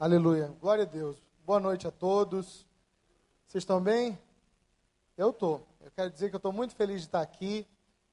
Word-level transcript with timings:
Aleluia. 0.00 0.54
Glória 0.60 0.84
a 0.84 0.86
Deus. 0.86 1.16
Boa 1.44 1.58
noite 1.58 1.88
a 1.88 1.90
todos. 1.90 2.64
Vocês 3.48 3.62
estão 3.62 3.80
bem? 3.80 4.16
Eu 5.16 5.30
estou. 5.30 5.66
Eu 5.80 5.90
quero 5.90 6.08
dizer 6.08 6.28
que 6.28 6.36
eu 6.36 6.38
estou 6.38 6.52
muito 6.52 6.72
feliz 6.76 7.00
de 7.00 7.08
estar 7.08 7.20
aqui. 7.20 7.66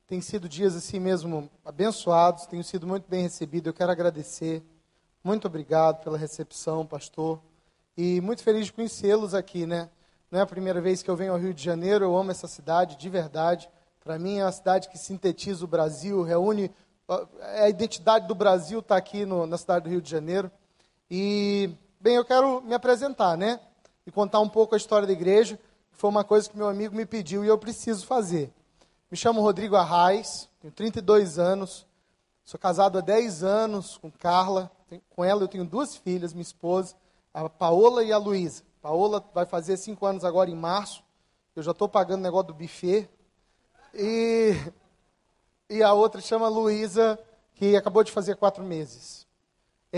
Tem 0.08 0.20
sido 0.20 0.50
dias 0.50 0.76
assim 0.76 1.00
mesmo 1.00 1.48
abençoados, 1.64 2.48
tenho 2.48 2.64
sido 2.64 2.88
muito 2.88 3.08
bem 3.08 3.22
recebido. 3.22 3.70
Eu 3.70 3.74
quero 3.74 3.92
agradecer. 3.92 4.64
Muito 5.24 5.46
obrigado 5.46 6.04
pela 6.04 6.18
recepção, 6.18 6.88
pastor. 6.88 7.40
E 7.96 8.20
muito 8.20 8.42
feliz 8.42 8.66
de 8.66 8.74
conhecê-los 8.74 9.36
aqui, 9.36 9.68
né? 9.68 9.88
Não 10.32 10.40
é 10.40 10.42
a 10.42 10.48
primeira 10.48 10.82
vez 10.82 11.04
que 11.04 11.10
eu 11.12 11.16
venho 11.16 11.34
ao 11.34 11.40
Rio 11.40 11.54
de 11.54 11.64
Janeiro, 11.64 12.04
eu 12.04 12.18
amo 12.18 12.32
essa 12.32 12.48
cidade 12.48 12.96
de 12.96 13.10
verdade. 13.12 13.70
Para 14.04 14.18
mim 14.18 14.40
é 14.40 14.44
uma 14.44 14.52
cidade 14.52 14.90
que 14.90 14.98
sintetiza 14.98 15.64
o 15.64 15.68
Brasil, 15.68 16.24
reúne 16.24 16.72
a 17.08 17.70
identidade 17.70 18.28
do 18.28 18.34
Brasil 18.34 18.80
está 18.80 18.98
aqui 18.98 19.24
no, 19.24 19.46
na 19.46 19.60
cidade 19.60 19.84
do 19.84 19.92
Rio 19.92 20.02
de 20.02 20.10
Janeiro. 20.10 20.52
E, 21.10 21.70
bem, 22.00 22.16
eu 22.16 22.26
quero 22.26 22.62
me 22.62 22.74
apresentar, 22.74 23.38
né? 23.38 23.60
E 24.06 24.12
contar 24.12 24.40
um 24.40 24.50
pouco 24.50 24.76
a 24.76 24.78
história 24.78 25.08
da 25.08 25.14
igreja. 25.14 25.60
Foi 25.92 26.10
uma 26.10 26.24
coisa 26.24 26.50
que 26.50 26.58
meu 26.58 26.68
amigo 26.68 26.96
me 26.96 27.06
pediu 27.06 27.44
e 27.44 27.48
eu 27.48 27.58
preciso 27.58 28.06
fazer. 28.06 28.52
Me 29.10 29.18
chamo 29.18 29.42
Rodrigo 29.42 29.76
Arraes, 29.76 30.50
tenho 30.60 30.74
32 30.74 31.40
anos, 31.40 31.86
sou 32.44 32.60
casado 32.60 32.98
há 32.98 33.02
10 33.02 33.44
anos 33.44 33.98
com 33.98 34.12
Carla. 34.12 34.72
Com 35.10 35.24
ela 35.24 35.44
eu 35.44 35.48
tenho 35.48 35.66
duas 35.66 35.96
filhas, 35.96 36.34
minha 36.34 36.42
esposa, 36.42 36.96
a 37.34 37.50
Paola 37.50 38.04
e 38.04 38.12
a 38.12 38.18
Luísa. 38.18 38.64
Paola 38.82 39.24
vai 39.34 39.46
fazer 39.46 39.78
5 39.78 40.06
anos 40.06 40.24
agora 40.24 40.50
em 40.50 40.56
março. 40.56 41.04
Eu 41.56 41.64
já 41.64 41.72
estou 41.72 41.88
pagando 41.88 42.20
o 42.20 42.24
negócio 42.24 42.48
do 42.48 42.54
buffet. 42.54 43.10
E 43.94 44.54
e 45.70 45.82
a 45.82 45.94
outra 45.94 46.22
chama 46.22 46.48
Luísa, 46.48 47.18
que 47.56 47.76
acabou 47.76 48.04
de 48.04 48.12
fazer 48.12 48.36
quatro 48.36 48.64
meses. 48.64 49.25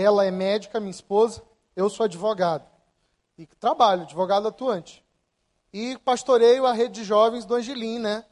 Ela 0.00 0.24
é 0.24 0.30
médica, 0.30 0.78
minha 0.78 0.92
esposa, 0.92 1.42
eu 1.74 1.90
sou 1.90 2.04
advogado. 2.04 2.64
E 3.36 3.44
trabalho, 3.46 4.02
advogado 4.02 4.46
atuante. 4.46 5.04
E 5.72 5.98
pastoreio 6.04 6.64
a 6.66 6.72
rede 6.72 7.00
de 7.00 7.04
jovens 7.04 7.44
do 7.44 7.56
Angelim, 7.56 7.98
né? 7.98 8.24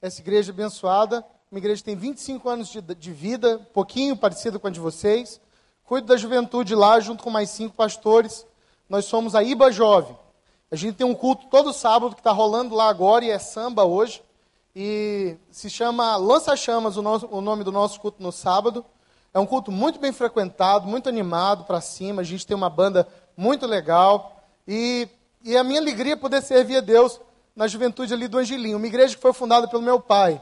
Essa 0.00 0.20
igreja 0.20 0.50
abençoada, 0.50 1.24
uma 1.48 1.58
igreja 1.58 1.78
que 1.78 1.84
tem 1.84 1.94
25 1.94 2.48
anos 2.48 2.70
de, 2.70 2.80
de 2.80 3.12
vida, 3.12 3.60
pouquinho 3.72 4.16
parecida 4.16 4.58
com 4.58 4.66
a 4.66 4.70
de 4.70 4.80
vocês. 4.80 5.40
Cuido 5.84 6.08
da 6.08 6.16
juventude 6.16 6.74
lá, 6.74 6.98
junto 6.98 7.22
com 7.22 7.30
mais 7.30 7.50
cinco 7.50 7.76
pastores. 7.76 8.44
Nós 8.88 9.04
somos 9.04 9.36
a 9.36 9.44
IBA 9.44 9.70
Jovem. 9.70 10.18
A 10.72 10.74
gente 10.74 10.96
tem 10.96 11.06
um 11.06 11.14
culto 11.14 11.46
todo 11.46 11.72
sábado 11.72 12.16
que 12.16 12.20
está 12.20 12.32
rolando 12.32 12.74
lá 12.74 12.88
agora 12.88 13.24
e 13.24 13.30
é 13.30 13.38
samba 13.38 13.84
hoje 13.84 14.24
e 14.74 15.36
se 15.52 15.70
chama 15.70 16.16
Lança 16.16 16.56
Chamas, 16.56 16.96
o, 16.96 17.02
nosso, 17.02 17.28
o 17.30 17.40
nome 17.40 17.62
do 17.62 17.70
nosso 17.70 18.00
culto 18.00 18.20
no 18.20 18.32
sábado. 18.32 18.84
É 19.32 19.38
um 19.38 19.46
culto 19.46 19.72
muito 19.72 19.98
bem 19.98 20.12
frequentado, 20.12 20.86
muito 20.86 21.08
animado 21.08 21.64
para 21.64 21.80
cima. 21.80 22.22
A 22.22 22.24
gente 22.24 22.46
tem 22.46 22.56
uma 22.56 22.68
banda 22.68 23.08
muito 23.36 23.66
legal. 23.66 24.44
E, 24.66 25.08
e 25.42 25.56
a 25.56 25.64
minha 25.64 25.80
alegria 25.80 26.12
é 26.12 26.16
poder 26.16 26.42
servir 26.42 26.76
a 26.76 26.80
Deus 26.80 27.20
na 27.54 27.66
juventude 27.66 28.12
ali 28.12 28.28
do 28.28 28.38
Angelim, 28.38 28.74
uma 28.74 28.86
igreja 28.86 29.14
que 29.14 29.20
foi 29.20 29.32
fundada 29.32 29.68
pelo 29.68 29.82
meu 29.82 30.00
pai. 30.00 30.40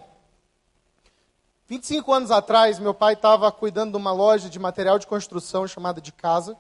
25 1.67 2.13
anos 2.13 2.31
atrás, 2.31 2.79
meu 2.79 2.95
pai 2.95 3.15
estava 3.15 3.51
cuidando 3.51 3.93
de 3.93 3.97
uma 3.97 4.13
loja 4.13 4.49
de 4.49 4.59
material 4.59 4.99
de 4.99 5.07
construção 5.07 5.67
chamada 5.67 6.01
de 6.01 6.13
casa 6.13 6.57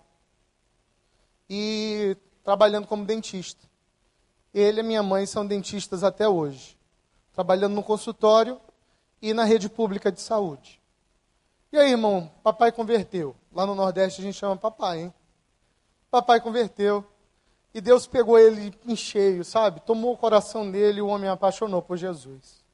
e 1.49 2.17
trabalhando 2.45 2.87
como 2.87 3.05
dentista. 3.05 3.69
Ele 4.55 4.81
e 4.81 4.85
minha 4.85 5.03
mãe 5.03 5.27
são 5.27 5.47
dentistas 5.47 6.03
até 6.05 6.29
hoje 6.29 6.81
trabalhando 7.33 7.75
no 7.75 7.83
consultório 7.83 8.61
e 9.23 9.33
na 9.33 9.45
rede 9.45 9.69
pública 9.69 10.11
de 10.11 10.21
saúde. 10.21 10.80
E 11.73 11.79
aí, 11.79 11.93
irmão, 11.93 12.31
papai 12.43 12.73
converteu. 12.73 13.37
Lá 13.53 13.65
no 13.65 13.77
Nordeste 13.77 14.21
a 14.21 14.25
gente 14.25 14.37
chama 14.37 14.57
papai, 14.57 15.03
hein? 15.03 15.15
Papai 16.11 16.41
converteu. 16.41 17.05
E 17.73 17.81
Deus 17.81 18.09
pegou 18.09 18.37
ele 18.37 18.75
em 18.85 18.97
cheio, 18.97 19.45
sabe? 19.45 19.81
Tomou 19.81 20.13
o 20.15 20.17
coração 20.17 20.69
dele 20.69 20.99
e 20.99 21.03
o 21.03 21.07
homem 21.07 21.31
apaixonou 21.31 21.81
por 21.81 21.97
Jesus. 21.97 22.65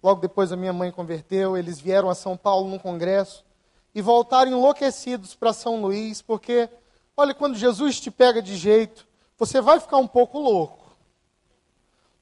Logo 0.00 0.20
depois 0.20 0.52
a 0.52 0.56
minha 0.56 0.72
mãe 0.72 0.92
converteu, 0.92 1.56
eles 1.56 1.80
vieram 1.80 2.08
a 2.08 2.14
São 2.14 2.36
Paulo 2.36 2.68
num 2.68 2.78
congresso 2.78 3.44
e 3.92 4.00
voltaram 4.00 4.52
enlouquecidos 4.52 5.34
para 5.34 5.52
São 5.52 5.80
Luís, 5.80 6.22
porque, 6.22 6.68
olha, 7.16 7.34
quando 7.34 7.56
Jesus 7.56 7.98
te 7.98 8.10
pega 8.10 8.40
de 8.40 8.56
jeito, 8.56 9.06
você 9.36 9.60
vai 9.60 9.80
ficar 9.80 9.96
um 9.96 10.06
pouco 10.06 10.38
louco. 10.38 10.84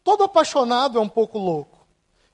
Todo 0.03 0.25
apaixonado 0.25 0.97
é 0.97 1.01
um 1.01 1.09
pouco 1.09 1.39
louco. 1.39 1.87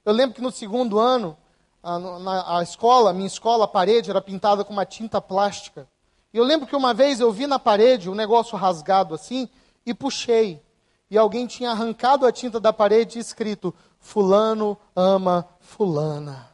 Eu 0.04 0.12
lembro 0.12 0.36
que 0.36 0.42
no 0.42 0.52
segundo 0.52 0.98
ano, 0.98 1.36
a, 1.82 1.98
na, 1.98 2.58
a 2.58 2.62
escola, 2.62 3.12
minha 3.12 3.26
escola, 3.26 3.64
a 3.64 3.68
parede 3.68 4.10
era 4.10 4.20
pintada 4.20 4.64
com 4.64 4.72
uma 4.72 4.86
tinta 4.86 5.20
plástica. 5.20 5.88
E 6.32 6.36
eu 6.36 6.44
lembro 6.44 6.66
que 6.66 6.76
uma 6.76 6.92
vez 6.92 7.20
eu 7.20 7.32
vi 7.32 7.46
na 7.46 7.58
parede 7.58 8.10
um 8.10 8.14
negócio 8.14 8.56
rasgado 8.56 9.14
assim 9.14 9.48
e 9.86 9.94
puxei. 9.94 10.62
E 11.10 11.16
alguém 11.16 11.46
tinha 11.46 11.70
arrancado 11.70 12.26
a 12.26 12.32
tinta 12.32 12.60
da 12.60 12.72
parede 12.72 13.18
e 13.18 13.20
escrito: 13.20 13.74
Fulano 13.98 14.76
ama 14.94 15.48
Fulana. 15.60 16.50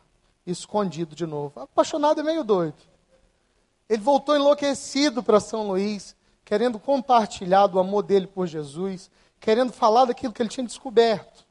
Escondido 0.47 1.17
de 1.17 1.27
novo. 1.27 1.61
Apaixonado 1.61 2.21
é 2.21 2.23
meio 2.23 2.45
doido. 2.45 2.77
Ele 3.89 4.03
voltou 4.03 4.37
enlouquecido 4.37 5.23
para 5.23 5.41
São 5.41 5.69
Luís, 5.69 6.15
querendo 6.45 6.79
compartilhar 6.79 7.67
do 7.67 7.79
amor 7.79 8.03
dele 8.03 8.27
por 8.27 8.47
Jesus, 8.47 9.11
querendo 9.41 9.73
falar 9.73 10.05
daquilo 10.05 10.33
que 10.33 10.43
ele 10.43 10.49
tinha 10.49 10.67
descoberto. 10.67 11.45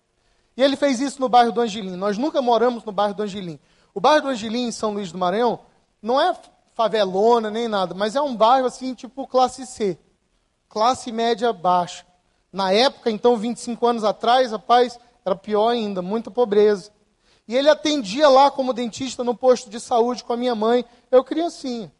E 0.55 0.61
ele 0.61 0.75
fez 0.75 0.99
isso 0.99 1.19
no 1.19 1.27
bairro 1.27 1.51
do 1.51 1.61
Angelim. 1.61 1.95
Nós 1.95 2.17
nunca 2.17 2.41
moramos 2.41 2.83
no 2.83 2.91
bairro 2.91 3.13
do 3.13 3.23
Angelim. 3.23 3.59
O 3.93 3.99
bairro 3.99 4.23
do 4.23 4.27
Angelim, 4.29 4.67
em 4.67 4.71
São 4.71 4.93
Luís 4.93 5.11
do 5.11 5.17
Maranhão, 5.17 5.59
não 6.01 6.19
é 6.19 6.35
favelona 6.73 7.49
nem 7.49 7.67
nada, 7.67 7.93
mas 7.93 8.15
é 8.15 8.21
um 8.21 8.35
bairro 8.35 8.65
assim, 8.65 8.93
tipo 8.93 9.27
classe 9.27 9.65
C. 9.65 9.97
Classe 10.67 11.11
média 11.11 11.53
baixa. 11.53 12.05
Na 12.51 12.71
época, 12.71 13.09
então, 13.09 13.37
25 13.37 13.85
anos 13.85 14.03
atrás, 14.03 14.51
rapaz, 14.51 14.99
era 15.25 15.35
pior 15.35 15.69
ainda, 15.69 16.01
muita 16.01 16.29
pobreza. 16.29 16.91
E 17.47 17.55
ele 17.55 17.69
atendia 17.69 18.29
lá 18.29 18.49
como 18.49 18.73
dentista 18.73 19.23
no 19.23 19.35
posto 19.35 19.69
de 19.69 19.79
saúde 19.79 20.23
com 20.23 20.33
a 20.33 20.37
minha 20.37 20.55
mãe. 20.55 20.85
Eu 21.11 21.23
criancinha. 21.23 21.91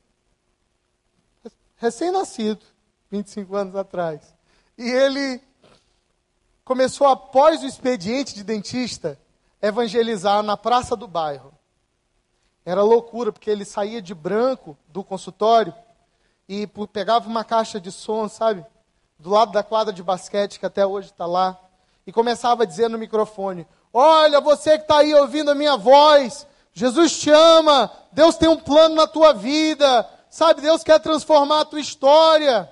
Recém-nascido, 1.76 2.62
25 3.12 3.56
anos 3.56 3.76
atrás. 3.76 4.34
E 4.78 4.90
ele 4.90 5.42
começou, 6.64 7.08
após 7.08 7.62
o 7.62 7.66
expediente 7.66 8.34
de 8.34 8.44
dentista, 8.44 9.20
evangelizar 9.62 10.42
na 10.44 10.56
praça 10.56 10.96
do 10.96 11.08
bairro. 11.08 11.54
Era 12.66 12.82
loucura, 12.82 13.32
porque 13.32 13.50
ele 13.50 13.66
saía 13.66 14.02
de 14.02 14.14
branco 14.14 14.78
do 14.88 15.04
consultório 15.04 15.74
e 16.48 16.68
pegava 16.92 17.28
uma 17.28 17.44
caixa 17.44 17.80
de 17.80 17.92
som, 17.92 18.28
sabe? 18.30 18.66
Do 19.20 19.30
lado 19.30 19.52
da 19.52 19.64
quadra 19.64 19.94
de 19.94 20.02
basquete, 20.02 20.60
que 20.60 20.66
até 20.66 20.86
hoje 20.86 21.10
está 21.10 21.26
lá, 21.26 21.60
e 22.08 22.12
começava 22.12 22.64
a 22.64 22.66
dizer 22.66 22.90
no 22.90 22.98
microfone: 22.98 23.68
Olha, 23.92 24.40
você 24.40 24.78
que 24.78 24.84
está 24.84 25.00
aí 25.00 25.14
ouvindo 25.14 25.52
a 25.52 25.56
minha 25.56 25.76
voz, 25.76 26.48
Jesus 26.74 27.20
te 27.20 27.30
ama, 27.30 27.92
Deus 28.12 28.36
tem 28.36 28.50
um 28.50 28.58
plano 28.58 28.96
na 28.96 29.08
tua 29.08 29.34
vida, 29.34 30.10
sabe? 30.30 30.62
Deus 30.62 30.84
quer 30.84 31.00
transformar 31.00 31.62
a 31.62 31.66
tua 31.66 31.80
história. 31.80 32.70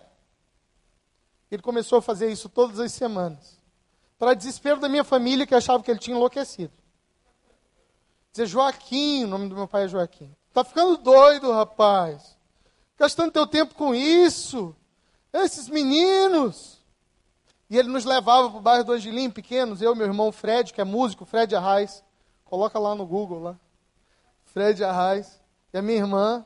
Ele 1.50 1.62
começou 1.62 2.00
a 2.00 2.02
fazer 2.02 2.32
isso 2.32 2.48
todas 2.48 2.80
as 2.80 2.94
semanas 2.94 3.61
para 4.22 4.36
desespero 4.36 4.80
da 4.80 4.88
minha 4.88 5.04
família 5.04 5.48
que 5.48 5.56
achava 5.56 5.82
que 5.82 5.90
ele 5.90 6.00
tinha 6.00 6.16
enlouquecido. 6.16 6.72
Dizer 8.32 8.46
Joaquim, 8.46 9.24
o 9.24 9.28
nome 9.28 9.50
do 9.50 9.56
meu 9.56 9.68
pai 9.68 9.86
é 9.86 9.88
Joaquim. 9.88 10.32
Tá 10.54 10.64
ficando 10.64 10.96
doido, 10.96 11.52
rapaz. 11.52 12.38
Gastando 13.00 13.32
teu 13.32 13.48
tempo 13.48 13.74
com 13.74 13.96
isso. 13.96 14.76
Esses 15.34 15.68
meninos. 15.68 16.78
E 17.68 17.76
ele 17.80 17.88
nos 17.88 18.06
levava 18.06 18.48
para 18.48 18.60
o 18.60 18.62
bairro 18.62 18.84
do 18.84 18.92
Angelim, 18.92 19.32
pequenos, 19.32 19.82
eu 19.82 19.96
e 19.96 19.98
meu 19.98 20.06
irmão 20.06 20.32
Fred, 20.32 20.72
que 20.72 20.80
é 20.80 20.84
músico, 20.84 21.26
Fred 21.26 21.56
Arraes. 21.56 22.04
Coloca 22.46 22.78
lá 22.78 22.94
no 22.94 23.08
Google 23.08 23.42
lá. 23.42 23.60
Fred 24.46 24.84
Arraes. 24.84 25.42
E 25.74 25.80
a 25.80 25.82
minha 25.82 25.98
irmã. 25.98 26.46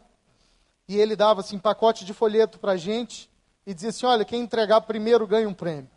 E 0.88 0.96
ele 0.96 1.14
dava 1.14 1.42
assim 1.42 1.60
pacote 1.60 2.06
de 2.06 2.14
folheto 2.14 2.58
para 2.58 2.78
gente 2.78 3.30
e 3.68 3.74
dizia 3.74 3.90
assim: 3.90 4.06
olha, 4.06 4.24
quem 4.24 4.44
entregar 4.44 4.80
primeiro 4.80 5.28
ganha 5.28 5.50
um 5.50 5.54
prêmio. 5.54 5.94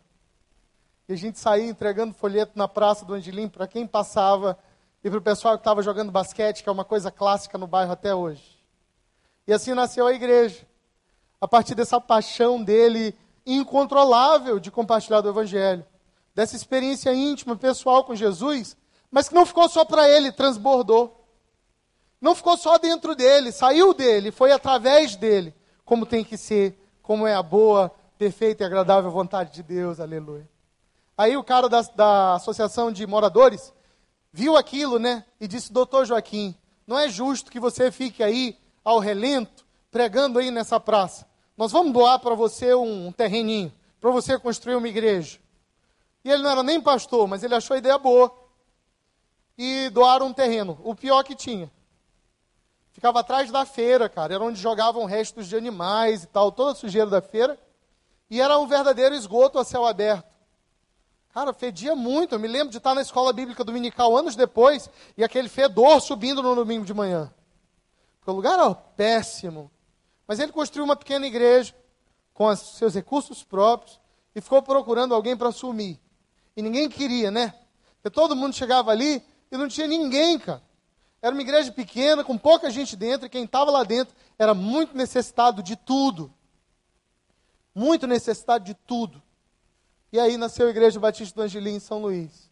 E 1.09 1.13
a 1.13 1.15
gente 1.15 1.39
saía 1.39 1.67
entregando 1.67 2.13
folheto 2.13 2.51
na 2.53 2.67
praça 2.67 3.03
do 3.03 3.15
Angelim 3.15 3.49
para 3.49 3.67
quem 3.67 3.87
passava 3.87 4.55
e 5.03 5.09
para 5.09 5.17
o 5.17 5.21
pessoal 5.21 5.55
que 5.55 5.61
estava 5.61 5.81
jogando 5.81 6.11
basquete, 6.11 6.61
que 6.61 6.69
é 6.69 6.71
uma 6.71 6.85
coisa 6.85 7.09
clássica 7.09 7.57
no 7.57 7.65
bairro 7.65 7.91
até 7.91 8.13
hoje. 8.13 8.43
E 9.47 9.51
assim 9.51 9.73
nasceu 9.73 10.05
a 10.05 10.13
igreja. 10.13 10.67
A 11.41 11.47
partir 11.47 11.73
dessa 11.73 11.99
paixão 11.99 12.63
dele 12.63 13.17
incontrolável 13.43 14.59
de 14.59 14.69
compartilhar 14.69 15.21
do 15.21 15.29
Evangelho, 15.29 15.83
dessa 16.35 16.55
experiência 16.55 17.11
íntima, 17.11 17.55
pessoal 17.55 18.03
com 18.03 18.13
Jesus, 18.13 18.77
mas 19.09 19.27
que 19.27 19.33
não 19.33 19.47
ficou 19.47 19.67
só 19.67 19.83
para 19.83 20.07
ele, 20.07 20.31
transbordou. 20.31 21.25
Não 22.21 22.35
ficou 22.35 22.55
só 22.55 22.77
dentro 22.77 23.15
dele, 23.15 23.51
saiu 23.51 23.95
dele, 23.95 24.29
foi 24.29 24.51
através 24.51 25.15
dele, 25.15 25.55
como 25.83 26.05
tem 26.05 26.23
que 26.23 26.37
ser, 26.37 26.79
como 27.01 27.25
é 27.25 27.33
a 27.33 27.41
boa, 27.41 27.91
perfeita 28.17 28.63
e 28.63 28.67
agradável 28.67 29.09
vontade 29.09 29.53
de 29.53 29.63
Deus. 29.63 29.99
Aleluia. 29.99 30.47
Aí 31.19 31.35
o 31.35 31.43
cara 31.43 31.67
da, 31.67 31.81
da 31.81 32.35
associação 32.35 32.93
de 32.93 33.05
moradores 33.05 33.73
viu 34.31 34.55
aquilo, 34.55 34.97
né? 34.97 35.25
E 35.37 35.49
disse: 35.49 35.69
Doutor 35.69 36.05
Joaquim, 36.05 36.55
não 36.87 36.97
é 36.97 37.09
justo 37.09 37.51
que 37.51 37.59
você 37.59 37.91
fique 37.91 38.23
aí 38.23 38.57
ao 38.85 38.99
relento, 38.99 39.65
pregando 39.91 40.39
aí 40.39 40.49
nessa 40.49 40.79
praça. 40.79 41.27
nós 41.57 41.73
vamos 41.73 41.91
doar 41.91 42.19
para 42.19 42.33
você 42.35 42.73
um 42.73 43.11
terreninho, 43.11 43.69
para 43.99 44.09
você 44.11 44.39
construir 44.39 44.75
uma 44.75 44.87
igreja. 44.87 45.39
E 46.23 46.31
ele 46.31 46.41
não 46.41 46.51
era 46.51 46.63
nem 46.63 46.79
pastor, 46.79 47.27
mas 47.27 47.43
ele 47.43 47.53
achou 47.53 47.75
a 47.75 47.79
ideia 47.79 47.97
boa. 47.97 48.33
E 49.57 49.89
doaram 49.89 50.27
um 50.27 50.33
terreno, 50.33 50.79
o 50.85 50.95
pior 50.95 51.21
que 51.23 51.35
tinha. 51.35 51.69
Ficava 52.93 53.19
atrás 53.19 53.51
da 53.51 53.65
feira, 53.65 54.07
cara, 54.07 54.35
era 54.35 54.43
onde 54.45 54.57
jogavam 54.57 55.03
restos 55.03 55.49
de 55.49 55.57
animais 55.57 56.23
e 56.23 56.27
tal, 56.27 56.49
toda 56.49 56.71
a 56.71 56.75
sujeira 56.75 57.09
da 57.09 57.21
feira. 57.21 57.59
E 58.29 58.39
era 58.39 58.57
um 58.57 58.67
verdadeiro 58.67 59.13
esgoto 59.13 59.59
a 59.59 59.65
céu 59.65 59.85
aberto. 59.85 60.38
Cara, 61.33 61.53
fedia 61.53 61.95
muito. 61.95 62.35
Eu 62.35 62.39
me 62.39 62.47
lembro 62.47 62.69
de 62.69 62.77
estar 62.77 62.95
na 62.95 63.01
escola 63.01 63.31
bíblica 63.31 63.63
dominical 63.63 64.15
anos 64.17 64.35
depois 64.35 64.89
e 65.15 65.23
aquele 65.23 65.47
fedor 65.47 66.01
subindo 66.01 66.41
no 66.41 66.55
domingo 66.55 66.85
de 66.85 66.93
manhã. 66.93 67.31
Porque 68.19 68.31
o 68.31 68.33
lugar 68.33 68.53
era 68.53 68.73
péssimo. 68.73 69.71
Mas 70.27 70.39
ele 70.39 70.51
construiu 70.51 70.85
uma 70.85 70.95
pequena 70.95 71.25
igreja 71.25 71.73
com 72.33 72.47
os 72.47 72.59
seus 72.59 72.93
recursos 72.93 73.43
próprios 73.43 73.99
e 74.35 74.41
ficou 74.41 74.61
procurando 74.61 75.13
alguém 75.13 75.35
para 75.37 75.49
assumir. 75.49 75.99
E 76.55 76.61
ninguém 76.61 76.89
queria, 76.89 77.31
né? 77.31 77.53
Porque 77.95 78.09
todo 78.09 78.35
mundo 78.35 78.55
chegava 78.55 78.91
ali 78.91 79.23
e 79.51 79.57
não 79.57 79.67
tinha 79.67 79.87
ninguém, 79.87 80.39
cara. 80.39 80.61
Era 81.21 81.33
uma 81.33 81.41
igreja 81.41 81.71
pequena, 81.71 82.23
com 82.23 82.37
pouca 82.37 82.69
gente 82.69 82.95
dentro, 82.95 83.25
e 83.27 83.29
quem 83.29 83.43
estava 83.43 83.69
lá 83.69 83.83
dentro 83.83 84.15
era 84.37 84.53
muito 84.53 84.95
necessitado 84.95 85.61
de 85.61 85.75
tudo. 85.75 86.33
Muito 87.75 88.07
necessitado 88.07 88.63
de 88.63 88.73
tudo. 88.73 89.21
E 90.11 90.19
aí 90.19 90.37
nasceu 90.37 90.67
a 90.67 90.69
Igreja 90.69 90.99
Batista 90.99 91.35
do 91.35 91.43
Angelim 91.43 91.75
em 91.75 91.79
São 91.79 92.01
Luís. 92.01 92.49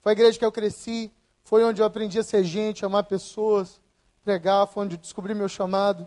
Foi 0.00 0.12
a 0.12 0.14
igreja 0.14 0.38
que 0.38 0.44
eu 0.44 0.52
cresci, 0.52 1.10
foi 1.42 1.64
onde 1.64 1.80
eu 1.80 1.86
aprendi 1.86 2.18
a 2.18 2.22
ser 2.22 2.44
gente, 2.44 2.84
amar 2.84 3.04
pessoas, 3.04 3.80
pregar, 4.22 4.66
foi 4.66 4.84
onde 4.84 4.94
eu 4.94 4.98
descobri 4.98 5.34
meu 5.34 5.48
chamado. 5.48 6.06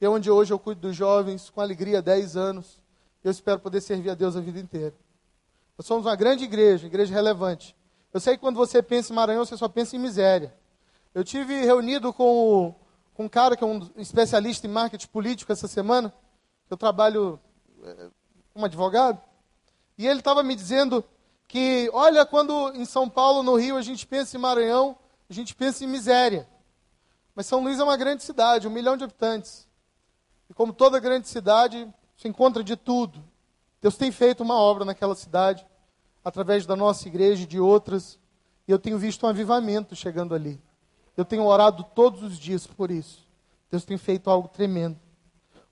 E 0.00 0.04
é 0.04 0.08
onde 0.08 0.30
hoje 0.30 0.52
eu 0.52 0.58
cuido 0.58 0.80
dos 0.80 0.96
jovens 0.96 1.50
com 1.50 1.60
alegria 1.60 1.98
há 1.98 2.00
10 2.00 2.36
anos. 2.36 2.80
Eu 3.22 3.30
espero 3.30 3.60
poder 3.60 3.80
servir 3.80 4.10
a 4.10 4.14
Deus 4.14 4.36
a 4.36 4.40
vida 4.40 4.58
inteira. 4.58 4.94
Nós 5.76 5.86
somos 5.86 6.06
uma 6.06 6.16
grande 6.16 6.44
igreja, 6.44 6.86
igreja 6.86 7.12
relevante. 7.12 7.76
Eu 8.12 8.20
sei 8.20 8.34
que 8.34 8.40
quando 8.40 8.56
você 8.56 8.82
pensa 8.82 9.12
em 9.12 9.16
Maranhão, 9.16 9.44
você 9.44 9.56
só 9.56 9.68
pensa 9.68 9.96
em 9.96 9.98
miséria. 9.98 10.54
Eu 11.14 11.22
tive 11.22 11.64
reunido 11.64 12.12
com, 12.12 12.74
com 13.14 13.24
um 13.24 13.28
cara 13.28 13.56
que 13.56 13.62
é 13.62 13.66
um 13.66 13.90
especialista 13.96 14.66
em 14.66 14.70
marketing 14.70 15.08
político 15.08 15.52
essa 15.52 15.68
semana. 15.68 16.12
Eu 16.70 16.76
trabalho 16.76 17.38
é, 17.82 18.08
como 18.52 18.64
advogado. 18.64 19.20
E 19.96 20.06
ele 20.06 20.20
estava 20.20 20.42
me 20.42 20.54
dizendo 20.54 21.04
que, 21.46 21.90
olha, 21.92 22.24
quando 22.24 22.72
em 22.74 22.84
São 22.84 23.08
Paulo, 23.08 23.42
no 23.42 23.56
Rio, 23.56 23.76
a 23.76 23.82
gente 23.82 24.06
pensa 24.06 24.36
em 24.36 24.40
Maranhão, 24.40 24.96
a 25.28 25.32
gente 25.32 25.54
pensa 25.54 25.84
em 25.84 25.86
miséria. 25.86 26.48
Mas 27.34 27.46
São 27.46 27.62
Luís 27.62 27.78
é 27.78 27.84
uma 27.84 27.96
grande 27.96 28.22
cidade, 28.22 28.66
um 28.68 28.70
milhão 28.70 28.96
de 28.96 29.04
habitantes. 29.04 29.68
E 30.48 30.54
como 30.54 30.72
toda 30.72 31.00
grande 31.00 31.28
cidade, 31.28 31.88
se 32.16 32.28
encontra 32.28 32.62
de 32.62 32.76
tudo. 32.76 33.22
Deus 33.80 33.96
tem 33.96 34.12
feito 34.12 34.42
uma 34.42 34.54
obra 34.54 34.84
naquela 34.84 35.14
cidade, 35.14 35.66
através 36.24 36.66
da 36.66 36.76
nossa 36.76 37.08
igreja 37.08 37.44
e 37.44 37.46
de 37.46 37.58
outras. 37.58 38.18
E 38.66 38.70
eu 38.70 38.78
tenho 38.78 38.98
visto 38.98 39.26
um 39.26 39.28
avivamento 39.28 39.96
chegando 39.96 40.34
ali. 40.34 40.60
Eu 41.16 41.24
tenho 41.24 41.44
orado 41.44 41.84
todos 41.94 42.22
os 42.22 42.38
dias 42.38 42.66
por 42.66 42.90
isso. 42.90 43.26
Deus 43.70 43.84
tem 43.84 43.98
feito 43.98 44.30
algo 44.30 44.48
tremendo. 44.48 44.98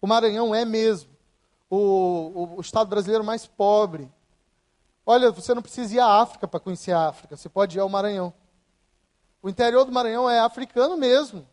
O 0.01 0.07
Maranhão 0.07 0.55
é 0.55 0.65
mesmo 0.65 1.10
o, 1.71 2.57
o, 2.57 2.61
estado 2.61 2.89
brasileiro 2.89 3.23
mais 3.23 3.47
pobre. 3.47 4.11
Olha, 5.07 5.31
você 5.31 5.55
não 5.55 5.63
precisa 5.63 5.95
ir 5.95 6.01
à 6.01 6.21
África 6.21 6.49
para 6.49 6.59
conhecer 6.59 6.93
a 6.93 7.09
África, 7.09 7.37
você 7.37 7.49
pode 7.49 7.79
ir 7.79 7.81
ao 7.81 7.89
Maranhão. 7.89 8.35
O 9.41 9.49
interior 9.49 9.85
do 9.85 9.93
Maranhão 9.93 10.29
é 10.29 10.41
africano 10.41 10.97
mesmo, 10.97 11.47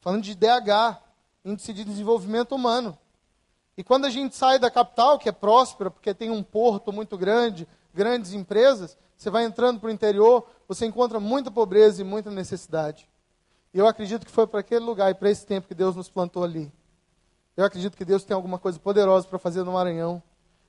falando 0.00 0.22
de 0.22 0.34
DH, 0.34 0.98
Índice 1.44 1.72
de 1.72 1.84
Desenvolvimento 1.84 2.54
Humano. 2.54 2.98
E 3.76 3.84
quando 3.84 4.06
a 4.06 4.10
gente 4.10 4.34
sai 4.34 4.58
da 4.58 4.70
capital, 4.70 5.18
que 5.18 5.28
é 5.28 5.32
próspera, 5.32 5.90
porque 5.90 6.12
tem 6.12 6.30
um 6.30 6.42
porto 6.42 6.92
muito 6.92 7.16
grande, 7.16 7.68
grandes 7.94 8.32
empresas, 8.32 8.96
você 9.16 9.30
vai 9.30 9.44
entrando 9.44 9.78
para 9.78 9.88
o 9.88 9.92
interior, 9.92 10.46
você 10.66 10.84
encontra 10.84 11.20
muita 11.20 11.50
pobreza 11.50 12.00
e 12.00 12.04
muita 12.04 12.30
necessidade. 12.30 13.08
E 13.72 13.78
eu 13.78 13.86
acredito 13.86 14.26
que 14.26 14.32
foi 14.32 14.46
para 14.46 14.60
aquele 14.60 14.84
lugar 14.84 15.10
e 15.10 15.14
para 15.14 15.30
esse 15.30 15.46
tempo 15.46 15.68
que 15.68 15.74
Deus 15.74 15.94
nos 15.94 16.08
plantou 16.08 16.42
ali. 16.42 16.72
Eu 17.56 17.64
acredito 17.64 17.96
que 17.96 18.04
Deus 18.04 18.24
tem 18.24 18.34
alguma 18.34 18.58
coisa 18.58 18.78
poderosa 18.78 19.26
para 19.26 19.38
fazer 19.38 19.62
no 19.62 19.72
Maranhão. 19.72 20.22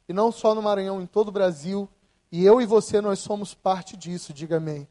E 0.07 0.13
não 0.13 0.31
só 0.31 0.53
no 0.53 0.61
Maranhão, 0.61 1.01
em 1.01 1.05
todo 1.05 1.29
o 1.29 1.31
Brasil. 1.31 1.87
E 2.31 2.43
eu 2.43 2.59
e 2.59 2.65
você, 2.65 2.99
nós 2.99 3.19
somos 3.19 3.53
parte 3.53 3.95
disso, 3.95 4.33
diga 4.33 4.57
amém. 4.57 4.87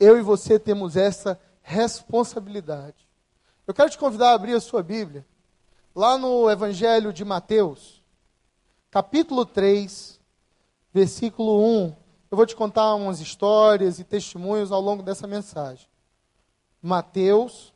Eu 0.00 0.18
e 0.18 0.22
você 0.22 0.58
temos 0.58 0.96
essa 0.96 1.38
responsabilidade. 1.62 3.08
Eu 3.66 3.74
quero 3.74 3.90
te 3.90 3.98
convidar 3.98 4.30
a 4.30 4.34
abrir 4.34 4.54
a 4.54 4.60
sua 4.60 4.82
Bíblia, 4.82 5.26
lá 5.94 6.18
no 6.18 6.50
Evangelho 6.50 7.12
de 7.12 7.24
Mateus, 7.24 8.02
capítulo 8.90 9.46
3, 9.46 10.20
versículo 10.92 11.62
1. 11.64 11.96
Eu 12.30 12.36
vou 12.36 12.46
te 12.46 12.56
contar 12.56 12.94
umas 12.94 13.20
histórias 13.20 13.98
e 13.98 14.04
testemunhos 14.04 14.72
ao 14.72 14.80
longo 14.80 15.02
dessa 15.02 15.26
mensagem. 15.26 15.86
Mateus 16.82 17.73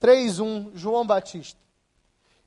3:1, 0.00 0.72
João 0.74 1.06
Batista. 1.06 1.58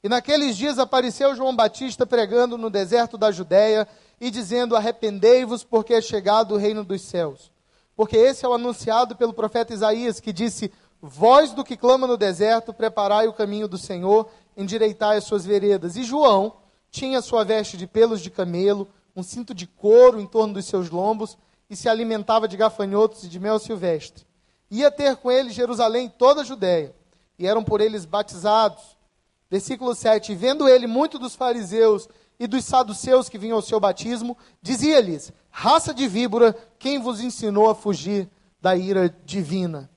E 0.04 0.10
naqueles 0.10 0.58
dias 0.58 0.80
apareceu 0.80 1.36
João 1.36 1.56
Batista 1.56 2.06
pregando 2.08 2.58
no 2.58 2.70
deserto 2.70 3.18
da 3.18 3.32
Judéia 3.32 3.88
e 4.20 4.32
dizendo: 4.32 4.76
Arrependei-vos, 4.76 5.64
porque 5.64 5.94
é 5.94 6.02
chegado 6.02 6.56
o 6.56 6.58
reino 6.58 6.84
dos 6.84 7.02
céus. 7.02 7.52
Porque 7.96 8.18
esse 8.18 8.46
é 8.46 8.50
o 8.50 8.54
anunciado 8.54 9.16
pelo 9.16 9.34
profeta 9.34 9.74
Isaías, 9.74 10.20
que 10.20 10.34
disse: 10.34 10.72
Voz 11.00 11.52
do 11.52 11.64
que 11.64 11.78
clama 11.78 12.08
no 12.08 12.18
deserto, 12.18 12.74
preparai 12.74 13.28
o 13.28 13.34
caminho 13.34 13.68
do 13.68 13.78
Senhor, 13.78 14.28
endireitai 14.58 15.18
as 15.18 15.26
suas 15.26 15.46
veredas. 15.46 15.96
E 15.96 16.04
João 16.04 16.54
tinha 16.90 17.22
sua 17.22 17.44
veste 17.44 17.78
de 17.78 17.86
pelos 17.86 18.22
de 18.22 18.32
camelo, 18.32 18.88
um 19.16 19.22
cinto 19.22 19.54
de 19.54 19.68
couro 19.68 20.20
em 20.20 20.26
torno 20.26 20.56
dos 20.56 20.66
seus 20.66 20.90
lombos, 20.90 21.38
e 21.70 21.76
se 21.76 21.88
alimentava 21.88 22.48
de 22.48 22.58
gafanhotos 22.58 23.24
e 23.24 23.30
de 23.30 23.40
mel 23.40 23.60
silvestre. 23.60 24.26
Ia 24.70 24.90
ter 24.90 25.16
com 25.18 25.30
ele 25.30 25.52
Jerusalém 25.52 26.10
toda 26.10 26.42
a 26.42 26.46
Judéia 26.46 26.96
e 27.42 27.48
eram 27.48 27.64
por 27.64 27.82
eles 27.82 28.06
batizados. 28.06 28.96
Versículo 29.50 29.96
7: 29.96 30.36
Vendo 30.36 30.70
ele 30.70 30.86
muito 30.86 31.18
dos 31.18 31.36
fariseus 31.36 32.08
e 32.40 32.46
dos 32.46 32.64
saduceus 32.64 33.28
que 33.28 33.38
vinham 33.38 33.56
ao 33.56 33.64
seu 33.64 33.80
batismo, 33.80 34.38
dizia-lhes: 34.62 35.34
Raça 35.50 35.92
de 35.92 36.08
víbora, 36.08 36.56
quem 36.78 37.00
vos 37.00 37.20
ensinou 37.20 37.68
a 37.70 37.76
fugir 37.76 38.30
da 38.62 38.76
ira 38.76 39.14
divina? 39.26 39.90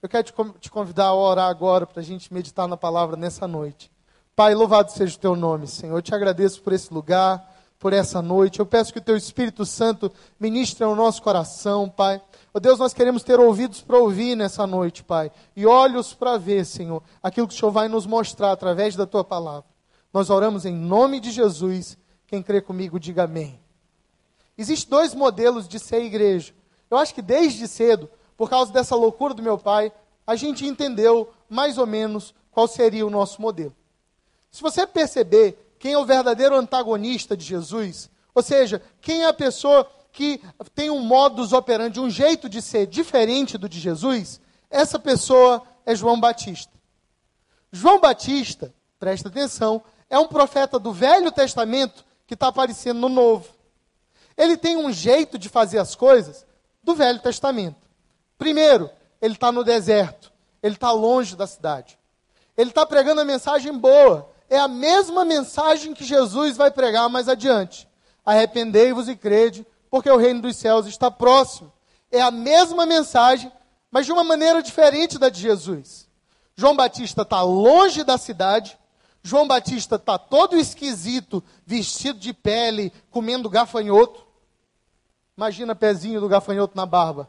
Eu 0.00 0.08
quero 0.08 0.32
te 0.60 0.70
convidar 0.70 1.06
a 1.06 1.14
orar 1.14 1.50
agora 1.50 1.86
para 1.86 2.00
a 2.00 2.04
gente 2.04 2.32
meditar 2.32 2.68
na 2.68 2.76
palavra 2.76 3.16
nessa 3.16 3.46
noite. 3.48 3.90
Pai, 4.34 4.54
louvado 4.54 4.90
seja 4.92 5.16
o 5.16 5.20
teu 5.20 5.36
nome, 5.36 5.66
Senhor. 5.66 5.96
Eu 5.96 6.02
te 6.02 6.14
agradeço 6.14 6.62
por 6.62 6.72
esse 6.72 6.92
lugar, 6.94 7.52
por 7.78 7.92
essa 7.92 8.22
noite. 8.22 8.60
Eu 8.60 8.66
peço 8.66 8.92
que 8.92 8.98
o 8.98 9.02
teu 9.02 9.16
Espírito 9.16 9.66
Santo 9.66 10.10
ministre 10.38 10.84
ao 10.84 10.94
nosso 10.94 11.20
coração, 11.20 11.88
Pai. 11.88 12.22
Oh 12.54 12.60
Deus, 12.60 12.78
nós 12.78 12.92
queremos 12.92 13.22
ter 13.22 13.40
ouvidos 13.40 13.80
para 13.80 13.98
ouvir 13.98 14.36
nessa 14.36 14.66
noite, 14.66 15.02
Pai, 15.02 15.32
e 15.56 15.64
olhos 15.64 16.12
para 16.12 16.36
ver, 16.36 16.66
Senhor, 16.66 17.02
aquilo 17.22 17.48
que 17.48 17.54
o 17.54 17.56
Senhor 17.56 17.70
vai 17.70 17.88
nos 17.88 18.04
mostrar 18.04 18.52
através 18.52 18.94
da 18.94 19.06
tua 19.06 19.24
palavra. 19.24 19.64
Nós 20.12 20.28
oramos 20.28 20.66
em 20.66 20.74
nome 20.74 21.18
de 21.18 21.30
Jesus. 21.30 21.96
Quem 22.26 22.42
crê 22.42 22.60
comigo, 22.60 23.00
diga 23.00 23.24
amém. 23.24 23.58
Existem 24.58 24.90
dois 24.90 25.14
modelos 25.14 25.66
de 25.66 25.78
ser 25.78 26.02
igreja. 26.02 26.52
Eu 26.90 26.98
acho 26.98 27.14
que 27.14 27.22
desde 27.22 27.66
cedo, 27.66 28.10
por 28.36 28.50
causa 28.50 28.70
dessa 28.70 28.94
loucura 28.94 29.32
do 29.32 29.42
meu 29.42 29.56
pai, 29.56 29.90
a 30.26 30.36
gente 30.36 30.66
entendeu 30.66 31.32
mais 31.48 31.78
ou 31.78 31.86
menos 31.86 32.34
qual 32.50 32.68
seria 32.68 33.06
o 33.06 33.10
nosso 33.10 33.40
modelo. 33.40 33.74
Se 34.50 34.60
você 34.60 34.86
perceber 34.86 35.74
quem 35.78 35.94
é 35.94 35.98
o 35.98 36.04
verdadeiro 36.04 36.54
antagonista 36.54 37.34
de 37.34 37.46
Jesus, 37.46 38.10
ou 38.34 38.42
seja, 38.42 38.82
quem 39.00 39.22
é 39.22 39.28
a 39.28 39.32
pessoa 39.32 39.90
que 40.12 40.40
tem 40.74 40.90
um 40.90 41.00
modus 41.00 41.52
operandi, 41.52 41.98
um 41.98 42.10
jeito 42.10 42.48
de 42.48 42.60
ser 42.60 42.86
diferente 42.86 43.56
do 43.56 43.68
de 43.68 43.80
Jesus, 43.80 44.40
essa 44.70 44.98
pessoa 44.98 45.62
é 45.86 45.94
João 45.94 46.20
Batista. 46.20 46.72
João 47.72 47.98
Batista, 47.98 48.74
presta 48.98 49.28
atenção, 49.28 49.82
é 50.10 50.18
um 50.18 50.28
profeta 50.28 50.78
do 50.78 50.92
Velho 50.92 51.32
Testamento 51.32 52.04
que 52.26 52.34
está 52.34 52.48
aparecendo 52.48 53.00
no 53.00 53.08
Novo. 53.08 53.48
Ele 54.36 54.56
tem 54.56 54.76
um 54.76 54.92
jeito 54.92 55.38
de 55.38 55.48
fazer 55.48 55.78
as 55.78 55.94
coisas 55.94 56.46
do 56.82 56.94
Velho 56.94 57.20
Testamento. 57.20 57.80
Primeiro, 58.36 58.90
ele 59.20 59.34
está 59.34 59.50
no 59.50 59.64
deserto, 59.64 60.30
ele 60.62 60.74
está 60.74 60.90
longe 60.90 61.34
da 61.34 61.46
cidade. 61.46 61.98
Ele 62.56 62.70
está 62.70 62.84
pregando 62.84 63.20
a 63.20 63.24
mensagem 63.24 63.72
boa. 63.76 64.30
É 64.48 64.58
a 64.58 64.68
mesma 64.68 65.24
mensagem 65.24 65.94
que 65.94 66.04
Jesus 66.04 66.56
vai 66.56 66.70
pregar 66.70 67.08
mais 67.08 67.28
adiante. 67.28 67.88
Arrependei-vos 68.24 69.08
e 69.08 69.16
crede 69.16 69.66
porque 69.92 70.10
o 70.10 70.16
reino 70.16 70.40
dos 70.40 70.56
céus 70.56 70.86
está 70.86 71.10
próximo. 71.10 71.70
É 72.10 72.22
a 72.22 72.30
mesma 72.30 72.86
mensagem, 72.86 73.52
mas 73.90 74.06
de 74.06 74.12
uma 74.12 74.24
maneira 74.24 74.62
diferente 74.62 75.18
da 75.18 75.28
de 75.28 75.38
Jesus. 75.38 76.08
João 76.56 76.74
Batista 76.74 77.20
está 77.20 77.42
longe 77.42 78.02
da 78.02 78.16
cidade, 78.16 78.78
João 79.22 79.46
Batista 79.46 79.96
está 79.96 80.16
todo 80.16 80.56
esquisito, 80.56 81.44
vestido 81.66 82.18
de 82.18 82.32
pele, 82.32 82.90
comendo 83.10 83.50
gafanhoto. 83.50 84.26
Imagina 85.36 85.74
pezinho 85.74 86.22
do 86.22 86.28
gafanhoto 86.28 86.74
na 86.74 86.86
barba. 86.86 87.28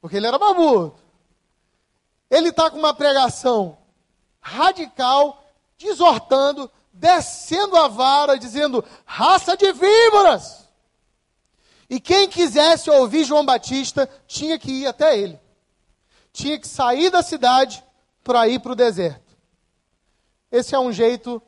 Porque 0.00 0.16
ele 0.16 0.26
era 0.26 0.38
barbudo. 0.38 0.94
Ele 2.30 2.48
está 2.48 2.70
com 2.70 2.78
uma 2.78 2.94
pregação 2.94 3.76
radical, 4.40 5.44
desortando, 5.76 6.70
descendo 6.90 7.76
a 7.76 7.86
vara, 7.86 8.38
dizendo: 8.38 8.82
raça 9.04 9.58
de 9.58 9.70
víboras! 9.72 10.69
E 11.90 11.98
quem 11.98 12.28
quisesse 12.28 12.88
ouvir 12.88 13.24
João 13.24 13.44
Batista 13.44 14.08
tinha 14.28 14.56
que 14.56 14.70
ir 14.70 14.86
até 14.86 15.18
ele. 15.18 15.40
Tinha 16.32 16.56
que 16.56 16.68
sair 16.68 17.10
da 17.10 17.20
cidade 17.20 17.84
para 18.22 18.46
ir 18.46 18.60
para 18.60 18.70
o 18.70 18.76
deserto. 18.76 19.36
Esse 20.52 20.72
é 20.72 20.78
um 20.78 20.92
jeito 20.92 21.42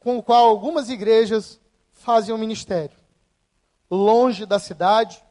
com 0.00 0.18
o 0.18 0.22
qual 0.22 0.48
algumas 0.48 0.90
igrejas 0.90 1.60
fazem 1.92 2.34
o 2.34 2.38
ministério. 2.38 2.96
Longe 3.88 4.44
da 4.44 4.58
cidade, 4.58 5.22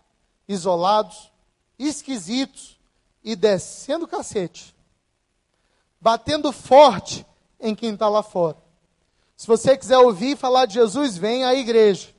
isolados, 0.48 1.30
esquisitos 1.78 2.80
e 3.22 3.36
descendo 3.36 4.06
o 4.06 4.08
cacete. 4.08 4.74
Batendo 6.00 6.54
forte 6.54 7.26
em 7.60 7.76
quem 7.76 7.94
está 7.94 8.08
lá 8.08 8.24
fora. 8.24 8.58
Se 9.36 9.46
você 9.46 9.78
quiser 9.78 9.98
ouvir 9.98 10.38
falar 10.38 10.68
de 10.68 10.76
Jesus, 10.76 11.18
vem 11.18 11.44
à 11.44 11.54
igreja. 11.54 12.16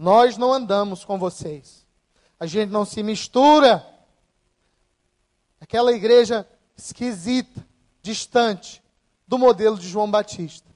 Nós 0.00 0.38
não 0.38 0.50
andamos 0.50 1.04
com 1.04 1.18
vocês. 1.18 1.84
A 2.38 2.46
gente 2.46 2.70
não 2.70 2.86
se 2.86 3.02
mistura. 3.02 3.86
Aquela 5.60 5.92
igreja 5.92 6.48
esquisita, 6.74 7.62
distante 8.00 8.82
do 9.28 9.38
modelo 9.38 9.78
de 9.78 9.86
João 9.86 10.10
Batista. 10.10 10.70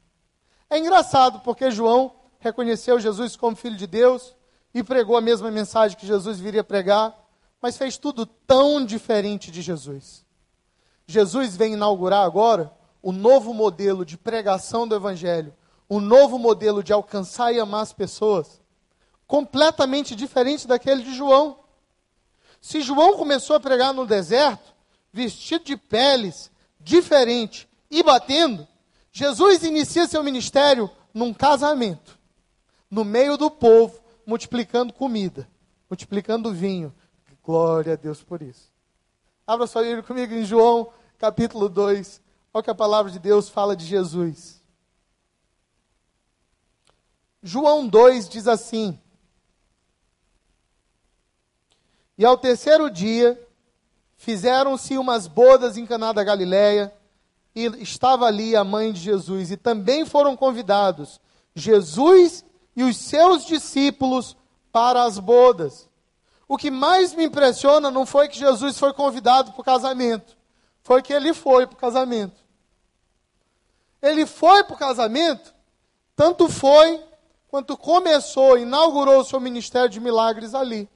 É 0.69 0.78
engraçado 0.78 1.40
porque 1.40 1.71
João 1.71 2.14
reconheceu 2.38 3.00
Jesus 3.00 3.35
como 3.35 3.57
filho 3.57 3.78
de 3.78 3.87
Deus 3.87 4.37
e 4.75 4.83
pregou 4.83 5.16
a 5.16 5.23
mesma 5.23 5.50
mensagem 5.50 5.97
que 5.97 6.07
Jesus 6.07 6.38
viria 6.38 6.62
pregar, 6.62 7.19
mas 7.62 7.78
fez 7.78 7.97
tudo 7.97 8.26
tão 8.26 8.85
diferente 8.85 9.50
de 9.50 9.62
Jesus. 9.62 10.23
Jesus 11.07 11.57
vem 11.57 11.73
inaugurar 11.73 12.26
agora 12.26 12.71
o 13.00 13.11
novo 13.11 13.54
modelo 13.54 14.04
de 14.04 14.19
pregação 14.19 14.87
do 14.87 14.95
evangelho 14.95 15.54
um 15.88 16.00
novo 16.00 16.38
modelo 16.38 16.83
de 16.83 16.93
alcançar 16.93 17.52
e 17.52 17.61
amar 17.61 17.83
as 17.83 17.93
pessoas, 17.93 18.61
completamente 19.35 20.14
diferente 20.14 20.64
daquele 20.64 21.03
de 21.03 21.12
João. 21.12 21.59
Se 22.61 22.81
João 22.81 23.17
começou 23.17 23.57
a 23.57 23.61
pregar 23.61 23.93
no 23.93 24.07
deserto, 24.07 24.73
vestido 25.12 25.64
de 25.64 25.76
peles, 25.76 26.53
diferente 26.79 27.69
e 27.91 28.00
batendo, 28.00 28.64
Jesus 29.11 29.64
inicia 29.64 30.07
seu 30.07 30.23
ministério 30.23 30.88
num 31.12 31.35
casamento, 31.35 32.17
no 32.88 33.05
meio 33.05 33.37
do 33.37 33.50
povo, 33.50 34.00
multiplicando 34.25 34.93
comida, 34.93 35.50
multiplicando 35.91 36.55
vinho. 36.55 36.95
Glória 37.43 37.95
a 37.95 37.97
Deus 37.97 38.23
por 38.23 38.41
isso. 38.41 38.73
Abra 39.45 39.67
sua 39.67 39.83
Bíblia 39.83 40.05
comigo 40.05 40.33
em 40.33 40.45
João, 40.45 40.93
capítulo 41.19 41.69
2. 41.69 42.23
Olha 42.53 42.61
o 42.61 42.62
que 42.62 42.71
a 42.71 42.75
palavra 42.75 43.11
de 43.11 43.19
Deus 43.19 43.49
fala 43.49 43.75
de 43.75 43.85
Jesus. 43.85 44.62
João 47.43 47.88
2 47.88 48.29
diz 48.29 48.47
assim: 48.47 49.00
E 52.16 52.25
ao 52.25 52.38
terceiro 52.38 52.90
dia 52.90 53.40
fizeram-se 54.16 54.97
umas 54.97 55.26
bodas 55.26 55.76
em 55.76 55.87
Caná 55.87 56.12
da 56.12 56.25
Galileia, 56.25 56.92
e 57.54 57.66
estava 57.83 58.26
ali 58.26 58.56
a 58.56 58.64
mãe 58.64 58.92
de 58.92 59.00
Jesus, 59.00 59.50
e 59.50 59.56
também 59.56 60.04
foram 60.04 60.37
convidados 60.37 61.21
Jesus 61.54 62.44
e 62.75 62.83
os 62.83 62.97
seus 62.97 63.44
discípulos 63.44 64.37
para 64.73 65.04
as 65.04 65.18
bodas. 65.18 65.88
O 66.49 66.56
que 66.56 66.71
mais 66.71 67.14
me 67.14 67.25
impressiona 67.25 67.90
não 67.90 68.04
foi 68.04 68.28
que 68.28 68.38
Jesus 68.38 68.78
foi 68.78 68.92
convidado 68.92 69.52
para 69.52 69.61
o 69.61 69.64
casamento, 69.64 70.37
foi 70.83 71.00
que 71.00 71.12
ele 71.12 71.33
foi 71.33 71.66
para 71.66 71.75
o 71.75 71.78
casamento. 71.78 72.42
Ele 74.02 74.26
foi 74.26 74.64
para 74.64 74.75
o 74.75 74.78
casamento, 74.78 75.54
tanto 76.16 76.49
foi 76.49 77.02
quando 77.49 77.76
começou, 77.76 78.59
inaugurou 78.59 79.21
o 79.21 79.25
seu 79.25 79.38
ministério 79.38 79.88
de 79.88 80.00
milagres 80.00 80.54
ali. 80.54 80.88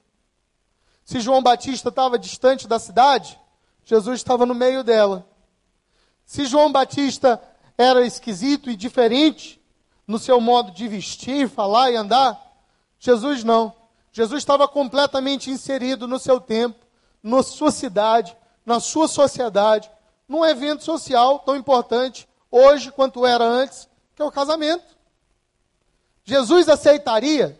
Se 1.09 1.19
João 1.19 1.41
Batista 1.41 1.89
estava 1.89 2.19
distante 2.19 2.67
da 2.67 2.77
cidade, 2.77 3.39
Jesus 3.83 4.19
estava 4.19 4.45
no 4.45 4.53
meio 4.53 4.83
dela. 4.83 5.25
Se 6.23 6.45
João 6.45 6.71
Batista 6.71 7.41
era 7.75 8.05
esquisito 8.05 8.69
e 8.69 8.75
diferente 8.75 9.59
no 10.05 10.19
seu 10.19 10.39
modo 10.39 10.69
de 10.69 10.87
vestir, 10.87 11.49
falar 11.49 11.89
e 11.89 11.95
andar, 11.95 12.39
Jesus 12.99 13.43
não. 13.43 13.73
Jesus 14.11 14.37
estava 14.37 14.67
completamente 14.67 15.49
inserido 15.49 16.07
no 16.07 16.19
seu 16.19 16.39
tempo, 16.39 16.85
na 17.23 17.41
sua 17.41 17.71
cidade, 17.71 18.37
na 18.63 18.79
sua 18.79 19.07
sociedade, 19.07 19.89
num 20.27 20.45
evento 20.45 20.83
social 20.83 21.39
tão 21.39 21.55
importante 21.55 22.29
hoje 22.51 22.91
quanto 22.91 23.25
era 23.25 23.43
antes, 23.43 23.89
que 24.15 24.21
é 24.21 24.25
o 24.25 24.31
casamento. 24.31 24.95
Jesus 26.23 26.69
aceitaria 26.69 27.59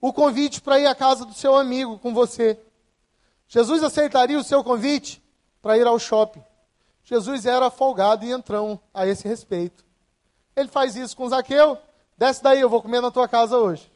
o 0.00 0.12
convite 0.12 0.60
para 0.60 0.80
ir 0.80 0.86
à 0.86 0.96
casa 0.96 1.24
do 1.24 1.32
seu 1.32 1.54
amigo 1.54 1.96
com 2.00 2.12
você. 2.12 2.58
Jesus 3.52 3.82
aceitaria 3.82 4.38
o 4.38 4.42
seu 4.42 4.64
convite 4.64 5.22
para 5.60 5.76
ir 5.76 5.86
ao 5.86 5.98
shopping. 5.98 6.42
Jesus 7.04 7.44
era 7.44 7.70
folgado 7.70 8.24
e 8.24 8.32
entrão 8.32 8.80
a 8.94 9.06
esse 9.06 9.28
respeito. 9.28 9.84
Ele 10.56 10.68
faz 10.68 10.96
isso 10.96 11.14
com 11.14 11.28
Zaqueu. 11.28 11.76
Desce 12.16 12.42
daí, 12.42 12.62
eu 12.62 12.70
vou 12.70 12.80
comer 12.80 13.02
na 13.02 13.10
tua 13.10 13.28
casa 13.28 13.58
hoje. 13.58 13.92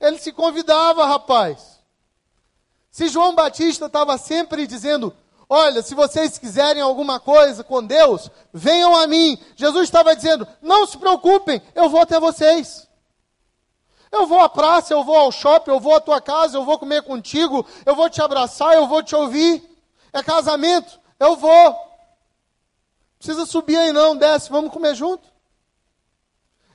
Ele 0.00 0.16
se 0.16 0.32
convidava, 0.32 1.04
rapaz. 1.04 1.80
Se 2.90 3.08
João 3.08 3.34
Batista 3.34 3.84
estava 3.84 4.16
sempre 4.16 4.66
dizendo: 4.66 5.14
Olha, 5.46 5.82
se 5.82 5.94
vocês 5.94 6.38
quiserem 6.38 6.80
alguma 6.80 7.20
coisa 7.20 7.62
com 7.62 7.84
Deus, 7.84 8.30
venham 8.50 8.96
a 8.96 9.06
mim. 9.06 9.38
Jesus 9.54 9.84
estava 9.84 10.16
dizendo: 10.16 10.48
não 10.62 10.86
se 10.86 10.96
preocupem, 10.96 11.60
eu 11.74 11.90
vou 11.90 12.00
até 12.00 12.18
vocês. 12.18 12.88
Eu 14.14 14.26
vou 14.26 14.40
à 14.40 14.48
praça, 14.48 14.94
eu 14.94 15.02
vou 15.02 15.16
ao 15.16 15.32
shopping, 15.32 15.70
eu 15.70 15.80
vou 15.80 15.94
à 15.94 16.00
tua 16.00 16.20
casa, 16.20 16.56
eu 16.56 16.64
vou 16.64 16.78
comer 16.78 17.02
contigo, 17.02 17.66
eu 17.84 17.96
vou 17.96 18.08
te 18.08 18.22
abraçar, 18.22 18.74
eu 18.74 18.86
vou 18.86 19.02
te 19.02 19.14
ouvir. 19.14 19.62
É 20.12 20.22
casamento, 20.22 21.00
eu 21.18 21.36
vou. 21.36 21.76
Precisa 23.18 23.44
subir 23.44 23.76
aí 23.76 23.90
não, 23.90 24.16
desce, 24.16 24.50
vamos 24.50 24.72
comer 24.72 24.94
junto. 24.94 25.28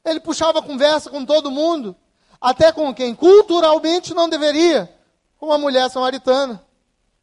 Ele 0.03 0.19
puxava 0.19 0.61
conversa 0.61 1.09
com 1.09 1.25
todo 1.25 1.49
mundo, 1.49 1.95
até 2.41 2.71
com 2.71 2.93
quem 2.93 3.15
culturalmente 3.15 4.13
não 4.13 4.27
deveria, 4.27 4.93
com 5.37 5.53
a 5.53 5.57
mulher 5.57 5.89
samaritana. 5.89 6.61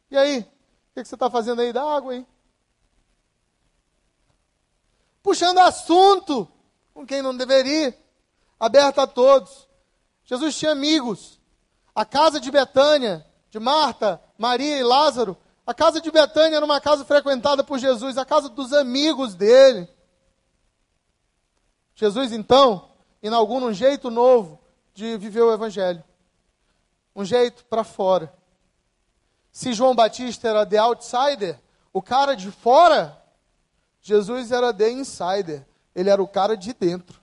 E 0.09 0.17
aí, 0.17 0.47
que, 0.97 1.03
que 1.03 1.09
você 1.09 1.15
está 1.15 1.29
fazendo 1.29 1.61
aí 1.61 1.71
da 1.71 1.83
água, 1.83 2.15
hein? 2.15 2.25
Puxando 5.21 5.59
assunto 5.59 6.47
com 6.93 7.05
quem 7.05 7.21
não 7.21 7.37
deveria, 7.37 7.95
aberto 8.59 8.99
a 8.99 9.05
todos. 9.05 9.66
Jesus 10.27 10.55
tinha 10.57 10.73
amigos. 10.73 11.39
A 11.95 12.05
casa 12.05 12.39
de 12.39 12.51
Betânia, 12.51 13.25
de 13.49 13.59
Marta, 13.59 14.21
Maria 14.37 14.77
e 14.77 14.83
Lázaro, 14.83 15.35
a 15.65 15.73
casa 15.73 15.99
de 15.99 16.11
Betânia 16.11 16.57
era 16.57 16.65
uma 16.65 16.79
casa 16.79 17.03
frequentada 17.03 17.63
por 17.63 17.79
Jesus, 17.79 18.17
a 18.17 18.25
casa 18.25 18.49
dos 18.49 18.73
amigos 18.73 19.33
dele. 19.33 19.89
Jesus, 21.95 22.31
então, 22.31 22.91
inaugura 23.23 23.65
um 23.65 23.73
jeito 23.73 24.11
novo 24.11 24.59
de 24.93 25.17
viver 25.17 25.41
o 25.41 25.51
Evangelho. 25.51 26.03
Um 27.15 27.25
jeito 27.25 27.65
para 27.65 27.83
fora. 27.83 28.31
Se 29.51 29.73
João 29.73 29.95
Batista 29.95 30.49
era 30.49 30.65
the 30.65 30.77
outsider, 30.77 31.59
o 31.91 32.01
cara 32.01 32.35
de 32.35 32.51
fora, 32.51 33.19
Jesus 34.01 34.51
era 34.51 34.73
the 34.73 34.91
insider. 34.91 35.65
Ele 35.95 36.09
era 36.09 36.21
o 36.21 36.27
cara 36.27 36.55
de 36.57 36.73
dentro. 36.73 37.19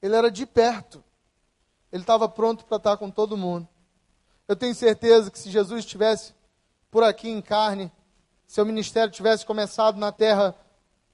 Ele 0.00 0.14
era 0.14 0.30
de 0.30 0.44
perto. 0.44 1.02
Ele 1.94 2.02
estava 2.02 2.28
pronto 2.28 2.64
para 2.64 2.78
estar 2.78 2.96
com 2.96 3.08
todo 3.08 3.36
mundo. 3.36 3.68
Eu 4.48 4.56
tenho 4.56 4.74
certeza 4.74 5.30
que 5.30 5.38
se 5.38 5.48
Jesus 5.48 5.84
estivesse 5.84 6.34
por 6.90 7.04
aqui 7.04 7.30
em 7.30 7.40
carne, 7.40 7.92
seu 8.48 8.66
ministério 8.66 9.12
tivesse 9.12 9.46
começado 9.46 9.96
na 9.96 10.10
terra 10.10 10.56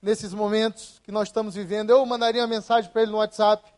nesses 0.01 0.33
momentos 0.33 0.99
que 1.05 1.13
nós 1.13 1.29
estamos 1.29 1.55
vivendo, 1.55 1.91
eu 1.91 2.07
mandaria 2.07 2.41
uma 2.41 2.47
mensagem 2.47 2.91
para 2.91 3.03
ele 3.03 3.11
no 3.11 3.19
WhatsApp 3.19 3.71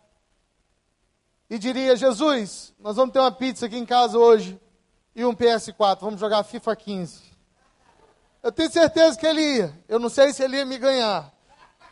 e 1.50 1.58
diria: 1.58 1.96
Jesus, 1.96 2.72
nós 2.78 2.94
vamos 2.94 3.12
ter 3.12 3.18
uma 3.18 3.32
pizza 3.32 3.66
aqui 3.66 3.76
em 3.76 3.84
casa 3.84 4.16
hoje 4.16 4.56
e 5.12 5.24
um 5.24 5.34
PS4. 5.34 6.02
Vamos 6.02 6.20
jogar 6.20 6.44
FIFA 6.44 6.76
15. 6.76 7.20
Eu 8.44 8.52
tenho 8.52 8.70
certeza 8.70 9.18
que 9.18 9.26
ele 9.26 9.40
ia. 9.40 9.76
Eu 9.88 9.98
não 9.98 10.08
sei 10.08 10.32
se 10.32 10.44
ele 10.44 10.56
ia 10.56 10.64
me 10.64 10.78
ganhar. 10.78 11.34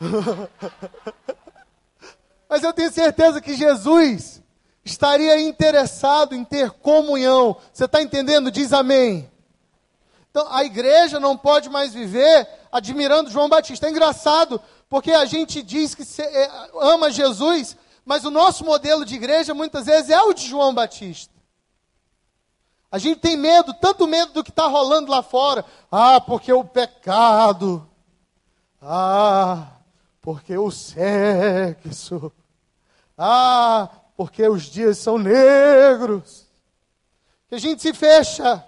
Mas 2.49 2.63
eu 2.63 2.73
tenho 2.73 2.93
certeza 2.93 3.41
que 3.41 3.57
Jesus 3.57 4.40
estaria 4.91 5.41
interessado 5.41 6.35
em 6.35 6.45
ter 6.45 6.71
comunhão. 6.71 7.57
Você 7.73 7.85
está 7.85 8.03
entendendo? 8.03 8.51
Diz 8.51 8.73
amém. 8.73 9.31
Então, 10.31 10.47
a 10.51 10.65
igreja 10.65 11.19
não 11.19 11.37
pode 11.37 11.69
mais 11.69 11.93
viver 11.93 12.49
admirando 12.71 13.31
João 13.31 13.49
Batista. 13.49 13.87
É 13.87 13.91
engraçado, 13.91 14.61
porque 14.89 15.13
a 15.13 15.25
gente 15.25 15.63
diz 15.63 15.95
que 15.95 16.05
é, 16.23 16.51
ama 16.81 17.11
Jesus, 17.11 17.77
mas 18.05 18.25
o 18.25 18.31
nosso 18.31 18.65
modelo 18.65 19.05
de 19.05 19.17
igreja 19.17 19.53
muitas 19.55 19.87
vezes 19.87 20.11
é 20.11 20.21
o 20.23 20.33
de 20.33 20.47
João 20.47 20.73
Batista. 20.73 21.35
A 22.93 22.99
gente 22.99 23.21
tem 23.21 23.37
medo, 23.37 23.73
tanto 23.75 24.07
medo 24.07 24.33
do 24.33 24.43
que 24.43 24.51
está 24.51 24.67
rolando 24.67 25.11
lá 25.11 25.23
fora. 25.23 25.65
Ah, 25.91 26.21
porque 26.21 26.53
o 26.53 26.65
pecado. 26.65 27.89
Ah, 28.83 29.69
porque 30.21 30.57
o 30.57 30.71
sexo. 30.71 32.33
Ah, 33.17 33.89
porque 34.21 34.47
os 34.47 34.65
dias 34.65 34.99
são 34.99 35.17
negros. 35.17 36.47
Que 37.49 37.55
a 37.55 37.59
gente 37.59 37.81
se 37.81 37.95
fecha 37.95 38.63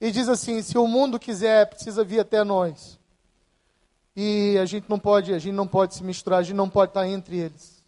e 0.00 0.10
diz 0.10 0.30
assim: 0.30 0.62
se 0.62 0.78
o 0.78 0.86
mundo 0.86 1.20
quiser, 1.20 1.68
precisa 1.68 2.02
vir 2.02 2.20
até 2.20 2.42
nós. 2.42 2.98
E 4.16 4.56
a 4.56 4.64
gente 4.64 4.88
não 4.88 4.98
pode, 4.98 5.34
a 5.34 5.38
gente 5.38 5.52
não 5.52 5.68
pode 5.68 5.94
se 5.94 6.02
misturar, 6.02 6.38
a 6.38 6.42
gente 6.42 6.56
não 6.56 6.70
pode 6.70 6.88
estar 6.88 7.06
entre 7.06 7.36
eles. 7.36 7.84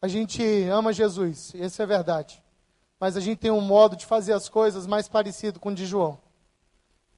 A 0.00 0.06
gente 0.06 0.40
ama 0.68 0.92
Jesus, 0.92 1.52
essa 1.56 1.82
é 1.82 1.86
verdade. 1.86 2.40
Mas 3.00 3.16
a 3.16 3.20
gente 3.20 3.38
tem 3.38 3.50
um 3.50 3.60
modo 3.60 3.96
de 3.96 4.06
fazer 4.06 4.34
as 4.34 4.48
coisas 4.48 4.86
mais 4.86 5.08
parecido 5.08 5.58
com 5.58 5.70
o 5.70 5.74
de 5.74 5.84
João. 5.84 6.16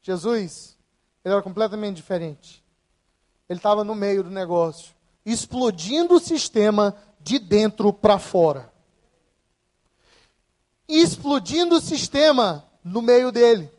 Jesus, 0.01 0.75
ele 1.23 1.35
era 1.35 1.43
completamente 1.43 1.97
diferente. 1.97 2.65
Ele 3.47 3.59
estava 3.59 3.85
no 3.85 3.95
meio 3.95 4.25
do 4.25 4.31
negócio, 4.31 4.95
explodindo 5.27 6.15
o 6.15 6.19
sistema 6.21 6.97
de 7.21 7.39
dentro 7.39 7.93
para 7.93 8.19
fora. 8.19 8.73
Explodindo 10.89 11.77
o 11.77 11.81
sistema 11.81 12.65
no 12.83 13.01
meio 13.01 13.31
dele. 13.31 13.71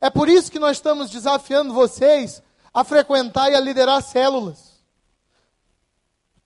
É 0.00 0.08
por 0.08 0.28
isso 0.28 0.50
que 0.50 0.58
nós 0.58 0.78
estamos 0.78 1.10
desafiando 1.10 1.74
vocês 1.74 2.42
a 2.72 2.82
frequentar 2.84 3.50
e 3.50 3.54
a 3.54 3.60
liderar 3.60 4.02
células. 4.02 4.70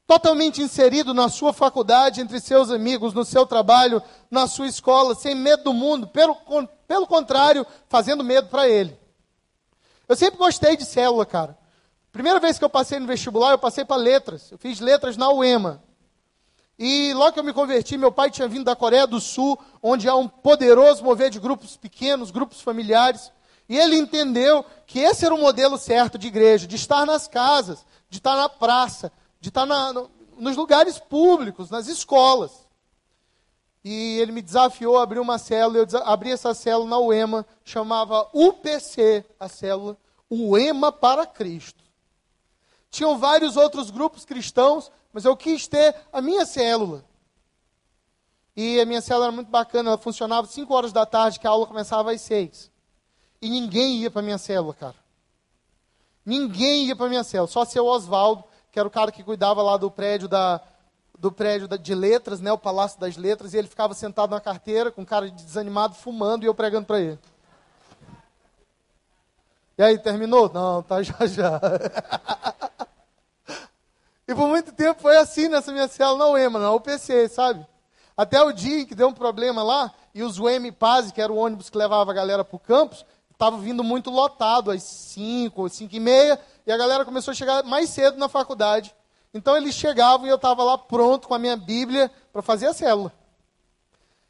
Totalmente 0.06 0.60
inserido 0.60 1.14
na 1.14 1.28
sua 1.28 1.52
faculdade, 1.52 2.20
entre 2.20 2.40
seus 2.40 2.70
amigos, 2.70 3.14
no 3.14 3.24
seu 3.24 3.46
trabalho, 3.46 4.02
na 4.30 4.46
sua 4.46 4.66
escola, 4.66 5.14
sem 5.14 5.34
medo 5.34 5.64
do 5.64 5.72
mundo, 5.72 6.08
pelo, 6.08 6.36
pelo 6.86 7.06
contrário, 7.06 7.66
fazendo 7.88 8.24
medo 8.24 8.48
para 8.48 8.68
ele. 8.68 8.98
Eu 10.06 10.16
sempre 10.16 10.38
gostei 10.38 10.76
de 10.76 10.84
célula, 10.84 11.24
cara. 11.24 11.56
Primeira 12.12 12.38
vez 12.38 12.58
que 12.58 12.64
eu 12.64 12.70
passei 12.70 12.98
no 12.98 13.06
vestibular, 13.06 13.52
eu 13.52 13.58
passei 13.58 13.84
para 13.84 13.96
letras. 13.96 14.50
Eu 14.50 14.58
fiz 14.58 14.78
letras 14.78 15.16
na 15.16 15.30
UEMA. 15.30 15.82
E 16.78 17.12
logo 17.14 17.32
que 17.32 17.38
eu 17.38 17.44
me 17.44 17.52
converti, 17.52 17.96
meu 17.96 18.10
pai 18.10 18.30
tinha 18.30 18.48
vindo 18.48 18.64
da 18.64 18.74
Coreia 18.74 19.06
do 19.06 19.20
Sul, 19.20 19.58
onde 19.82 20.08
há 20.08 20.16
um 20.16 20.26
poderoso 20.26 21.04
mover 21.04 21.30
de 21.30 21.38
grupos 21.38 21.76
pequenos, 21.76 22.30
grupos 22.30 22.60
familiares. 22.60 23.30
E 23.68 23.78
ele 23.78 23.96
entendeu 23.96 24.64
que 24.86 24.98
esse 24.98 25.24
era 25.24 25.34
o 25.34 25.38
modelo 25.38 25.78
certo 25.78 26.18
de 26.18 26.26
igreja, 26.26 26.66
de 26.66 26.76
estar 26.76 27.06
nas 27.06 27.28
casas, 27.28 27.86
de 28.10 28.18
estar 28.18 28.36
na 28.36 28.48
praça, 28.48 29.12
de 29.40 29.48
estar 29.48 29.64
na, 29.64 29.92
no, 29.92 30.10
nos 30.36 30.56
lugares 30.56 30.98
públicos, 30.98 31.70
nas 31.70 31.86
escolas. 31.86 32.64
E 33.84 34.18
ele 34.18 34.32
me 34.32 34.42
desafiou 34.42 34.98
a 34.98 35.02
abrir 35.02 35.20
uma 35.20 35.38
célula, 35.38 35.78
eu 35.78 35.86
abri 36.04 36.32
essa 36.32 36.54
célula 36.54 36.88
na 36.88 36.98
UEMA, 36.98 37.46
chamava 37.64 38.28
UPC, 38.32 39.24
a 39.38 39.48
célula, 39.48 39.96
UEMA 40.30 40.90
para 40.90 41.26
Cristo. 41.26 41.84
Tinham 42.90 43.18
vários 43.18 43.56
outros 43.56 43.90
grupos 43.90 44.24
cristãos, 44.24 44.90
mas 45.14 45.24
eu 45.24 45.36
quis 45.36 45.68
ter 45.68 45.94
a 46.12 46.20
minha 46.20 46.44
célula. 46.44 47.04
E 48.56 48.80
a 48.80 48.84
minha 48.84 49.00
célula 49.00 49.26
era 49.26 49.32
muito 49.32 49.48
bacana, 49.48 49.90
ela 49.90 49.98
funcionava 49.98 50.48
5 50.48 50.74
horas 50.74 50.92
da 50.92 51.06
tarde, 51.06 51.38
que 51.38 51.46
a 51.46 51.50
aula 51.50 51.68
começava 51.68 52.10
às 52.10 52.20
6. 52.20 52.68
E 53.40 53.48
ninguém 53.48 53.98
ia 53.98 54.10
para 54.10 54.22
minha 54.22 54.38
célula, 54.38 54.74
cara. 54.74 54.96
Ninguém 56.26 56.86
ia 56.86 56.96
para 56.96 57.08
minha 57.08 57.22
célula, 57.22 57.46
só 57.46 57.64
seu 57.64 57.86
Oswaldo, 57.86 58.42
que 58.72 58.78
era 58.78 58.88
o 58.88 58.90
cara 58.90 59.12
que 59.12 59.22
cuidava 59.22 59.62
lá 59.62 59.76
do 59.76 59.88
prédio 59.88 60.26
da 60.26 60.60
do 61.16 61.30
prédio 61.30 61.68
de 61.78 61.94
letras, 61.94 62.40
né, 62.40 62.52
o 62.52 62.58
Palácio 62.58 63.00
das 63.00 63.16
Letras, 63.16 63.54
e 63.54 63.56
ele 63.56 63.68
ficava 63.68 63.94
sentado 63.94 64.30
na 64.30 64.40
carteira 64.40 64.90
com 64.90 65.06
cara 65.06 65.30
de 65.30 65.44
desanimado, 65.44 65.94
fumando 65.94 66.42
e 66.42 66.46
eu 66.46 66.54
pregando 66.54 66.86
para 66.86 67.00
ele. 67.00 67.18
E 69.78 69.82
aí, 69.82 69.96
terminou? 69.96 70.50
Não, 70.52 70.82
tá 70.82 71.00
já 71.02 71.26
já. 71.26 71.60
E 74.26 74.34
por 74.34 74.48
muito 74.48 74.72
tempo 74.72 75.00
foi 75.00 75.16
assim 75.16 75.48
nessa 75.48 75.72
minha 75.72 75.88
célula, 75.88 76.18
na 76.18 76.30
UEMA, 76.30 76.58
na 76.58 76.72
UPC, 76.72 77.28
sabe? 77.28 77.66
Até 78.16 78.42
o 78.42 78.52
dia 78.52 78.80
em 78.80 78.86
que 78.86 78.94
deu 78.94 79.08
um 79.08 79.12
problema 79.12 79.62
lá, 79.62 79.92
e 80.14 80.22
os 80.22 80.38
UEM 80.38 80.72
Paz, 80.72 81.10
que 81.10 81.20
era 81.20 81.32
o 81.32 81.36
ônibus 81.36 81.68
que 81.68 81.76
levava 81.76 82.10
a 82.10 82.14
galera 82.14 82.44
para 82.44 82.56
o 82.56 82.60
campus, 82.60 83.04
estava 83.32 83.58
vindo 83.58 83.82
muito 83.82 84.10
lotado, 84.10 84.70
às 84.70 84.82
5, 84.82 85.68
5 85.68 85.94
e 85.94 86.00
meia, 86.00 86.40
e 86.66 86.72
a 86.72 86.76
galera 86.76 87.04
começou 87.04 87.32
a 87.32 87.34
chegar 87.34 87.64
mais 87.64 87.90
cedo 87.90 88.16
na 88.16 88.28
faculdade. 88.28 88.94
Então 89.34 89.56
eles 89.56 89.74
chegavam 89.74 90.26
e 90.26 90.30
eu 90.30 90.36
estava 90.36 90.62
lá 90.62 90.78
pronto 90.78 91.26
com 91.26 91.34
a 91.34 91.38
minha 91.38 91.56
Bíblia 91.56 92.10
para 92.32 92.40
fazer 92.40 92.68
a 92.68 92.72
célula. 92.72 93.12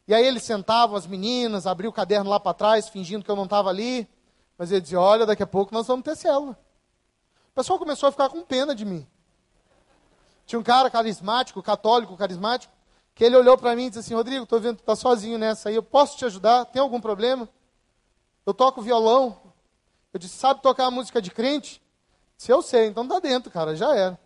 E 0.09 0.15
aí 0.15 0.27
eles 0.27 0.43
sentavam, 0.43 0.97
as 0.97 1.07
meninas, 1.07 1.67
abriam 1.67 1.91
o 1.91 1.93
caderno 1.93 2.29
lá 2.29 2.41
para 2.41 2.55
trás, 2.55 2.89
fingindo 2.89 3.25
que 3.25 3.31
eu 3.31 3.37
não 3.37 3.45
estava 3.45 3.69
ali. 3.69 4.09
Mas 4.57 4.71
ele 4.71 4.81
dizia, 4.81 5.01
olha, 5.01 5.27
daqui 5.27 5.43
a 5.43 5.47
pouco 5.47 5.75
nós 5.75 5.87
vamos 5.87 6.05
ter 6.05 6.17
célula. 6.17 6.53
O 6.53 7.55
pessoal 7.55 7.79
começou 7.79 8.09
a 8.09 8.13
ficar 8.13 8.29
com 8.29 8.43
pena 8.43 8.75
de 8.75 8.85
mim. 8.85 9.07
Tinha 10.47 10.59
um 10.59 10.63
cara 10.63 10.91
carismático, 10.91 11.63
católico 11.63 12.17
carismático, 12.17 12.73
que 13.15 13.25
ele 13.25 13.37
olhou 13.37 13.57
para 13.57 13.75
mim 13.77 13.87
e 13.87 13.89
disse 13.89 14.01
assim, 14.01 14.15
Rodrigo, 14.15 14.45
estou 14.45 14.61
vendo 14.61 14.77
que 14.77 14.83
está 14.83 14.97
sozinho 14.97 15.39
nessa 15.39 15.69
aí, 15.69 15.75
eu 15.75 15.83
posso 15.83 16.17
te 16.19 16.25
ajudar? 16.25 16.65
Tem 16.67 16.83
algum 16.83 17.01
problema? 17.01 17.49
Eu 18.45 18.53
toco 18.53 18.83
violão. 18.83 19.41
Eu 20.13 20.19
disse, 20.19 20.37
sabe 20.37 20.61
tocar 20.61 20.91
música 20.91 21.23
de 21.23 21.31
crente? 21.31 21.81
Se 22.37 22.53
eu 22.53 22.61
sei, 22.61 22.87
então 22.87 23.07
tá 23.07 23.21
dentro, 23.21 23.51
cara, 23.51 23.75
já 23.75 23.95
era. 23.95 24.19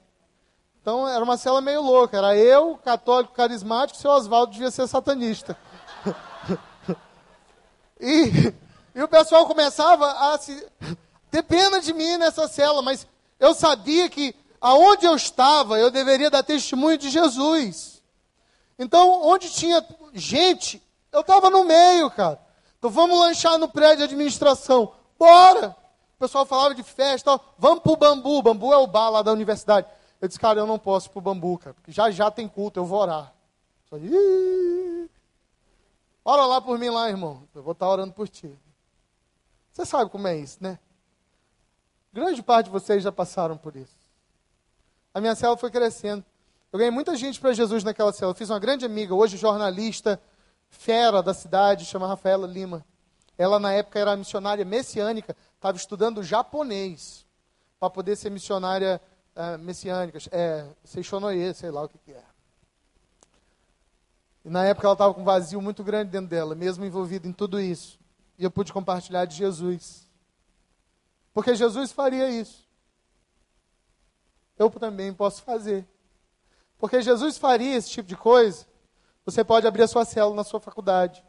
Então 0.81 1.07
era 1.07 1.23
uma 1.23 1.37
cela 1.37 1.61
meio 1.61 1.83
louca. 1.83 2.17
Era 2.17 2.37
eu, 2.37 2.79
católico 2.79 3.35
carismático, 3.35 3.99
seu 3.99 4.11
Oswaldo 4.11 4.53
devia 4.53 4.71
ser 4.71 4.87
satanista. 4.87 5.57
e, 8.01 8.55
e 8.95 9.03
o 9.03 9.09
pessoal 9.09 9.47
começava 9.47 10.11
a 10.33 10.39
se, 10.39 10.67
ter 11.31 11.43
pena 11.43 11.81
de 11.81 11.93
mim 11.93 12.17
nessa 12.17 12.49
cela, 12.49 12.81
mas 12.81 13.07
eu 13.39 13.55
sabia 13.55 14.09
que 14.09 14.35
aonde 14.61 15.07
eu 15.07 15.15
estava, 15.15 15.79
eu 15.79 15.91
deveria 15.91 16.31
dar 16.31 16.43
testemunho 16.43 16.99
de 16.99 17.11
Jesus. 17.11 18.03
Então, 18.79 19.23
onde 19.27 19.51
tinha 19.51 19.85
gente, 20.15 20.83
eu 21.13 21.21
estava 21.21 21.51
no 21.51 21.65
meio, 21.65 22.11
cara. 22.11 22.41
Então 22.79 22.91
vamos 22.91 23.19
lanchar 23.19 23.59
no 23.59 23.69
prédio 23.69 23.99
de 23.99 24.05
administração. 24.05 24.93
Bora! 25.19 25.77
O 26.17 26.19
pessoal 26.19 26.45
falava 26.47 26.75
de 26.75 26.83
festa, 26.83 27.33
ó, 27.33 27.41
vamos 27.59 27.81
pro 27.81 27.97
bambu. 27.97 28.43
Bambu 28.43 28.73
é 28.73 28.77
o 28.77 28.87
bar 28.87 29.11
lá 29.11 29.23
da 29.23 29.33
universidade. 29.33 29.87
Eu 30.21 30.27
disse, 30.27 30.39
cara, 30.39 30.59
eu 30.59 30.67
não 30.67 30.79
posso 30.79 31.09
ir 31.09 31.11
pro 31.11 31.21
bambu, 31.21 31.59
cara, 31.59 31.75
porque 31.75 31.93
já 31.93 32.11
já 32.11 32.31
tem 32.31 32.49
culto, 32.49 32.81
eu 32.81 32.85
vou 32.85 33.01
orar. 33.01 33.33
Só, 33.89 33.97
Ora 36.25 36.45
lá 36.45 36.61
por 36.61 36.79
mim 36.79 36.91
lá, 36.91 37.09
irmão. 37.09 37.49
Eu 37.55 37.63
vou 37.63 37.73
estar 37.73 37.89
orando 37.89 38.13
por 38.13 38.29
ti. 38.29 38.53
Você 39.73 39.87
sabe 39.87 40.11
como 40.11 40.27
é 40.27 40.37
isso, 40.37 40.59
né? 40.61 40.79
Grande 42.13 42.43
parte 42.43 42.67
de 42.67 42.73
vocês 42.73 43.03
já 43.03 43.13
passaram 43.13 43.57
por 43.57 43.77
isso. 43.77 43.98
A 45.19 45.21
minha 45.21 45.35
célula 45.35 45.59
foi 45.59 45.69
crescendo. 45.69 46.25
Eu 46.73 46.79
ganhei 46.79 46.93
muita 46.93 47.17
gente 47.17 47.41
para 47.41 47.53
Jesus 47.53 47.83
naquela 47.83 48.13
célula. 48.13 48.31
Eu 48.31 48.39
fiz 48.39 48.51
uma 48.51 48.59
grande 48.61 48.85
amiga, 48.85 49.13
hoje 49.13 49.37
jornalista, 49.37 50.23
fera 50.69 51.21
da 51.21 51.35
cidade, 51.35 51.85
chama 51.87 52.07
Rafaela 52.07 52.47
Lima. 52.47 52.87
Ela, 53.37 53.59
na 53.59 53.73
época, 53.73 53.99
era 53.99 54.17
missionária 54.17 54.65
messiânica, 54.65 55.37
estava 55.57 55.77
estudando 55.77 56.23
japonês 56.23 57.27
para 57.81 57.91
poder 57.91 58.15
ser 58.15 58.31
missionária 58.31 59.01
uh, 59.35 59.59
messiânica. 59.59 60.21
É, 60.31 60.65
Seixonoye, 60.85 61.53
sei 61.53 61.73
lá 61.73 61.83
o 61.83 61.89
que, 61.89 61.99
que 61.99 62.13
é. 62.13 62.23
E 64.45 64.49
na 64.49 64.67
época 64.67 64.87
ela 64.87 64.95
estava 64.95 65.13
com 65.15 65.23
um 65.23 65.25
vazio 65.25 65.61
muito 65.61 65.83
grande 65.83 66.13
dentro 66.13 66.29
dela, 66.29 66.55
mesmo 66.55 66.85
envolvida 66.85 67.27
em 67.27 67.33
tudo 67.33 67.61
isso. 67.61 67.99
E 68.39 68.45
eu 68.45 68.53
pude 68.53 68.73
compartilhar 68.73 69.25
de 69.25 69.35
Jesus. 69.35 70.09
Porque 71.35 71.57
Jesus 71.57 71.91
faria 71.91 72.31
isso. 72.31 72.68
Eu 74.59 74.71
também 74.71 75.13
posso 75.13 75.43
fazer. 75.43 75.87
Porque 76.79 77.01
Jesus 77.01 77.39
faria 77.39 77.77
esse 77.77 77.91
tipo 77.91 78.09
de 78.09 78.17
coisa 78.17 78.67
você 79.31 79.45
pode 79.45 79.67
abrir 79.67 79.83
a 79.83 79.87
sua 79.87 80.07
célula 80.07 80.37
na 80.37 80.43
sua 80.43 80.59
faculdade. 80.59 81.23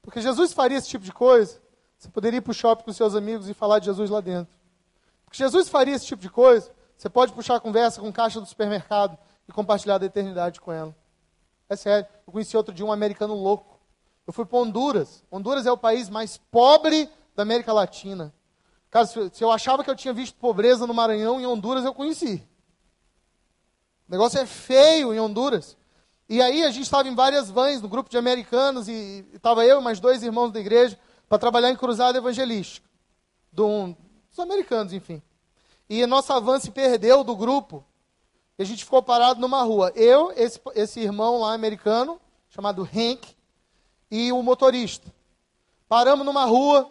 Porque 0.00 0.20
Jesus 0.20 0.52
faria 0.52 0.78
esse 0.78 0.88
tipo 0.88 1.04
de 1.04 1.12
coisa. 1.12 1.60
Você 1.98 2.08
poderia 2.08 2.38
ir 2.38 2.40
para 2.40 2.52
o 2.52 2.54
shopping 2.54 2.84
com 2.84 2.92
seus 2.92 3.16
amigos 3.16 3.48
e 3.48 3.54
falar 3.54 3.80
de 3.80 3.86
Jesus 3.86 4.08
lá 4.08 4.20
dentro. 4.20 4.54
Porque 5.24 5.36
Jesus 5.36 5.68
faria 5.68 5.96
esse 5.96 6.06
tipo 6.06 6.22
de 6.22 6.30
coisa. 6.30 6.70
Você 6.96 7.08
pode 7.08 7.32
puxar 7.32 7.56
a 7.56 7.60
conversa 7.60 8.00
com 8.00 8.12
caixa 8.12 8.40
do 8.40 8.46
supermercado 8.46 9.18
e 9.48 9.50
compartilhar 9.50 9.98
da 9.98 10.06
eternidade 10.06 10.60
com 10.60 10.70
ela. 10.70 10.94
É 11.68 11.74
sério. 11.74 12.06
Eu 12.24 12.32
conheci 12.32 12.56
outro 12.56 12.72
dia 12.72 12.86
um 12.86 12.92
americano 12.92 13.34
louco. 13.34 13.76
Eu 14.24 14.32
fui 14.32 14.46
para 14.46 14.60
Honduras. 14.60 15.24
Honduras 15.28 15.66
é 15.66 15.72
o 15.72 15.76
país 15.76 16.08
mais 16.08 16.36
pobre 16.36 17.10
da 17.34 17.42
América 17.42 17.72
Latina. 17.72 18.32
Cara, 18.96 19.06
se 19.06 19.44
eu 19.44 19.52
achava 19.52 19.84
que 19.84 19.90
eu 19.90 19.94
tinha 19.94 20.14
visto 20.14 20.38
pobreza 20.38 20.86
no 20.86 20.94
Maranhão, 20.94 21.38
em 21.38 21.44
Honduras 21.44 21.84
eu 21.84 21.92
conheci. 21.92 22.42
O 24.08 24.12
negócio 24.12 24.40
é 24.40 24.46
feio 24.46 25.12
em 25.12 25.20
Honduras. 25.20 25.76
E 26.26 26.40
aí 26.40 26.64
a 26.64 26.70
gente 26.70 26.84
estava 26.84 27.06
em 27.06 27.14
várias 27.14 27.50
vans, 27.50 27.82
no 27.82 27.90
grupo 27.90 28.08
de 28.08 28.16
americanos, 28.16 28.88
e 28.88 29.22
estava 29.34 29.66
eu 29.66 29.82
e 29.82 29.84
mais 29.84 30.00
dois 30.00 30.22
irmãos 30.22 30.50
da 30.50 30.60
igreja, 30.60 30.98
para 31.28 31.36
trabalhar 31.36 31.70
em 31.70 31.76
cruzada 31.76 32.16
evangelística. 32.16 32.88
Do, 33.52 33.94
dos 34.30 34.38
americanos, 34.38 34.94
enfim. 34.94 35.20
E 35.90 36.02
a 36.02 36.06
nossa 36.06 36.40
van 36.40 36.58
se 36.58 36.70
perdeu 36.70 37.22
do 37.22 37.36
grupo, 37.36 37.84
e 38.58 38.62
a 38.62 38.64
gente 38.64 38.82
ficou 38.82 39.02
parado 39.02 39.38
numa 39.38 39.62
rua. 39.62 39.92
Eu, 39.94 40.32
esse, 40.34 40.58
esse 40.74 41.00
irmão 41.00 41.40
lá 41.40 41.52
americano, 41.52 42.18
chamado 42.48 42.82
Hank, 42.82 43.36
e 44.10 44.32
o 44.32 44.42
motorista. 44.42 45.12
Paramos 45.86 46.24
numa 46.24 46.46
rua 46.46 46.90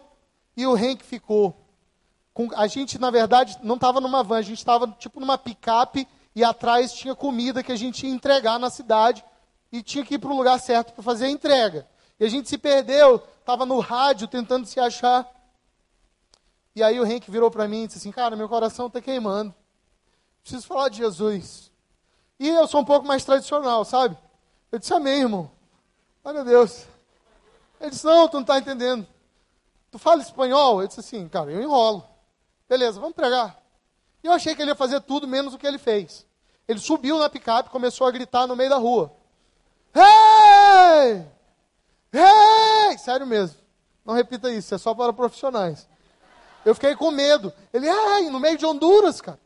e 0.56 0.68
o 0.68 0.78
Henk 0.78 1.02
ficou. 1.02 1.65
Com, 2.36 2.50
a 2.54 2.66
gente, 2.66 2.98
na 2.98 3.10
verdade, 3.10 3.56
não 3.62 3.76
estava 3.76 3.98
numa 3.98 4.22
van, 4.22 4.36
a 4.36 4.42
gente 4.42 4.58
estava 4.58 4.86
tipo 4.98 5.18
numa 5.18 5.38
picape 5.38 6.06
e 6.34 6.44
atrás 6.44 6.92
tinha 6.92 7.14
comida 7.14 7.62
que 7.62 7.72
a 7.72 7.76
gente 7.76 8.06
ia 8.06 8.12
entregar 8.12 8.58
na 8.58 8.68
cidade 8.68 9.24
e 9.72 9.82
tinha 9.82 10.04
que 10.04 10.16
ir 10.16 10.18
para 10.18 10.30
o 10.30 10.36
lugar 10.36 10.60
certo 10.60 10.92
para 10.92 11.02
fazer 11.02 11.24
a 11.24 11.30
entrega. 11.30 11.88
E 12.20 12.26
a 12.26 12.28
gente 12.28 12.46
se 12.46 12.58
perdeu, 12.58 13.26
estava 13.40 13.64
no 13.64 13.80
rádio 13.80 14.28
tentando 14.28 14.66
se 14.66 14.78
achar. 14.78 15.26
E 16.74 16.82
aí 16.82 17.00
o 17.00 17.06
Henk 17.06 17.30
virou 17.30 17.50
para 17.50 17.66
mim 17.66 17.84
e 17.84 17.86
disse 17.86 18.00
assim, 18.00 18.12
cara, 18.12 18.36
meu 18.36 18.50
coração 18.50 18.88
está 18.88 19.00
queimando. 19.00 19.54
Preciso 20.42 20.66
falar 20.66 20.90
de 20.90 20.98
Jesus. 20.98 21.72
E 22.38 22.50
eu 22.50 22.68
sou 22.68 22.82
um 22.82 22.84
pouco 22.84 23.06
mais 23.06 23.24
tradicional, 23.24 23.82
sabe? 23.82 24.14
Eu 24.70 24.78
disse, 24.78 24.92
amém, 24.92 25.22
irmão. 25.22 25.50
Meu 26.22 26.44
Deus. 26.44 26.84
Ele 27.80 27.88
disse, 27.88 28.04
não, 28.04 28.28
tu 28.28 28.34
não 28.34 28.40
está 28.42 28.58
entendendo. 28.58 29.06
Tu 29.90 29.98
fala 29.98 30.20
espanhol? 30.20 30.82
Eu 30.82 30.86
disse 30.86 31.00
assim, 31.00 31.26
cara, 31.30 31.50
eu 31.50 31.62
enrolo. 31.62 32.06
Beleza, 32.68 33.00
vamos 33.00 33.14
pregar. 33.14 33.60
E 34.22 34.26
eu 34.26 34.32
achei 34.32 34.54
que 34.54 34.62
ele 34.62 34.70
ia 34.70 34.76
fazer 34.76 35.00
tudo 35.00 35.28
menos 35.28 35.54
o 35.54 35.58
que 35.58 35.66
ele 35.66 35.78
fez. 35.78 36.26
Ele 36.66 36.80
subiu 36.80 37.18
na 37.18 37.30
picape 37.30 37.68
e 37.68 37.72
começou 37.72 38.06
a 38.06 38.10
gritar 38.10 38.46
no 38.46 38.56
meio 38.56 38.70
da 38.70 38.76
rua. 38.76 39.12
Hey! 39.94 41.24
Hey! 42.12 42.98
Sério 42.98 43.26
mesmo. 43.26 43.60
Não 44.04 44.14
repita 44.14 44.50
isso, 44.50 44.74
é 44.74 44.78
só 44.78 44.94
para 44.94 45.12
profissionais. 45.12 45.88
Eu 46.64 46.74
fiquei 46.74 46.96
com 46.96 47.10
medo. 47.10 47.52
Ele, 47.72 47.88
ai, 47.88 48.28
no 48.28 48.40
meio 48.40 48.58
de 48.58 48.66
Honduras, 48.66 49.20
cara. 49.20 49.38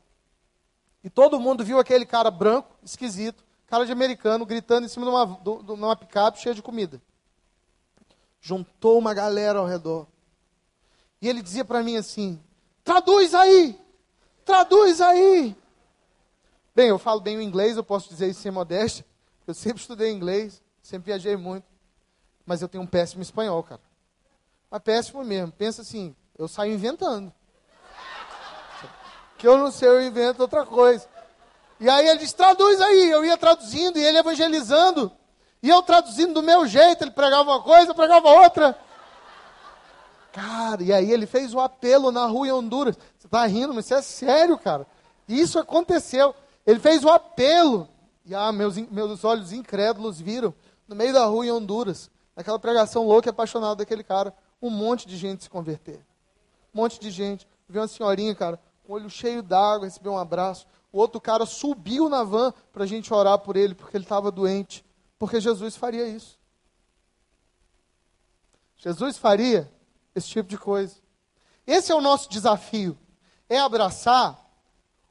E 1.05 1.11
todo 1.11 1.41
mundo 1.41 1.65
viu 1.65 1.79
aquele 1.79 2.07
cara 2.07 2.31
branco, 2.31 2.75
esquisito, 2.83 3.45
cara 3.67 3.87
de 3.87 3.93
americano, 3.93 4.45
gritando 4.47 4.87
em 4.87 4.89
cima 4.89 5.07
de 5.07 5.13
uma, 5.13 5.27
de 5.63 5.73
uma 5.73 5.97
picape 5.97 6.41
cheia 6.41 6.55
de 6.55 6.63
comida. 6.63 7.01
Juntou 8.41 8.99
uma 8.99 9.13
galera 9.13 9.59
ao 9.59 9.67
redor. 9.67 10.07
E 11.21 11.29
ele 11.29 11.43
dizia 11.43 11.65
para 11.65 11.83
mim 11.83 11.97
assim: 11.97 12.43
traduz 12.85 13.35
aí, 13.35 13.79
traduz 14.45 15.01
aí. 15.01 15.57
Bem, 16.75 16.89
eu 16.89 16.99
falo 16.99 17.21
bem 17.21 17.37
o 17.37 17.43
inglês, 17.43 17.77
eu 17.77 17.85
posso 17.85 18.09
dizer 18.09 18.29
isso 18.29 18.41
sem 18.41 18.51
modéstia. 18.51 19.05
Eu 19.47 19.55
sempre 19.55 19.81
estudei 19.81 20.11
inglês, 20.11 20.63
sempre 20.83 21.07
viajei 21.07 21.37
muito. 21.37 21.65
Mas 22.47 22.63
eu 22.63 22.69
tenho 22.69 22.85
um 22.85 22.87
péssimo 22.87 23.23
espanhol, 23.23 23.63
cara. 23.63 23.81
Mas 24.71 24.83
péssimo 24.83 25.25
mesmo. 25.25 25.53
Pensa 25.53 25.83
assim, 25.83 26.15
eu 26.39 26.47
saio 26.49 26.73
inventando. 26.73 27.33
Que 29.37 29.47
eu 29.47 29.59
não 29.59 29.71
sei, 29.71 29.89
eu 29.89 30.03
invento 30.03 30.43
outra 30.43 30.65
coisa. 30.65 31.09
E 31.79 31.89
aí 31.89 32.07
ele 32.09 32.19
diz, 32.19 32.33
traduz 32.33 32.81
aí. 32.81 33.11
Eu 33.11 33.25
ia 33.25 33.37
traduzindo 33.37 33.99
e 33.99 34.03
ele 34.03 34.19
evangelizando. 34.19 35.11
E 35.63 35.69
eu 35.69 35.83
traduzindo 35.83 36.35
do 36.35 36.43
meu 36.43 36.67
jeito. 36.67 37.03
Ele 37.03 37.11
pregava 37.11 37.51
uma 37.51 37.63
coisa, 37.63 37.91
eu 37.91 37.95
pregava 37.95 38.29
outra. 38.29 38.79
Cara, 40.33 40.83
e 40.83 40.93
aí 40.93 41.11
ele 41.11 41.27
fez 41.27 41.55
o 41.55 41.61
apelo 41.61 42.13
na 42.13 42.27
rua 42.27 42.49
em 42.49 42.53
Honduras. 42.53 42.97
Você 43.19 43.27
está 43.27 43.45
rindo, 43.47 43.75
mas 43.75 43.87
isso 43.87 43.95
é 43.95 44.03
sério, 44.03 44.57
cara. 44.59 44.87
Isso 45.29 45.59
aconteceu. 45.59 46.35
Ele 46.67 46.79
fez 46.79 47.05
o 47.05 47.09
apelo. 47.09 47.89
E 48.25 48.35
ah, 48.35 48.53
meus, 48.53 48.77
meus 48.77 49.25
olhos 49.25 49.53
incrédulos 49.53 50.21
viram, 50.21 50.55
no 50.87 50.95
meio 50.95 51.13
da 51.13 51.25
rua 51.25 51.47
em 51.47 51.51
Honduras, 51.51 52.11
aquela 52.37 52.59
pregação 52.59 53.07
louca 53.07 53.29
e 53.29 53.31
apaixonada 53.31 53.77
daquele 53.77 54.05
cara, 54.05 54.35
um 54.63 54.71
monte 54.71 55.07
de 55.07 55.17
gente 55.17 55.43
se 55.43 55.51
converter. 55.51 56.01
Um 56.73 56.81
monte 56.81 57.01
de 57.01 57.11
gente. 57.11 57.47
Vi 57.69 57.79
uma 57.79 57.89
senhorinha, 57.89 58.35
cara, 58.35 58.61
com 58.85 58.93
o 58.93 58.97
olho 58.97 59.11
cheio 59.11 59.43
d'água, 59.43 59.87
recebeu 59.87 60.13
um 60.13 60.19
abraço. 60.19 60.67
O 60.93 60.99
outro 60.99 61.21
cara 61.21 61.47
subiu 61.47 62.09
na 62.09 62.25
van 62.25 62.53
para 62.73 62.85
a 62.85 62.87
gente 62.87 63.13
orar 63.13 63.39
por 63.39 63.57
ele, 63.57 63.75
porque 63.75 63.97
ele 63.97 64.05
estava 64.05 64.31
doente. 64.31 64.85
Porque 65.19 65.41
Jesus 65.41 65.77
faria 65.77 66.07
isso. 66.07 66.39
Jesus 68.77 69.19
faria 69.19 69.71
esse 70.15 70.29
tipo 70.29 70.49
de 70.49 70.59
coisa. 70.59 70.97
Esse 71.67 71.93
é 71.93 71.95
o 71.95 72.01
nosso 72.01 72.29
desafio. 72.29 72.99
É 73.49 73.59
abraçar 73.59 74.39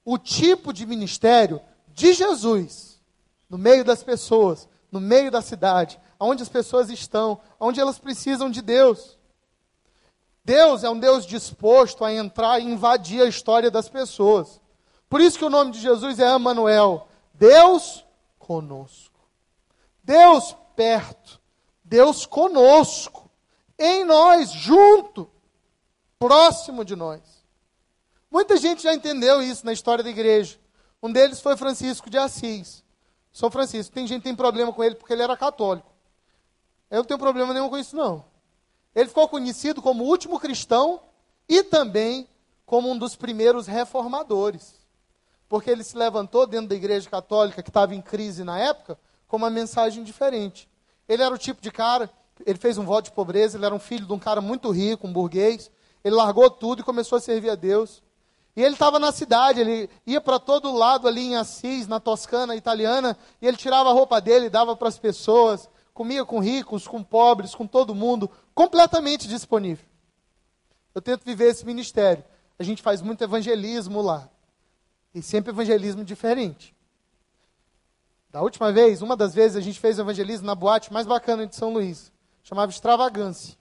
o 0.04 0.18
tipo 0.18 0.74
de 0.74 0.86
ministério 0.86 1.62
de 1.88 2.14
Jesus 2.14 3.00
no 3.50 3.58
meio 3.58 3.84
das 3.84 4.04
pessoas, 4.04 4.68
no 4.92 5.00
meio 5.00 5.32
da 5.32 5.42
cidade, 5.42 6.00
onde 6.20 6.44
as 6.44 6.50
pessoas 6.50 6.90
estão, 6.90 7.40
onde 7.60 7.80
elas 7.80 7.98
precisam 7.98 8.50
de 8.50 8.62
Deus. 8.62 9.18
Deus 10.44 10.84
é 10.84 10.90
um 10.90 11.00
Deus 11.00 11.26
disposto 11.26 12.04
a 12.04 12.14
entrar 12.14 12.60
e 12.60 12.66
invadir 12.66 13.22
a 13.22 13.28
história 13.28 13.70
das 13.70 13.88
pessoas. 13.88 14.60
Por 15.08 15.22
isso 15.22 15.38
que 15.38 15.46
o 15.46 15.50
nome 15.50 15.72
de 15.72 15.80
Jesus 15.80 16.20
é 16.20 16.36
Emmanuel, 16.36 17.08
Deus 17.34 18.06
conosco. 18.38 19.20
Deus 20.04 20.56
perto, 20.76 21.40
Deus 21.84 22.26
conosco, 22.26 23.29
em 23.80 24.04
nós, 24.04 24.52
junto, 24.52 25.30
próximo 26.20 26.84
de 26.84 26.96
nós. 26.96 27.22
Muita 28.30 28.58
gente 28.58 28.84
já 28.84 28.94
entendeu 28.94 29.42
isso 29.42 29.66
na 29.66 29.74
história 29.74 30.04
da 30.04 30.10
igreja. 30.10 30.60
Um 31.02 31.12
deles 31.12 31.40
foi 31.40 31.56
Francisco 31.56 32.10
de 32.10 32.18
Assis. 32.18 32.84
São 33.32 33.50
Francisco. 33.50 33.94
Tem 33.94 34.06
gente 34.06 34.20
que 34.20 34.28
tem 34.28 34.36
problema 34.36 34.74
com 34.74 34.84
ele 34.84 34.96
porque 34.96 35.14
ele 35.14 35.24
era 35.24 35.38
católico. 35.38 35.90
Eu 36.92 36.98
não 36.98 37.06
tenho 37.06 37.20
problema 37.20 37.54
nenhum 37.54 37.70
com 37.70 37.78
isso, 37.78 37.96
não. 37.96 38.26
Ele 38.94 39.08
ficou 39.08 39.30
conhecido 39.30 39.82
como 39.82 40.04
o 40.04 40.08
último 40.08 40.40
cristão 40.40 41.02
e 41.48 41.64
também 41.64 42.28
como 42.66 42.92
um 42.92 42.98
dos 42.98 43.16
primeiros 43.16 43.66
reformadores. 43.66 44.76
Porque 45.48 45.70
ele 45.70 45.84
se 45.84 45.98
levantou 45.98 46.46
dentro 46.46 46.68
da 46.68 46.76
igreja 46.76 47.10
católica, 47.10 47.64
que 47.64 47.70
estava 47.70 47.96
em 47.96 48.02
crise 48.02 48.44
na 48.44 48.60
época, 48.60 49.00
com 49.28 49.38
uma 49.38 49.50
mensagem 49.50 50.04
diferente. 50.04 50.70
Ele 51.08 51.24
era 51.24 51.34
o 51.34 51.38
tipo 51.38 51.62
de 51.62 51.72
cara, 51.72 52.10
ele 52.46 52.58
fez 52.58 52.78
um 52.78 52.86
voto 52.86 53.06
de 53.06 53.12
pobreza, 53.12 53.58
ele 53.58 53.66
era 53.66 53.76
um 53.76 53.80
filho 53.80 54.06
de 54.06 54.14
um 54.14 54.20
cara 54.20 54.42
muito 54.42 54.70
rico, 54.72 55.08
um 55.08 55.14
burguês. 55.14 55.72
Ele 56.04 56.16
largou 56.16 56.50
tudo 56.50 56.82
e 56.82 56.84
começou 56.84 57.18
a 57.18 57.22
servir 57.22 57.50
a 57.50 57.56
Deus. 57.56 58.02
E 58.56 58.62
ele 58.62 58.74
estava 58.74 59.00
na 59.00 59.12
cidade, 59.12 59.62
ele 59.62 59.90
ia 60.06 60.20
para 60.20 60.40
todo 60.40 60.74
lado 60.74 61.08
ali 61.08 61.22
em 61.22 61.36
Assis, 61.36 61.88
na 61.88 62.00
Toscana 62.00 62.56
italiana, 62.56 63.18
e 63.42 63.48
ele 63.48 63.58
tirava 63.58 63.90
a 63.90 63.94
roupa 63.94 64.20
dele, 64.20 64.50
dava 64.50 64.76
para 64.76 64.90
as 64.90 64.98
pessoas, 64.98 65.70
comia 65.94 66.26
com 66.26 66.40
ricos, 66.40 66.88
com 66.88 67.04
pobres, 67.04 67.56
com 67.56 67.68
todo 67.68 67.96
mundo, 67.96 68.30
completamente 68.54 69.28
disponível. 69.28 69.86
Eu 70.94 71.02
tento 71.02 71.24
viver 71.24 71.46
esse 71.46 71.66
ministério. 71.66 72.24
A 72.58 72.64
gente 72.64 72.82
faz 72.82 73.02
muito 73.02 73.24
evangelismo 73.24 74.02
lá. 74.02 74.30
E 75.14 75.22
sempre 75.22 75.52
evangelismo 75.52 76.04
diferente. 76.04 76.76
Da 78.32 78.42
última 78.42 78.72
vez, 78.72 79.02
uma 79.02 79.16
das 79.16 79.34
vezes, 79.34 79.58
a 79.58 79.62
gente 79.62 79.80
fez 79.80 79.98
evangelismo 79.98 80.46
na 80.46 80.54
boate 80.54 80.92
mais 80.92 81.08
bacana 81.08 81.48
de 81.48 81.56
São 81.56 81.74
Luís. 81.74 82.12
Chamava 82.44 82.72
Extravagância. 82.72 83.58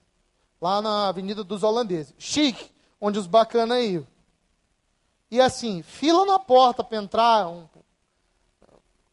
Lá 0.60 0.82
na 0.82 1.08
Avenida 1.08 1.44
dos 1.44 1.62
Holandeses. 1.62 2.14
Chique, 2.18 2.70
onde 3.00 3.18
os 3.18 3.26
bacanas 3.26 3.82
iam. 3.84 4.06
E 5.30 5.40
assim, 5.40 5.82
fila 5.82 6.24
na 6.24 6.38
porta 6.38 6.82
para 6.82 6.98
entrar. 6.98 7.48
Um, 7.48 7.66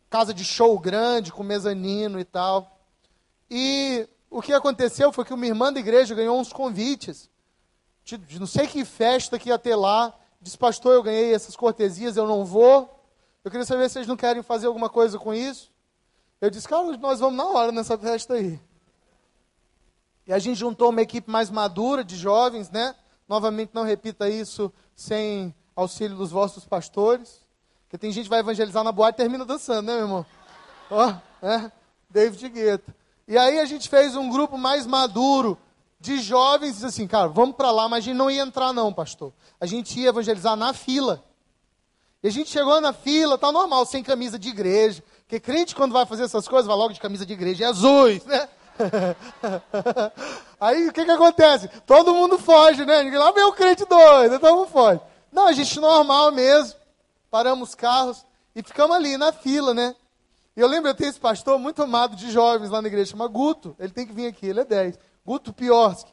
casa 0.10 0.34
de 0.34 0.46
show 0.46 0.80
grande, 0.80 1.32
com 1.32 1.44
mezanino 1.44 2.20
e 2.20 2.24
tal. 2.24 2.80
E 3.50 4.08
o 4.30 4.42
que 4.42 4.54
aconteceu 4.54 5.12
foi 5.12 5.26
que 5.26 5.34
uma 5.34 5.46
irmã 5.46 5.72
da 5.72 5.80
igreja 5.80 6.16
ganhou 6.16 6.40
uns 6.40 6.52
convites 6.54 7.30
de, 8.04 8.18
de 8.18 8.40
não 8.40 8.48
sei 8.48 8.68
que 8.68 8.86
festa 8.86 9.38
que 9.40 9.50
ia 9.50 9.58
ter 9.58 9.76
lá. 9.76 10.14
Disse, 10.42 10.58
pastor, 10.58 10.94
eu 10.94 11.04
ganhei 11.04 11.34
essas 11.34 11.56
cortesias, 11.56 12.16
eu 12.16 12.28
não 12.28 12.46
vou. 12.46 12.90
Eu 13.44 13.52
queria 13.52 13.66
saber 13.66 13.90
se 13.90 13.94
vocês 13.94 14.08
não 14.08 14.16
querem 14.16 14.42
fazer 14.44 14.68
alguma 14.68 14.90
coisa 14.90 15.20
com 15.20 15.34
isso. 15.34 15.72
Eu 16.40 16.50
disse, 16.50 16.68
cara, 16.68 16.98
nós 16.98 17.20
vamos 17.20 17.36
na 17.36 17.46
hora 17.48 17.72
nessa 17.72 17.98
festa 17.98 18.36
aí. 18.36 18.60
E 20.28 20.34
a 20.34 20.40
gente 20.40 20.58
juntou 20.58 20.90
uma 20.90 21.02
equipe 21.02 21.30
mais 21.30 21.50
madura 21.50 22.04
de 22.04 22.16
jovens, 22.16 22.70
né? 22.70 22.96
Novamente, 23.28 23.72
não 23.74 23.84
repita 23.84 24.30
isso 24.30 24.72
sem 24.96 25.54
auxílio 25.76 26.18
dos 26.18 26.32
vossos 26.32 26.66
pastores. 26.66 27.44
Porque 27.84 27.98
tem 27.98 28.12
gente 28.12 28.26
que 28.26 28.30
vai 28.30 28.40
evangelizar 28.40 28.84
na 28.84 28.92
boate 28.92 29.16
e 29.16 29.24
termina 29.24 29.46
dançando, 29.46 29.88
né, 29.88 29.94
meu 29.94 30.04
irmão? 30.04 30.26
Ó, 30.90 31.10
oh, 31.10 31.46
é, 31.46 31.72
David 32.10 32.50
Guetta. 32.50 32.96
E 33.28 33.38
aí 33.38 33.60
a 33.60 33.66
gente 33.66 33.90
fez 33.90 34.16
um 34.16 34.30
grupo 34.30 34.58
mais 34.58 34.86
maduro 34.86 35.58
de 36.00 36.20
jovens 36.20 36.74
disse 36.74 36.86
assim, 36.86 37.08
cara, 37.08 37.28
vamos 37.28 37.56
para 37.56 37.72
lá, 37.72 37.90
mas 37.90 38.04
a 38.04 38.06
gente 38.06 38.18
não 38.18 38.30
ia 38.30 38.42
entrar 38.42 38.72
não, 38.72 38.94
pastor. 38.94 39.34
A 39.60 39.66
gente 39.66 40.00
ia 40.00 40.10
evangelizar 40.10 40.56
na 40.56 40.74
fila. 40.74 41.24
E 42.22 42.28
a 42.28 42.32
gente 42.32 42.50
chegou 42.50 42.80
na 42.80 42.94
fila, 42.94 43.38
tá 43.38 43.52
normal, 43.52 43.86
sem 43.86 44.04
camisa 44.04 44.38
de 44.38 44.50
igreja. 44.50 45.04
Porque 45.22 45.40
crente, 45.40 45.76
quando 45.76 45.94
vai 45.94 46.06
fazer 46.06 46.24
essas 46.24 46.48
coisas, 46.48 46.68
vai 46.68 46.76
logo 46.76 46.94
de 46.94 47.00
camisa 47.00 47.26
de 47.26 47.34
igreja, 47.34 47.66
é 47.66 47.68
azuis, 47.68 48.24
né? 48.26 48.48
Aí 50.60 50.88
o 50.88 50.94
que, 50.94 51.06
que 51.06 51.12
acontece? 51.12 51.70
Todo 51.86 52.14
mundo 52.14 52.38
foge, 52.38 52.86
né? 52.86 53.04
Lá 53.18 53.32
vem 53.32 53.44
o 53.44 53.54
crente 53.54 53.86
doido, 53.86 54.40
todo 54.40 54.58
mundo 54.58 54.70
foge. 54.70 55.00
Não, 55.32 55.48
a 55.48 55.54
gente 55.54 55.80
normal 55.80 56.32
mesmo. 56.32 56.80
Paramos 57.30 57.70
os 57.70 57.76
carros 57.76 58.26
e 58.56 58.64
ficamos 58.64 58.96
ali 58.96 59.18
na 59.18 59.32
fila, 59.32 59.74
né? 59.74 59.96
E 60.56 60.62
eu 60.62 60.68
lembro, 60.68 60.90
eu 60.90 60.96
tenho 60.96 61.10
esse 61.10 61.20
pastor 61.20 61.60
muito 61.60 61.84
amado 61.84 62.16
de 62.16 62.32
jovens 62.32 62.70
lá 62.70 62.82
na 62.82 62.88
igreja, 62.88 63.12
chama 63.12 63.28
Guto. 63.28 63.76
Ele 63.78 63.92
tem 63.92 64.08
que 64.08 64.14
vir 64.14 64.28
aqui, 64.28 64.48
ele 64.48 64.62
é 64.62 64.66
10. 64.66 64.98
Guto 65.26 65.52
Piorski. 65.52 66.12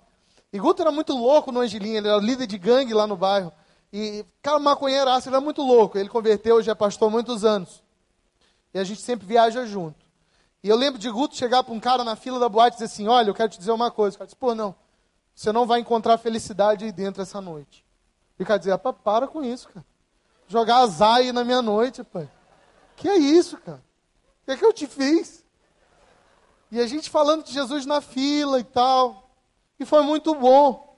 E 0.53 0.59
Guto 0.59 0.83
era 0.83 0.91
muito 0.91 1.13
louco 1.13 1.53
no 1.53 1.61
Angelim, 1.61 1.95
ele 1.95 2.09
era 2.09 2.19
líder 2.19 2.47
de 2.47 2.59
gangue 2.59 2.93
lá 2.93 3.07
no 3.07 3.17
bairro. 3.17 3.53
E, 3.93 4.25
cara, 4.43 4.59
maconheiraço, 4.59 5.29
ele 5.29 5.37
era 5.37 5.45
muito 5.45 5.63
louco. 5.63 5.97
Ele 5.97 6.09
converteu, 6.09 6.61
já 6.63 6.73
é 6.73 6.75
pastor 6.75 7.09
há 7.09 7.11
muitos 7.11 7.45
anos. 7.45 7.83
E 8.75 8.79
a 8.79 8.85
gente 8.85 9.01
sempre 9.01 9.27
viaja 9.27 9.65
junto. 9.65 10.02
E 10.63 10.69
eu 10.69 10.77
lembro 10.77 10.99
de 10.99 11.11
Guto 11.11 11.35
chegar 11.35 11.65
para 11.65 11.75
um 11.75 11.81
cara 11.81 12.05
na 12.05 12.15
fila 12.15 12.39
da 12.39 12.49
boate 12.49 12.77
e 12.77 12.79
dizer 12.79 12.85
assim: 12.87 13.09
Olha, 13.09 13.29
eu 13.29 13.35
quero 13.35 13.49
te 13.49 13.59
dizer 13.59 13.73
uma 13.73 13.91
coisa. 13.91 14.15
O 14.15 14.19
cara 14.19 14.27
disse: 14.27 14.37
Pô, 14.37 14.55
não, 14.55 14.75
você 15.35 15.51
não 15.51 15.67
vai 15.67 15.81
encontrar 15.81 16.19
felicidade 16.19 16.85
aí 16.85 16.93
dentro 16.93 17.23
essa 17.23 17.41
noite. 17.41 17.85
E 18.39 18.43
o 18.43 18.47
cara 18.47 18.59
dizia: 18.59 18.79
Para 18.79 19.27
com 19.27 19.43
isso, 19.43 19.69
cara. 19.69 19.85
Jogar 20.47 20.79
azar 20.79 21.17
aí 21.17 21.33
na 21.33 21.45
minha 21.45 21.63
noite, 21.63 22.05
pai. 22.05 22.31
Que 22.97 23.09
é 23.09 23.17
isso, 23.17 23.57
cara? 23.59 23.83
O 24.43 24.45
que 24.45 24.51
é 24.53 24.57
que 24.57 24.65
eu 24.65 24.73
te 24.73 24.87
fiz? 24.87 25.45
E 26.71 26.81
a 26.81 26.87
gente 26.87 27.11
falando 27.11 27.45
de 27.45 27.53
Jesus 27.53 27.85
na 27.87 28.01
fila 28.01 28.59
e 28.61 28.65
tal. 28.65 29.31
E 29.79 29.85
foi 29.85 30.03
muito 30.03 30.35
bom. 30.35 30.97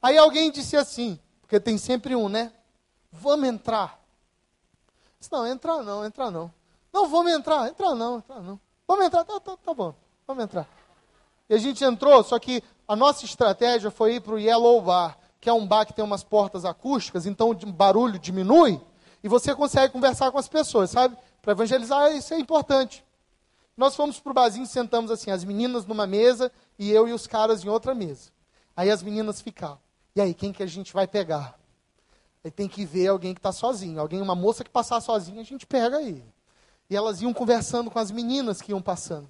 Aí 0.00 0.18
alguém 0.18 0.50
disse 0.50 0.76
assim, 0.76 1.18
porque 1.40 1.60
tem 1.60 1.78
sempre 1.78 2.14
um, 2.16 2.28
né? 2.28 2.52
Vamos 3.10 3.48
entrar. 3.48 4.00
Disse, 5.18 5.30
não, 5.30 5.46
entrar 5.46 5.82
não, 5.82 6.04
entrar 6.04 6.30
não. 6.30 6.52
Não, 6.92 7.08
vamos 7.08 7.32
entrar, 7.32 7.68
entrar 7.68 7.94
não, 7.94 8.18
entrar 8.18 8.40
não. 8.42 8.60
Vamos 8.92 9.06
entrar, 9.06 9.24
tá, 9.24 9.40
tá, 9.40 9.56
tá 9.56 9.72
bom, 9.72 9.94
vamos 10.26 10.44
entrar. 10.44 10.68
E 11.48 11.54
a 11.54 11.56
gente 11.56 11.82
entrou, 11.82 12.22
só 12.22 12.38
que 12.38 12.62
a 12.86 12.94
nossa 12.94 13.24
estratégia 13.24 13.90
foi 13.90 14.16
ir 14.16 14.20
para 14.20 14.34
o 14.34 14.38
Yellow 14.38 14.82
Bar, 14.82 15.16
que 15.40 15.48
é 15.48 15.52
um 15.52 15.66
bar 15.66 15.86
que 15.86 15.94
tem 15.94 16.04
umas 16.04 16.22
portas 16.22 16.66
acústicas, 16.66 17.24
então 17.24 17.48
o 17.52 17.72
barulho 17.72 18.18
diminui 18.18 18.78
e 19.24 19.28
você 19.28 19.54
consegue 19.54 19.94
conversar 19.94 20.30
com 20.30 20.36
as 20.36 20.46
pessoas, 20.46 20.90
sabe? 20.90 21.16
Para 21.40 21.52
evangelizar, 21.52 22.14
isso 22.14 22.34
é 22.34 22.38
importante. 22.38 23.02
Nós 23.78 23.96
fomos 23.96 24.20
para 24.20 24.30
o 24.30 24.34
barzinho, 24.34 24.66
sentamos 24.66 25.10
assim, 25.10 25.30
as 25.30 25.42
meninas 25.42 25.86
numa 25.86 26.06
mesa 26.06 26.52
e 26.78 26.92
eu 26.92 27.08
e 27.08 27.14
os 27.14 27.26
caras 27.26 27.64
em 27.64 27.70
outra 27.70 27.94
mesa. 27.94 28.28
Aí 28.76 28.90
as 28.90 29.02
meninas 29.02 29.40
ficavam. 29.40 29.80
E 30.14 30.20
aí, 30.20 30.34
quem 30.34 30.52
que 30.52 30.62
a 30.62 30.66
gente 30.66 30.92
vai 30.92 31.06
pegar? 31.06 31.58
Aí 32.44 32.50
tem 32.50 32.68
que 32.68 32.84
ver 32.84 33.08
alguém 33.08 33.32
que 33.32 33.40
está 33.40 33.52
sozinho. 33.52 33.98
Alguém, 33.98 34.20
uma 34.20 34.34
moça 34.34 34.62
que 34.62 34.68
passar 34.68 35.00
sozinha, 35.00 35.40
a 35.40 35.44
gente 35.44 35.66
pega 35.66 35.96
aí. 35.96 36.22
E 36.92 36.96
elas 36.96 37.22
iam 37.22 37.32
conversando 37.32 37.90
com 37.90 37.98
as 37.98 38.10
meninas 38.10 38.60
que 38.60 38.70
iam 38.70 38.82
passando. 38.82 39.26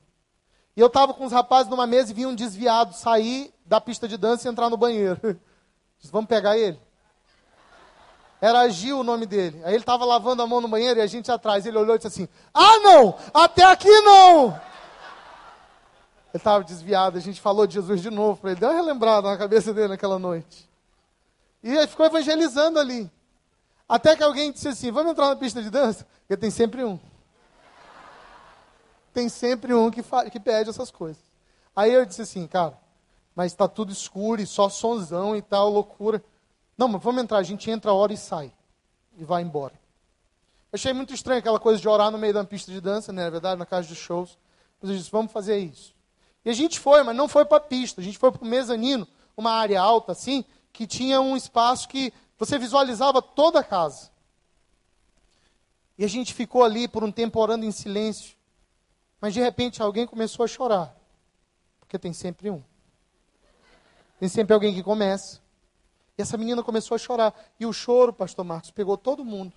E 0.76 0.80
eu 0.80 0.88
estava 0.88 1.14
com 1.14 1.24
os 1.24 1.30
rapazes 1.30 1.70
numa 1.70 1.86
mesa 1.86 2.10
e 2.10 2.14
vi 2.14 2.26
um 2.26 2.34
desviado 2.34 2.92
sair 2.92 3.54
da 3.64 3.80
pista 3.80 4.08
de 4.08 4.16
dança 4.16 4.48
e 4.48 4.50
entrar 4.50 4.68
no 4.68 4.76
banheiro. 4.76 5.20
Disse, 5.96 6.10
vamos 6.10 6.26
pegar 6.26 6.58
ele? 6.58 6.76
Era 8.40 8.68
Gil 8.68 8.98
o 8.98 9.04
nome 9.04 9.26
dele. 9.26 9.62
Aí 9.64 9.74
ele 9.74 9.82
estava 9.84 10.04
lavando 10.04 10.42
a 10.42 10.46
mão 10.48 10.60
no 10.60 10.66
banheiro 10.66 10.98
e 10.98 11.02
a 11.02 11.06
gente 11.06 11.30
atrás. 11.30 11.64
Ele 11.64 11.78
olhou 11.78 11.94
e 11.94 11.98
disse 11.98 12.08
assim: 12.08 12.28
Ah, 12.52 12.80
não! 12.80 13.16
Até 13.32 13.62
aqui 13.62 14.00
não! 14.00 14.46
Ele 14.48 14.60
estava 16.34 16.64
desviado. 16.64 17.16
A 17.16 17.20
gente 17.20 17.40
falou 17.40 17.64
de 17.64 17.74
Jesus 17.74 18.02
de 18.02 18.10
novo 18.10 18.40
para 18.40 18.50
ele. 18.50 18.58
Deu 18.58 18.70
uma 18.70 18.74
relembrada 18.74 19.30
na 19.30 19.38
cabeça 19.38 19.72
dele 19.72 19.86
naquela 19.86 20.18
noite. 20.18 20.68
E 21.62 21.72
ele 21.72 21.86
ficou 21.86 22.06
evangelizando 22.06 22.80
ali. 22.80 23.08
Até 23.88 24.16
que 24.16 24.24
alguém 24.24 24.50
disse 24.50 24.66
assim: 24.66 24.90
Vamos 24.90 25.12
entrar 25.12 25.28
na 25.28 25.36
pista 25.36 25.62
de 25.62 25.70
dança? 25.70 26.04
Porque 26.22 26.36
tem 26.36 26.50
sempre 26.50 26.82
um. 26.82 26.98
Tem 29.12 29.28
sempre 29.28 29.74
um 29.74 29.90
que, 29.90 30.02
que 30.30 30.40
pede 30.40 30.70
essas 30.70 30.90
coisas. 30.90 31.22
Aí 31.74 31.92
eu 31.92 32.04
disse 32.04 32.22
assim, 32.22 32.46
cara, 32.46 32.78
mas 33.34 33.52
está 33.52 33.66
tudo 33.66 33.92
escuro 33.92 34.40
e 34.40 34.46
só 34.46 34.68
sonzão 34.68 35.36
e 35.36 35.42
tal, 35.42 35.70
loucura. 35.70 36.22
Não, 36.76 36.88
mas 36.88 37.02
vamos 37.02 37.22
entrar, 37.22 37.38
a 37.38 37.42
gente 37.42 37.70
entra 37.70 37.90
a 37.90 37.94
hora 37.94 38.12
e 38.12 38.16
sai. 38.16 38.52
E 39.16 39.24
vai 39.24 39.42
embora. 39.42 39.74
Eu 40.72 40.76
achei 40.76 40.92
muito 40.92 41.12
estranho 41.12 41.38
aquela 41.38 41.60
coisa 41.60 41.80
de 41.80 41.88
orar 41.88 42.10
no 42.10 42.18
meio 42.18 42.32
da 42.32 42.44
pista 42.44 42.72
de 42.72 42.80
dança, 42.80 43.12
né? 43.12 43.24
Na 43.24 43.30
verdade, 43.30 43.58
na 43.58 43.66
casa 43.66 43.86
de 43.86 43.94
shows. 43.94 44.38
Mas 44.80 44.90
eu 44.90 44.96
disse, 44.96 45.10
vamos 45.10 45.30
fazer 45.30 45.58
isso. 45.58 45.94
E 46.44 46.50
a 46.50 46.54
gente 46.54 46.80
foi, 46.80 47.02
mas 47.02 47.14
não 47.14 47.28
foi 47.28 47.44
para 47.44 47.58
a 47.58 47.60
pista. 47.60 48.00
A 48.00 48.04
gente 48.04 48.18
foi 48.18 48.32
para 48.32 48.42
o 48.42 48.46
mezanino, 48.46 49.06
uma 49.36 49.52
área 49.52 49.80
alta 49.80 50.12
assim, 50.12 50.44
que 50.72 50.86
tinha 50.86 51.20
um 51.20 51.36
espaço 51.36 51.88
que 51.88 52.12
você 52.38 52.58
visualizava 52.58 53.20
toda 53.20 53.60
a 53.60 53.64
casa. 53.64 54.10
E 55.96 56.04
a 56.04 56.08
gente 56.08 56.34
ficou 56.34 56.64
ali 56.64 56.88
por 56.88 57.04
um 57.04 57.12
tempo 57.12 57.38
orando 57.38 57.64
em 57.64 57.70
silêncio. 57.70 58.34
Mas 59.22 59.32
de 59.32 59.40
repente 59.40 59.80
alguém 59.80 60.04
começou 60.04 60.42
a 60.44 60.48
chorar. 60.48 60.92
Porque 61.78 61.96
tem 61.96 62.12
sempre 62.12 62.50
um. 62.50 62.60
Tem 64.18 64.28
sempre 64.28 64.52
alguém 64.52 64.74
que 64.74 64.82
começa. 64.82 65.40
E 66.18 66.22
essa 66.22 66.36
menina 66.36 66.60
começou 66.60 66.96
a 66.96 66.98
chorar. 66.98 67.32
E 67.60 67.64
o 67.64 67.72
choro, 67.72 68.12
pastor 68.12 68.44
Marcos, 68.44 68.72
pegou 68.72 68.98
todo 68.98 69.24
mundo. 69.24 69.52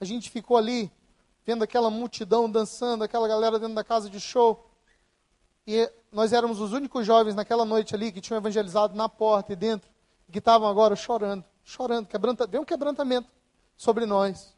A 0.00 0.06
gente 0.06 0.30
ficou 0.30 0.56
ali, 0.56 0.90
vendo 1.44 1.62
aquela 1.62 1.90
multidão 1.90 2.50
dançando, 2.50 3.04
aquela 3.04 3.28
galera 3.28 3.58
dentro 3.58 3.74
da 3.74 3.84
casa 3.84 4.08
de 4.08 4.18
show. 4.18 4.66
E 5.66 5.92
nós 6.10 6.32
éramos 6.32 6.58
os 6.58 6.72
únicos 6.72 7.06
jovens 7.06 7.34
naquela 7.34 7.66
noite 7.66 7.94
ali 7.94 8.10
que 8.10 8.20
tinham 8.22 8.38
evangelizado 8.38 8.96
na 8.96 9.10
porta 9.10 9.52
e 9.52 9.56
dentro, 9.56 9.90
que 10.32 10.38
estavam 10.38 10.66
agora 10.66 10.96
chorando, 10.96 11.44
chorando, 11.62 12.06
quebranta, 12.06 12.46
veio 12.46 12.62
um 12.62 12.66
quebrantamento 12.66 13.28
sobre 13.76 14.06
nós. 14.06 14.56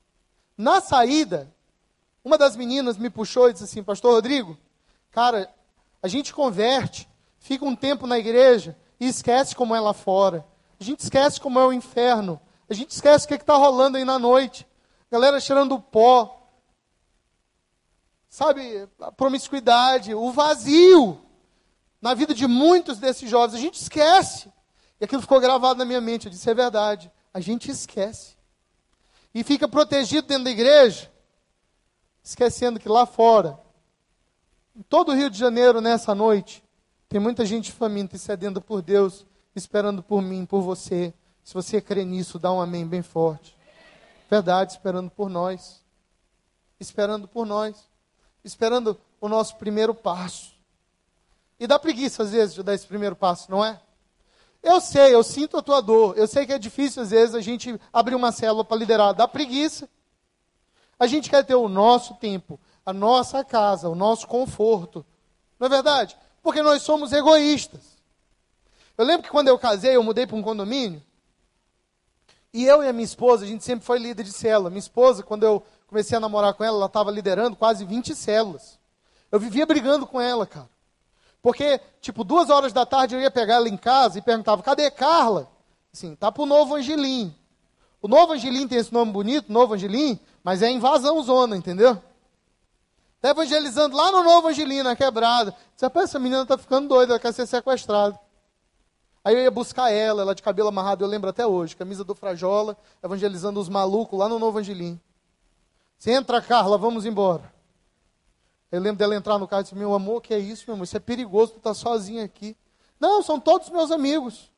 Na 0.56 0.80
saída, 0.80 1.52
uma 2.24 2.38
das 2.38 2.56
meninas 2.56 2.96
me 2.96 3.10
puxou 3.10 3.50
e 3.50 3.52
disse 3.52 3.64
assim: 3.64 3.82
Pastor 3.82 4.14
Rodrigo, 4.14 4.56
cara, 5.10 5.52
a 6.02 6.08
gente 6.08 6.32
converte, 6.32 7.06
fica 7.38 7.64
um 7.64 7.76
tempo 7.76 8.06
na 8.06 8.18
igreja 8.18 8.76
e 8.98 9.06
esquece 9.06 9.54
como 9.54 9.74
é 9.74 9.80
lá 9.80 9.92
fora. 9.92 10.44
A 10.80 10.82
gente 10.82 11.00
esquece 11.00 11.38
como 11.38 11.58
é 11.58 11.66
o 11.66 11.72
inferno. 11.72 12.40
A 12.68 12.72
gente 12.72 12.90
esquece 12.90 13.26
o 13.26 13.28
que 13.28 13.34
é 13.34 13.36
está 13.36 13.54
rolando 13.56 13.98
aí 13.98 14.04
na 14.04 14.18
noite. 14.18 14.66
Galera 15.10 15.38
cheirando 15.38 15.78
pó. 15.78 16.40
Sabe, 18.28 18.88
a 19.00 19.12
promiscuidade, 19.12 20.14
o 20.14 20.32
vazio 20.32 21.20
na 22.00 22.14
vida 22.14 22.34
de 22.34 22.46
muitos 22.46 22.98
desses 22.98 23.28
jovens. 23.30 23.54
A 23.54 23.60
gente 23.60 23.80
esquece. 23.80 24.50
E 25.00 25.04
aquilo 25.04 25.22
ficou 25.22 25.38
gravado 25.40 25.78
na 25.78 25.84
minha 25.84 26.00
mente. 26.00 26.26
Eu 26.26 26.32
disse: 26.32 26.48
é 26.48 26.54
verdade. 26.54 27.12
A 27.32 27.40
gente 27.40 27.70
esquece. 27.70 28.34
E 29.34 29.44
fica 29.44 29.68
protegido 29.68 30.26
dentro 30.26 30.44
da 30.44 30.50
igreja 30.50 31.13
esquecendo 32.24 32.80
que 32.80 32.88
lá 32.88 33.04
fora, 33.04 33.60
em 34.74 34.82
todo 34.82 35.12
o 35.12 35.14
Rio 35.14 35.28
de 35.28 35.38
Janeiro, 35.38 35.82
nessa 35.82 36.14
noite, 36.14 36.64
tem 37.08 37.20
muita 37.20 37.44
gente 37.44 37.70
faminta 37.70 38.16
e 38.16 38.18
sedenta 38.18 38.60
por 38.60 38.80
Deus, 38.80 39.26
esperando 39.54 40.02
por 40.02 40.22
mim, 40.22 40.46
por 40.46 40.62
você. 40.62 41.12
Se 41.44 41.52
você 41.52 41.80
crê 41.80 42.04
nisso, 42.04 42.38
dá 42.38 42.50
um 42.50 42.60
amém 42.60 42.86
bem 42.86 43.02
forte. 43.02 43.54
Verdade, 44.28 44.72
esperando 44.72 45.10
por 45.10 45.28
nós. 45.28 45.84
Esperando 46.80 47.28
por 47.28 47.46
nós. 47.46 47.88
Esperando 48.42 48.98
o 49.20 49.28
nosso 49.28 49.56
primeiro 49.56 49.94
passo. 49.94 50.54
E 51.60 51.66
dá 51.66 51.78
preguiça, 51.78 52.22
às 52.22 52.30
vezes, 52.30 52.54
de 52.54 52.62
dar 52.62 52.74
esse 52.74 52.86
primeiro 52.86 53.14
passo, 53.14 53.50
não 53.50 53.64
é? 53.64 53.80
Eu 54.62 54.80
sei, 54.80 55.14
eu 55.14 55.22
sinto 55.22 55.58
a 55.58 55.62
tua 55.62 55.82
dor. 55.82 56.16
Eu 56.16 56.26
sei 56.26 56.46
que 56.46 56.52
é 56.52 56.58
difícil, 56.58 57.02
às 57.02 57.10
vezes, 57.10 57.34
a 57.34 57.40
gente 57.40 57.78
abrir 57.92 58.14
uma 58.14 58.32
célula 58.32 58.64
para 58.64 58.78
liderar. 58.78 59.14
Dá 59.14 59.28
preguiça. 59.28 59.88
A 61.04 61.06
gente 61.06 61.28
quer 61.28 61.44
ter 61.44 61.54
o 61.54 61.68
nosso 61.68 62.14
tempo, 62.14 62.58
a 62.84 62.90
nossa 62.90 63.44
casa, 63.44 63.90
o 63.90 63.94
nosso 63.94 64.26
conforto. 64.26 65.04
Não 65.60 65.66
é 65.66 65.68
verdade? 65.68 66.16
Porque 66.42 66.62
nós 66.62 66.80
somos 66.80 67.12
egoístas. 67.12 67.82
Eu 68.96 69.04
lembro 69.04 69.22
que 69.22 69.30
quando 69.30 69.48
eu 69.48 69.58
casei, 69.58 69.94
eu 69.94 70.02
mudei 70.02 70.26
para 70.26 70.34
um 70.34 70.42
condomínio. 70.42 71.02
E 72.54 72.64
eu 72.64 72.82
e 72.82 72.88
a 72.88 72.92
minha 72.94 73.04
esposa, 73.04 73.44
a 73.44 73.46
gente 73.46 73.62
sempre 73.62 73.84
foi 73.84 73.98
líder 73.98 74.22
de 74.22 74.32
célula. 74.32 74.70
Minha 74.70 74.78
esposa, 74.78 75.22
quando 75.22 75.42
eu 75.42 75.62
comecei 75.86 76.16
a 76.16 76.20
namorar 76.20 76.54
com 76.54 76.64
ela, 76.64 76.78
ela 76.78 76.86
estava 76.86 77.10
liderando 77.10 77.54
quase 77.54 77.84
20 77.84 78.14
células. 78.14 78.78
Eu 79.30 79.38
vivia 79.38 79.66
brigando 79.66 80.06
com 80.06 80.18
ela, 80.18 80.46
cara. 80.46 80.70
Porque, 81.42 81.78
tipo, 82.00 82.24
duas 82.24 82.48
horas 82.48 82.72
da 82.72 82.86
tarde 82.86 83.14
eu 83.14 83.20
ia 83.20 83.30
pegar 83.30 83.56
ela 83.56 83.68
em 83.68 83.76
casa 83.76 84.18
e 84.18 84.22
perguntava, 84.22 84.62
cadê 84.62 84.90
Carla? 84.90 85.50
Assim, 85.92 86.16
tá 86.16 86.32
pro 86.32 86.46
Novo 86.46 86.74
Angelim. 86.76 87.34
O 88.00 88.08
Novo 88.08 88.32
Angelim 88.32 88.66
tem 88.66 88.78
esse 88.78 88.92
nome 88.92 89.12
bonito, 89.12 89.52
Novo 89.52 89.74
Angelim, 89.74 90.18
mas 90.44 90.60
é 90.60 90.70
invasão 90.70 91.22
zona, 91.22 91.56
entendeu? 91.56 92.00
Está 93.16 93.30
evangelizando 93.30 93.96
lá 93.96 94.12
no 94.12 94.22
Novo 94.22 94.48
Angelina, 94.48 94.90
na 94.90 94.96
quebrada. 94.96 95.56
Você 95.74 95.88
pensa, 95.88 96.04
essa 96.04 96.18
menina 96.18 96.42
está 96.42 96.58
ficando 96.58 96.86
doida, 96.86 97.14
ela 97.14 97.18
quer 97.18 97.32
ser 97.32 97.46
sequestrada. 97.46 98.20
Aí 99.24 99.34
eu 99.34 99.40
ia 99.40 99.50
buscar 99.50 99.90
ela, 99.90 100.20
ela 100.20 100.34
de 100.34 100.42
cabelo 100.42 100.68
amarrado, 100.68 101.02
eu 101.02 101.08
lembro 101.08 101.30
até 101.30 101.46
hoje, 101.46 101.74
camisa 101.74 102.04
do 102.04 102.14
Frajola, 102.14 102.76
evangelizando 103.02 103.58
os 103.58 103.70
malucos 103.70 104.18
lá 104.18 104.28
no 104.28 104.38
Novo 104.38 104.58
Angelim. 104.58 105.00
Você 105.98 106.10
entra, 106.10 106.42
Carla, 106.42 106.76
vamos 106.76 107.06
embora. 107.06 107.50
Eu 108.70 108.80
lembro 108.82 108.98
dela 108.98 109.16
entrar 109.16 109.38
no 109.38 109.48
carro 109.48 109.60
e 109.60 109.62
disse, 109.62 109.74
meu 109.74 109.94
amor, 109.94 110.20
que 110.20 110.34
é 110.34 110.38
isso, 110.38 110.64
meu 110.66 110.74
amor? 110.74 110.84
Isso 110.84 110.96
é 110.98 111.00
perigoso, 111.00 111.52
tu 111.52 111.58
está 111.58 111.72
sozinha 111.72 112.22
aqui. 112.22 112.54
Não, 113.00 113.22
são 113.22 113.40
todos 113.40 113.70
meus 113.70 113.90
amigos. 113.90 114.50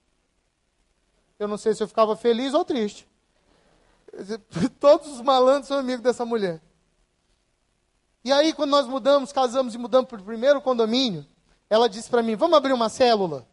Eu 1.39 1.47
não 1.47 1.57
sei 1.57 1.73
se 1.73 1.83
eu 1.85 1.87
ficava 1.87 2.17
feliz 2.17 2.53
ou 2.53 2.65
triste. 2.65 3.07
Todos 4.81 5.09
os 5.09 5.21
malandros 5.21 5.69
são 5.69 5.79
amigos 5.79 6.03
dessa 6.03 6.25
mulher. 6.25 6.61
E 8.25 8.33
aí, 8.33 8.53
quando 8.53 8.71
nós 8.71 8.87
mudamos, 8.87 9.33
casamos 9.33 9.75
e 9.75 9.79
mudamos 9.79 10.09
para 10.09 10.21
o 10.21 10.25
primeiro 10.25 10.61
condomínio, 10.61 11.25
ela 11.71 11.89
disse 11.89 12.11
para 12.11 12.23
mim: 12.23 12.35
Vamos 12.35 12.57
abrir 12.57 12.73
uma 12.73 12.89
célula? 12.89 13.47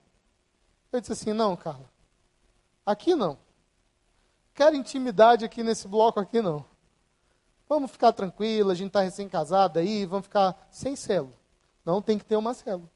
Eu 0.91 0.99
disse 0.99 1.13
assim: 1.13 1.34
Não, 1.34 1.56
Carla. 1.56 1.91
Aqui 2.86 3.15
não. 3.15 3.38
Quero 4.54 4.76
intimidade 4.76 5.45
aqui 5.45 5.63
nesse 5.63 5.88
bloco 5.88 6.19
aqui 6.19 6.41
não. 6.41 6.65
Vamos 7.67 7.91
ficar 7.91 8.12
tranquila, 8.12 8.73
a 8.73 8.76
gente 8.76 8.88
está 8.88 9.02
recém-casada 9.02 9.80
aí, 9.80 10.06
vamos 10.06 10.26
ficar 10.26 10.67
sem 10.69 10.95
célula. 10.95 11.34
Não 11.84 12.02
tem 12.02 12.19
que 12.19 12.26
ter 12.26 12.36
uma 12.36 12.54
célula. 12.54 12.89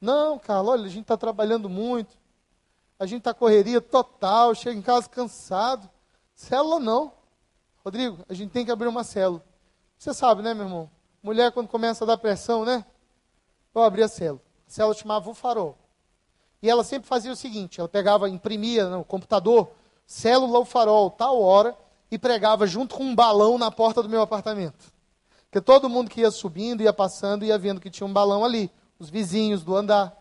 Não, 0.00 0.38
Carla, 0.38 0.72
olha, 0.72 0.84
a 0.84 0.88
gente 0.88 1.02
está 1.02 1.16
trabalhando 1.16 1.68
muito. 1.68 2.16
A 2.98 3.06
gente 3.06 3.20
está 3.20 3.32
correria 3.32 3.80
total, 3.80 4.54
chega 4.54 4.78
em 4.78 4.82
casa 4.82 5.08
cansado. 5.08 5.88
Célula 6.38 6.78
não. 6.78 7.12
Rodrigo, 7.84 8.24
a 8.28 8.32
gente 8.32 8.52
tem 8.52 8.64
que 8.64 8.70
abrir 8.70 8.86
uma 8.86 9.02
célula. 9.02 9.44
Você 9.98 10.14
sabe, 10.14 10.40
né, 10.40 10.54
meu 10.54 10.66
irmão? 10.66 10.88
mulher 11.20 11.50
quando 11.50 11.66
começa 11.66 12.04
a 12.04 12.06
dar 12.06 12.16
pressão, 12.16 12.64
né? 12.64 12.86
Eu 13.74 13.82
abri 13.82 14.04
a 14.04 14.08
célula. 14.08 14.40
A 14.68 14.70
célula 14.70 14.94
chamava 14.94 15.28
o 15.28 15.34
farol. 15.34 15.76
E 16.62 16.70
ela 16.70 16.84
sempre 16.84 17.08
fazia 17.08 17.32
o 17.32 17.36
seguinte: 17.36 17.80
ela 17.80 17.88
pegava, 17.88 18.30
imprimia 18.30 18.88
no 18.88 19.04
computador, 19.04 19.72
célula 20.06 20.60
o 20.60 20.64
farol, 20.64 21.10
tal 21.10 21.42
hora, 21.42 21.76
e 22.08 22.16
pregava 22.16 22.68
junto 22.68 22.94
com 22.94 23.02
um 23.02 23.16
balão 23.16 23.58
na 23.58 23.72
porta 23.72 24.00
do 24.00 24.08
meu 24.08 24.22
apartamento. 24.22 24.92
Porque 25.50 25.60
todo 25.60 25.88
mundo 25.88 26.08
que 26.08 26.20
ia 26.20 26.30
subindo, 26.30 26.84
ia 26.84 26.92
passando, 26.92 27.44
ia 27.44 27.58
vendo 27.58 27.80
que 27.80 27.90
tinha 27.90 28.06
um 28.06 28.12
balão 28.12 28.44
ali, 28.44 28.70
os 28.96 29.10
vizinhos 29.10 29.64
do 29.64 29.74
andar. 29.74 30.16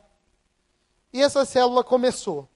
E 1.14 1.22
essa 1.22 1.46
célula 1.46 1.84
começou. 1.84 2.50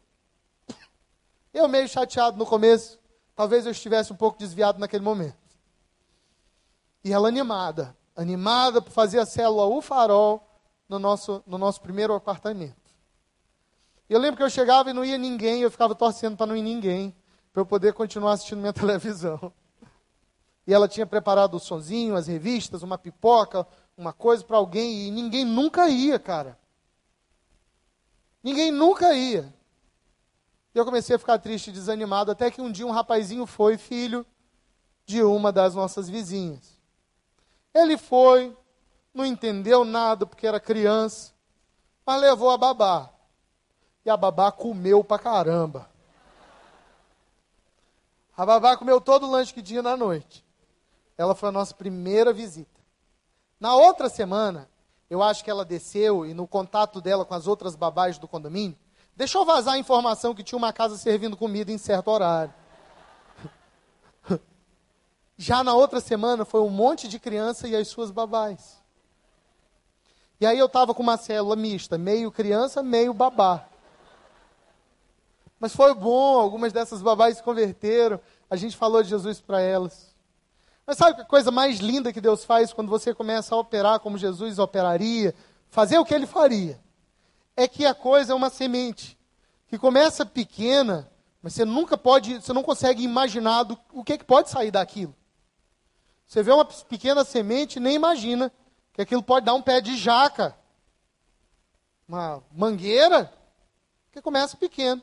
Eu 1.54 1.67
meio 1.67 1.88
chateado 1.88 2.39
no 2.39 2.45
começo, 2.45 2.97
talvez 3.41 3.65
eu 3.65 3.71
estivesse 3.71 4.13
um 4.13 4.15
pouco 4.15 4.38
desviado 4.38 4.77
naquele 4.77 5.04
momento. 5.04 5.36
E 7.04 7.12
ela 7.12 7.27
animada, 7.27 7.97
animada 8.15 8.80
para 8.80 8.91
fazer 8.91 9.17
a 9.17 9.25
célula 9.25 9.65
O 9.65 9.82
Farol 9.82 10.47
no 10.88 10.99
nosso, 10.99 11.43
no 11.47 11.58
nosso 11.58 11.82
primeiro 11.82 12.13
apartamento. 12.13 12.75
Eu 14.08 14.19
lembro 14.19 14.38
que 14.38 14.43
eu 14.43 14.49
chegava 14.49 14.91
e 14.91 14.93
não 14.93 15.04
ia 15.04 15.17
ninguém, 15.17 15.63
eu 15.63 15.71
ficava 15.71 15.95
torcendo 15.95 16.38
para 16.38 16.45
não 16.45 16.56
ir 16.56 16.62
ninguém, 16.62 17.15
para 17.51 17.62
eu 17.62 17.65
poder 17.65 17.93
continuar 17.93 18.34
assistindo 18.34 18.60
minha 18.60 18.73
televisão. 18.73 19.51
E 20.67 20.71
ela 20.71 20.88
tinha 20.88 21.08
preparado 21.08 21.56
o 21.56 21.60
sonzinho, 21.60 22.15
as 22.15 22.27
revistas, 22.27 22.84
uma 22.84 22.95
pipoca, 22.99 23.65
uma 23.97 24.13
coisa 24.13 24.43
para 24.43 24.58
alguém, 24.58 25.08
e 25.08 25.10
ninguém 25.10 25.45
nunca 25.45 25.89
ia, 25.89 26.19
cara. 26.19 26.60
Ninguém 28.43 28.69
nunca 28.69 29.15
ia. 29.15 29.51
E 30.73 30.77
eu 30.77 30.86
comecei 30.86 31.15
a 31.15 31.19
ficar 31.19 31.38
triste 31.39 31.69
e 31.69 31.73
desanimado, 31.73 32.31
até 32.31 32.49
que 32.49 32.62
um 32.62 32.71
dia 32.71 32.88
um 32.88 32.91
rapazinho 32.91 33.45
foi 33.45 33.77
filho 33.77 34.25
de 35.05 35.21
uma 35.21 35.51
das 35.51 35.75
nossas 35.75 36.10
vizinhas. 36.10 36.79
Ele 37.73 37.97
foi, 37.97 38.55
não 39.13 39.25
entendeu 39.25 39.84
nada 39.84 40.25
porque 40.25 40.47
era 40.47 40.60
criança, 40.60 41.34
mas 42.05 42.21
levou 42.21 42.49
a 42.49 42.57
babá. 42.57 43.10
E 44.05 44.10
a 44.10 44.17
babá 44.17 44.51
comeu 44.51 45.03
pra 45.03 45.19
caramba. 45.19 45.89
A 48.36 48.45
babá 48.45 48.75
comeu 48.75 48.99
todo 48.99 49.27
o 49.27 49.31
lanche 49.31 49.53
que 49.53 49.62
tinha 49.62 49.81
na 49.81 49.95
noite. 49.95 50.43
Ela 51.17 51.36
foi 51.36 51.49
a 51.49 51.51
nossa 51.51 51.75
primeira 51.75 52.34
visita. 52.34 52.79
Na 53.60 53.75
outra 53.75 54.10
semana, 54.10 54.67
eu 55.10 55.21
acho 55.21 55.43
que 55.43 55.51
ela 55.51 55.63
desceu 55.63 56.25
e 56.25 56.34
no 56.34 56.47
contato 56.47 56.99
dela 56.99 57.25
com 57.25 57.36
as 57.36 57.45
outras 57.45 57.75
babás 57.75 58.17
do 58.17 58.27
condomínio, 58.27 58.77
deixou 59.15 59.45
vazar 59.45 59.76
a 59.76 59.80
informação 59.80 60.34
que 60.34 60.43
tinha 60.43 60.58
uma 60.58 60.74
casa 60.74 60.97
servindo 60.97 61.38
comida 61.38 61.71
em 61.71 61.78
certo 61.78 62.10
horário. 62.10 62.54
Já 65.38 65.63
na 65.63 65.74
outra 65.74 66.00
semana 66.00 66.45
foi 66.45 66.62
um 66.62 66.69
monte 66.69 67.08
de 67.08 67.19
criança 67.19 67.67
e 67.67 67.76
as 67.76 67.88
suas 67.88 68.12
babás. 68.12 68.82
E 70.39 70.45
aí 70.45 70.58
eu 70.58 70.65
estava 70.65 70.93
com 70.93 71.04
uma 71.04 71.17
célula 71.17 71.56
mista, 71.56 71.97
meio 71.97 72.32
criança, 72.32 72.82
meio 72.82 73.13
babá. 73.13 73.67
Mas 75.60 75.76
foi 75.76 75.93
bom, 75.93 76.39
algumas 76.39 76.74
dessas 76.74 77.04
babás 77.04 77.38
se 77.38 77.43
converteram, 77.43 78.19
a 78.50 78.56
gente 78.56 78.76
falou 78.76 79.04
de 79.04 79.10
Jesus 79.10 79.39
para 79.39 79.62
elas. 79.62 80.15
Mas 80.88 80.97
sabe 80.97 81.21
a 81.21 81.26
coisa 81.26 81.52
mais 81.52 81.80
linda 81.80 82.12
que 82.12 82.19
Deus 82.19 82.43
faz 82.43 82.74
quando 82.74 82.89
você 82.89 83.13
começa 83.13 83.54
a 83.54 83.58
operar 83.60 84.00
como 84.00 84.17
Jesus 84.17 84.58
operaria, 84.58 85.36
fazer 85.69 86.00
o 86.00 86.04
que 86.04 86.13
ele 86.13 86.26
faria? 86.26 86.80
É 87.62 87.67
que 87.67 87.86
a 87.86 87.93
coisa 87.93 88.34
é 88.34 88.36
uma 88.36 88.50
semente 88.50 89.15
que 89.67 89.78
começa 89.78 90.26
pequena, 90.26 91.08
mas 91.43 91.54
você 91.54 91.63
nunca 91.63 91.95
pode, 91.95 92.41
você 92.41 92.52
não 92.52 92.63
consegue 92.63 93.04
imaginar 93.04 93.62
do, 93.62 93.80
o 93.93 94.04
que, 94.04 94.17
que 94.17 94.26
pode 94.26 94.50
sair 94.50 94.71
daquilo. 94.71 95.15
Você 96.26 96.41
vê 96.41 96.52
uma 96.52 96.65
pequena 96.65 97.24
semente 97.24 97.80
nem 97.80 97.93
imagina 97.93 98.52
que 98.93 99.02
aquilo 99.04 99.21
pode 99.21 99.45
dar 99.45 99.54
um 99.54 99.62
pé 99.62 99.80
de 99.80 99.95
jaca, 99.95 100.58
uma 102.08 102.41
mangueira, 102.52 103.32
que 104.12 104.24
começa 104.24 104.58
pequeno. 104.58 105.00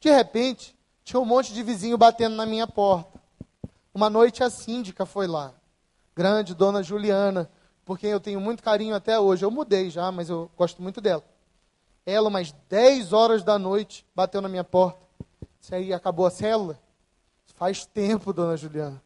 De 0.00 0.10
repente, 0.10 0.76
tinha 1.04 1.20
um 1.20 1.24
monte 1.24 1.52
de 1.52 1.62
vizinho 1.62 1.96
batendo 1.96 2.34
na 2.34 2.44
minha 2.44 2.66
porta. 2.66 3.22
Uma 3.94 4.10
noite 4.10 4.42
a 4.42 4.50
síndica 4.50 5.06
foi 5.06 5.28
lá. 5.28 5.54
Grande, 6.16 6.52
dona 6.52 6.82
Juliana, 6.82 7.48
por 7.84 7.96
quem 7.96 8.10
eu 8.10 8.18
tenho 8.18 8.40
muito 8.40 8.60
carinho 8.60 8.96
até 8.96 9.20
hoje. 9.20 9.44
Eu 9.44 9.52
mudei 9.52 9.88
já, 9.88 10.10
mas 10.10 10.28
eu 10.28 10.50
gosto 10.56 10.82
muito 10.82 11.00
dela. 11.00 11.22
Ela, 12.06 12.28
umas 12.28 12.52
10 12.68 13.12
horas 13.12 13.42
da 13.42 13.58
noite, 13.58 14.06
bateu 14.14 14.40
na 14.40 14.48
minha 14.48 14.64
porta. 14.64 15.00
Isso 15.60 15.74
aí 15.74 15.92
acabou 15.92 16.26
a 16.26 16.30
célula? 16.30 16.78
Faz 17.54 17.86
tempo, 17.86 18.32
dona 18.32 18.56
Juliana. 18.56 19.02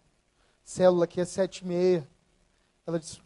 Célula 0.65 1.05
aqui 1.05 1.21
é 1.21 1.25
sete 1.25 1.59
e 1.59 1.67
meia. 1.67 2.09
Ela 2.87 2.99
disse, 2.99 3.21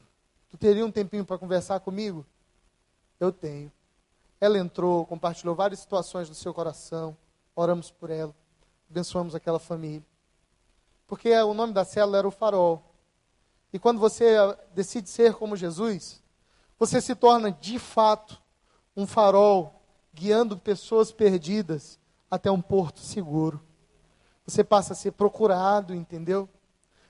tu 0.51 0.57
teria 0.57 0.85
um 0.85 0.91
tempinho 0.91 1.25
para 1.25 1.39
conversar 1.39 1.81
comigo? 1.81 2.27
Eu 3.19 3.33
tenho. 3.33 3.71
Ela 4.41 4.59
entrou, 4.59 5.07
compartilhou 5.07 5.55
várias 5.55 5.81
situações 5.81 6.29
do 6.29 6.35
seu 6.35 6.53
coração. 6.53 7.17
Oramos 7.55 7.91
por 7.91 8.11
ela. 8.11 8.35
Abençoamos 8.91 9.35
aquela 9.35 9.59
família 9.59 10.05
porque 11.13 11.31
o 11.43 11.53
nome 11.53 11.75
da 11.75 11.85
célula 11.85 12.17
era 12.17 12.27
o 12.27 12.31
farol. 12.31 12.83
E 13.71 13.79
quando 13.79 14.01
você 14.01 14.35
decide 14.75 15.11
ser 15.11 15.35
como 15.35 15.55
Jesus, 15.55 16.23
você 16.79 17.03
se 17.03 17.15
torna 17.15 17.53
de 17.53 17.79
fato 17.79 18.42
um 18.97 19.07
farol 19.07 19.83
guiando 20.15 20.59
pessoas 20.59 21.11
perdidas 21.11 21.99
até 22.31 22.51
um 22.51 22.61
porto 22.61 23.01
seguro. 23.01 23.63
Você 24.47 24.63
passa 24.65 24.93
a 24.93 24.97
ser 24.97 25.13
procurado, 25.13 25.95
entendeu? 25.95 26.49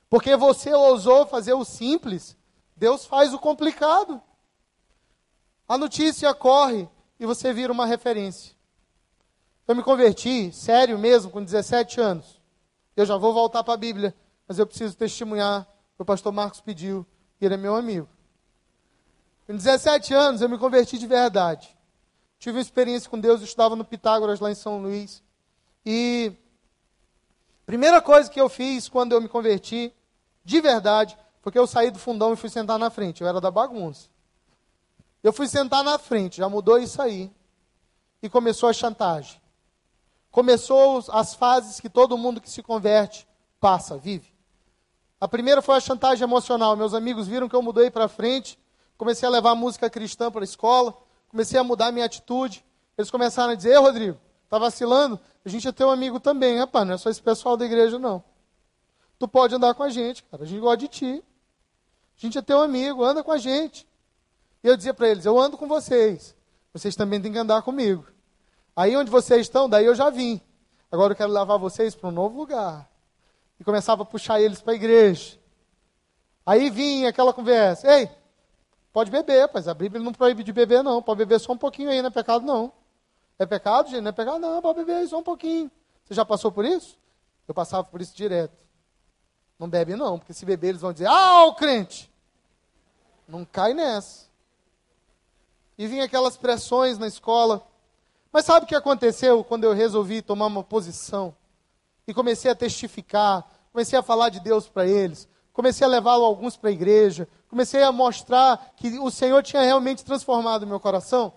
Porque 0.08 0.36
você 0.36 0.72
ousou 0.72 1.26
fazer 1.26 1.54
o 1.54 1.64
simples, 1.64 2.36
Deus 2.76 3.04
faz 3.04 3.32
o 3.32 3.38
complicado. 3.38 4.20
A 5.66 5.78
notícia 5.78 6.34
corre 6.34 6.88
e 7.18 7.24
você 7.24 7.52
vira 7.52 7.72
uma 7.72 7.86
referência. 7.86 8.54
Eu 9.66 9.76
me 9.76 9.82
converti, 9.82 10.52
sério 10.52 10.98
mesmo, 10.98 11.30
com 11.30 11.42
17 11.42 12.00
anos. 12.00 12.40
Eu 12.96 13.06
já 13.06 13.16
vou 13.16 13.32
voltar 13.32 13.64
para 13.64 13.74
a 13.74 13.78
Bíblia, 13.78 14.14
mas 14.46 14.58
eu 14.58 14.66
preciso 14.66 14.96
testemunhar. 14.96 15.66
O 15.98 16.04
pastor 16.04 16.32
Marcos 16.32 16.60
pediu, 16.60 17.06
e 17.40 17.44
ele 17.44 17.54
é 17.54 17.56
meu 17.56 17.76
amigo. 17.76 18.08
Com 19.46 19.56
17 19.56 20.14
anos, 20.14 20.40
eu 20.40 20.48
me 20.48 20.58
converti 20.58 20.98
de 20.98 21.06
verdade. 21.06 21.76
Tive 22.38 22.56
uma 22.56 22.62
experiência 22.62 23.08
com 23.08 23.18
Deus, 23.18 23.40
eu 23.40 23.46
estudava 23.46 23.76
no 23.76 23.84
Pitágoras, 23.84 24.40
lá 24.40 24.50
em 24.50 24.54
São 24.54 24.80
Luís. 24.80 25.22
E 25.84 26.32
primeira 27.66 28.00
coisa 28.00 28.30
que 28.30 28.40
eu 28.40 28.48
fiz 28.48 28.88
quando 28.88 29.12
eu 29.12 29.20
me 29.20 29.28
converti, 29.28 29.92
de 30.44 30.60
verdade, 30.60 31.16
foi 31.40 31.52
que 31.52 31.58
eu 31.58 31.66
saí 31.66 31.90
do 31.90 31.98
fundão 31.98 32.32
e 32.32 32.36
fui 32.36 32.48
sentar 32.48 32.78
na 32.78 32.90
frente. 32.90 33.22
Eu 33.22 33.28
era 33.28 33.40
da 33.40 33.50
bagunça. 33.50 34.08
Eu 35.22 35.32
fui 35.32 35.46
sentar 35.46 35.84
na 35.84 35.98
frente, 35.98 36.38
já 36.38 36.48
mudou 36.48 36.78
isso 36.78 37.00
aí. 37.00 37.30
E 38.22 38.28
começou 38.28 38.68
a 38.68 38.72
chantagem 38.72 39.42
começou 40.32 41.04
as 41.10 41.34
fases 41.34 41.78
que 41.78 41.90
todo 41.90 42.18
mundo 42.18 42.40
que 42.40 42.50
se 42.50 42.62
converte 42.62 43.28
passa, 43.60 43.98
vive. 43.98 44.32
A 45.20 45.28
primeira 45.28 45.62
foi 45.62 45.76
a 45.76 45.80
chantagem 45.80 46.24
emocional. 46.24 46.74
Meus 46.74 46.94
amigos 46.94 47.28
viram 47.28 47.48
que 47.48 47.54
eu 47.54 47.62
mudei 47.62 47.90
para 47.90 48.08
frente, 48.08 48.58
comecei 48.96 49.26
a 49.26 49.30
levar 49.30 49.54
música 49.54 49.88
cristã 49.90 50.30
para 50.30 50.42
a 50.42 50.44
escola, 50.44 50.96
comecei 51.28 51.58
a 51.58 51.64
mudar 51.64 51.92
minha 51.92 52.06
atitude. 52.06 52.64
Eles 52.96 53.10
começaram 53.10 53.52
a 53.52 53.54
dizer: 53.54 53.70
Ei, 53.70 53.78
Rodrigo, 53.78 54.18
tá 54.48 54.58
vacilando? 54.58 55.18
A 55.44 55.48
gente 55.48 55.66
é 55.66 55.72
teu 55.72 55.90
amigo 55.90 56.20
também, 56.20 56.58
rapaz, 56.58 56.86
não 56.86 56.94
é 56.94 56.98
só 56.98 57.10
esse 57.10 57.22
pessoal 57.22 57.56
da 57.56 57.64
igreja, 57.64 57.98
não. 57.98 58.22
Tu 59.18 59.26
pode 59.26 59.54
andar 59.54 59.74
com 59.74 59.82
a 59.82 59.88
gente, 59.88 60.22
cara, 60.24 60.42
a 60.42 60.46
gente 60.46 60.60
gosta 60.60 60.76
de 60.78 60.88
ti. 60.88 61.24
A 62.16 62.20
gente 62.20 62.38
é 62.38 62.42
teu 62.42 62.60
amigo, 62.60 63.04
anda 63.04 63.22
com 63.22 63.32
a 63.32 63.38
gente. 63.38 63.86
E 64.62 64.68
eu 64.68 64.76
dizia 64.76 64.94
para 64.94 65.08
eles: 65.08 65.24
Eu 65.24 65.38
ando 65.38 65.56
com 65.56 65.66
vocês, 65.66 66.36
vocês 66.72 66.94
também 66.94 67.20
têm 67.20 67.32
que 67.32 67.38
andar 67.38 67.62
comigo. 67.62 68.06
Aí 68.74 68.96
onde 68.96 69.10
vocês 69.10 69.42
estão, 69.42 69.68
daí 69.68 69.84
eu 69.84 69.94
já 69.94 70.08
vim. 70.10 70.40
Agora 70.90 71.12
eu 71.12 71.16
quero 71.16 71.32
levar 71.32 71.56
vocês 71.56 71.94
para 71.94 72.08
um 72.08 72.12
novo 72.12 72.38
lugar. 72.38 72.88
E 73.58 73.64
começava 73.64 74.02
a 74.02 74.06
puxar 74.06 74.40
eles 74.40 74.60
para 74.60 74.72
a 74.72 74.76
igreja. 74.76 75.38
Aí 76.44 76.70
vinha 76.70 77.08
aquela 77.08 77.32
conversa. 77.32 77.90
Ei, 77.90 78.10
pode 78.92 79.10
beber, 79.10 79.48
pois 79.48 79.66
a 79.66 79.74
Bíblia 79.74 80.02
não 80.02 80.12
proíbe 80.12 80.42
de 80.42 80.52
beber, 80.52 80.82
não. 80.82 81.02
Pode 81.02 81.18
beber 81.18 81.40
só 81.40 81.52
um 81.52 81.58
pouquinho 81.58 81.90
aí, 81.90 82.00
não 82.00 82.08
é 82.08 82.12
pecado, 82.12 82.44
não. 82.44 82.72
É 83.38 83.46
pecado, 83.46 83.88
gente? 83.90 84.02
Não 84.02 84.10
é 84.10 84.12
pecado, 84.12 84.38
não. 84.38 84.60
Pode 84.60 84.84
beber 84.84 85.06
só 85.08 85.18
um 85.18 85.22
pouquinho. 85.22 85.70
Você 86.04 86.14
já 86.14 86.24
passou 86.24 86.52
por 86.52 86.64
isso? 86.64 86.98
Eu 87.46 87.54
passava 87.54 87.84
por 87.84 88.00
isso 88.00 88.14
direto. 88.14 88.56
Não 89.58 89.68
bebe, 89.68 89.94
não, 89.96 90.18
porque 90.18 90.32
se 90.32 90.44
beber, 90.44 90.70
eles 90.70 90.80
vão 90.80 90.92
dizer: 90.92 91.06
Ah, 91.06 91.44
o 91.44 91.54
crente! 91.54 92.10
Não 93.28 93.44
cai 93.44 93.72
nessa. 93.72 94.26
E 95.78 95.86
vinha 95.86 96.04
aquelas 96.04 96.36
pressões 96.36 96.98
na 96.98 97.06
escola. 97.06 97.66
Mas 98.32 98.44
sabe 98.44 98.64
o 98.64 98.68
que 98.68 98.74
aconteceu 98.74 99.44
quando 99.44 99.64
eu 99.64 99.72
resolvi 99.72 100.22
tomar 100.22 100.46
uma 100.46 100.64
posição? 100.64 101.34
E 102.06 102.14
comecei 102.14 102.50
a 102.50 102.54
testificar, 102.54 103.44
comecei 103.72 103.98
a 103.98 104.02
falar 104.02 104.28
de 104.28 104.40
Deus 104.40 104.68
para 104.68 104.86
eles, 104.86 105.28
comecei 105.52 105.86
a 105.86 105.90
levá-lo 105.90 106.24
alguns 106.24 106.56
para 106.56 106.70
a 106.70 106.72
igreja, 106.72 107.28
comecei 107.48 107.82
a 107.82 107.92
mostrar 107.92 108.72
que 108.76 108.98
o 108.98 109.10
Senhor 109.10 109.42
tinha 109.42 109.62
realmente 109.62 110.04
transformado 110.04 110.62
o 110.62 110.66
meu 110.66 110.80
coração. 110.80 111.32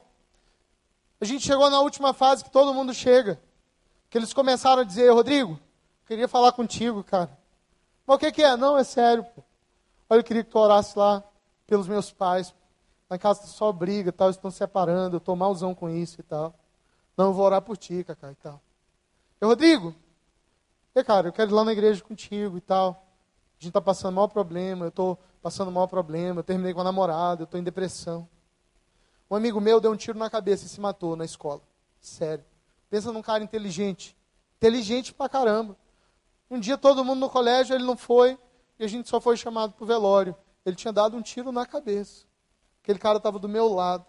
A 1.19 1.25
gente 1.25 1.45
chegou 1.45 1.69
na 1.69 1.79
última 1.79 2.13
fase 2.13 2.43
que 2.43 2.49
todo 2.49 2.73
mundo 2.73 2.93
chega. 2.93 3.39
Que 4.09 4.17
eles 4.17 4.33
começaram 4.33 4.81
a 4.81 4.85
dizer, 4.85 5.09
Rodrigo, 5.11 5.59
queria 6.05 6.27
falar 6.27 6.51
contigo, 6.51 7.03
cara. 7.03 7.37
Mas 8.05 8.15
o 8.15 8.19
que, 8.19 8.31
que 8.31 8.43
é? 8.43 8.55
Não, 8.55 8.77
é 8.77 8.83
sério. 8.83 9.23
Pô. 9.23 9.43
Olha, 10.09 10.19
eu 10.19 10.23
queria 10.23 10.43
que 10.43 10.51
tu 10.51 10.59
orasse 10.59 10.97
lá. 10.97 11.23
pelos 11.65 11.87
meus 11.87 12.11
pais. 12.11 12.53
Em 13.11 13.17
casa 13.17 13.45
só 13.47 13.71
briga, 13.71 14.11
tal, 14.11 14.29
estão 14.29 14.49
se 14.49 14.57
separando, 14.57 15.15
eu 15.15 15.19
estou 15.19 15.35
malzão 15.35 15.75
com 15.75 15.89
isso 15.89 16.19
e 16.19 16.23
tal. 16.23 16.53
Não, 17.15 17.27
eu 17.27 17.33
vou 17.33 17.45
orar 17.45 17.61
por 17.61 17.77
ti, 17.77 18.03
Cacá, 18.03 18.31
e 18.31 18.35
tal. 18.35 18.59
Eu, 19.39 19.47
Rodrigo, 19.47 19.95
e 20.93 21.03
cara, 21.03 21.27
eu 21.27 21.33
quero 21.33 21.51
ir 21.51 21.53
lá 21.53 21.63
na 21.63 21.71
igreja 21.71 22.03
contigo 22.03 22.57
e 22.57 22.61
tal. 22.61 23.04
A 23.59 23.63
gente 23.63 23.69
está 23.69 23.81
passando 23.81 24.13
o 24.13 24.15
maior 24.15 24.27
problema, 24.27 24.85
eu 24.85 24.89
estou 24.89 25.17
passando 25.41 25.69
o 25.69 25.71
maior 25.71 25.87
problema, 25.87 26.39
eu 26.39 26.43
terminei 26.43 26.73
com 26.73 26.81
a 26.81 26.83
namorada, 26.83 27.41
eu 27.41 27.45
estou 27.45 27.59
em 27.59 27.63
depressão. 27.63 28.27
Um 29.29 29.35
amigo 29.35 29.59
meu 29.59 29.79
deu 29.79 29.91
um 29.91 29.95
tiro 29.95 30.19
na 30.19 30.29
cabeça 30.29 30.65
e 30.65 30.69
se 30.69 30.79
matou 30.79 31.15
na 31.15 31.25
escola. 31.25 31.61
Sério. 32.01 32.43
Pensa 32.89 33.11
num 33.11 33.21
cara 33.21 33.43
inteligente. 33.43 34.15
Inteligente 34.57 35.13
pra 35.13 35.29
caramba. 35.29 35.75
Um 36.49 36.59
dia 36.59 36.77
todo 36.77 37.03
mundo 37.03 37.19
no 37.19 37.29
colégio, 37.29 37.75
ele 37.75 37.83
não 37.83 37.97
foi, 37.97 38.37
e 38.77 38.83
a 38.83 38.87
gente 38.87 39.09
só 39.09 39.19
foi 39.19 39.35
chamado 39.35 39.73
para 39.73 39.83
o 39.83 39.87
velório. 39.87 40.35
Ele 40.65 40.75
tinha 40.75 40.93
dado 40.93 41.17
um 41.17 41.21
tiro 41.21 41.51
na 41.51 41.65
cabeça. 41.65 42.25
Aquele 42.83 42.99
cara 42.99 43.17
estava 43.17 43.39
do 43.39 43.49
meu 43.49 43.67
lado. 43.67 44.05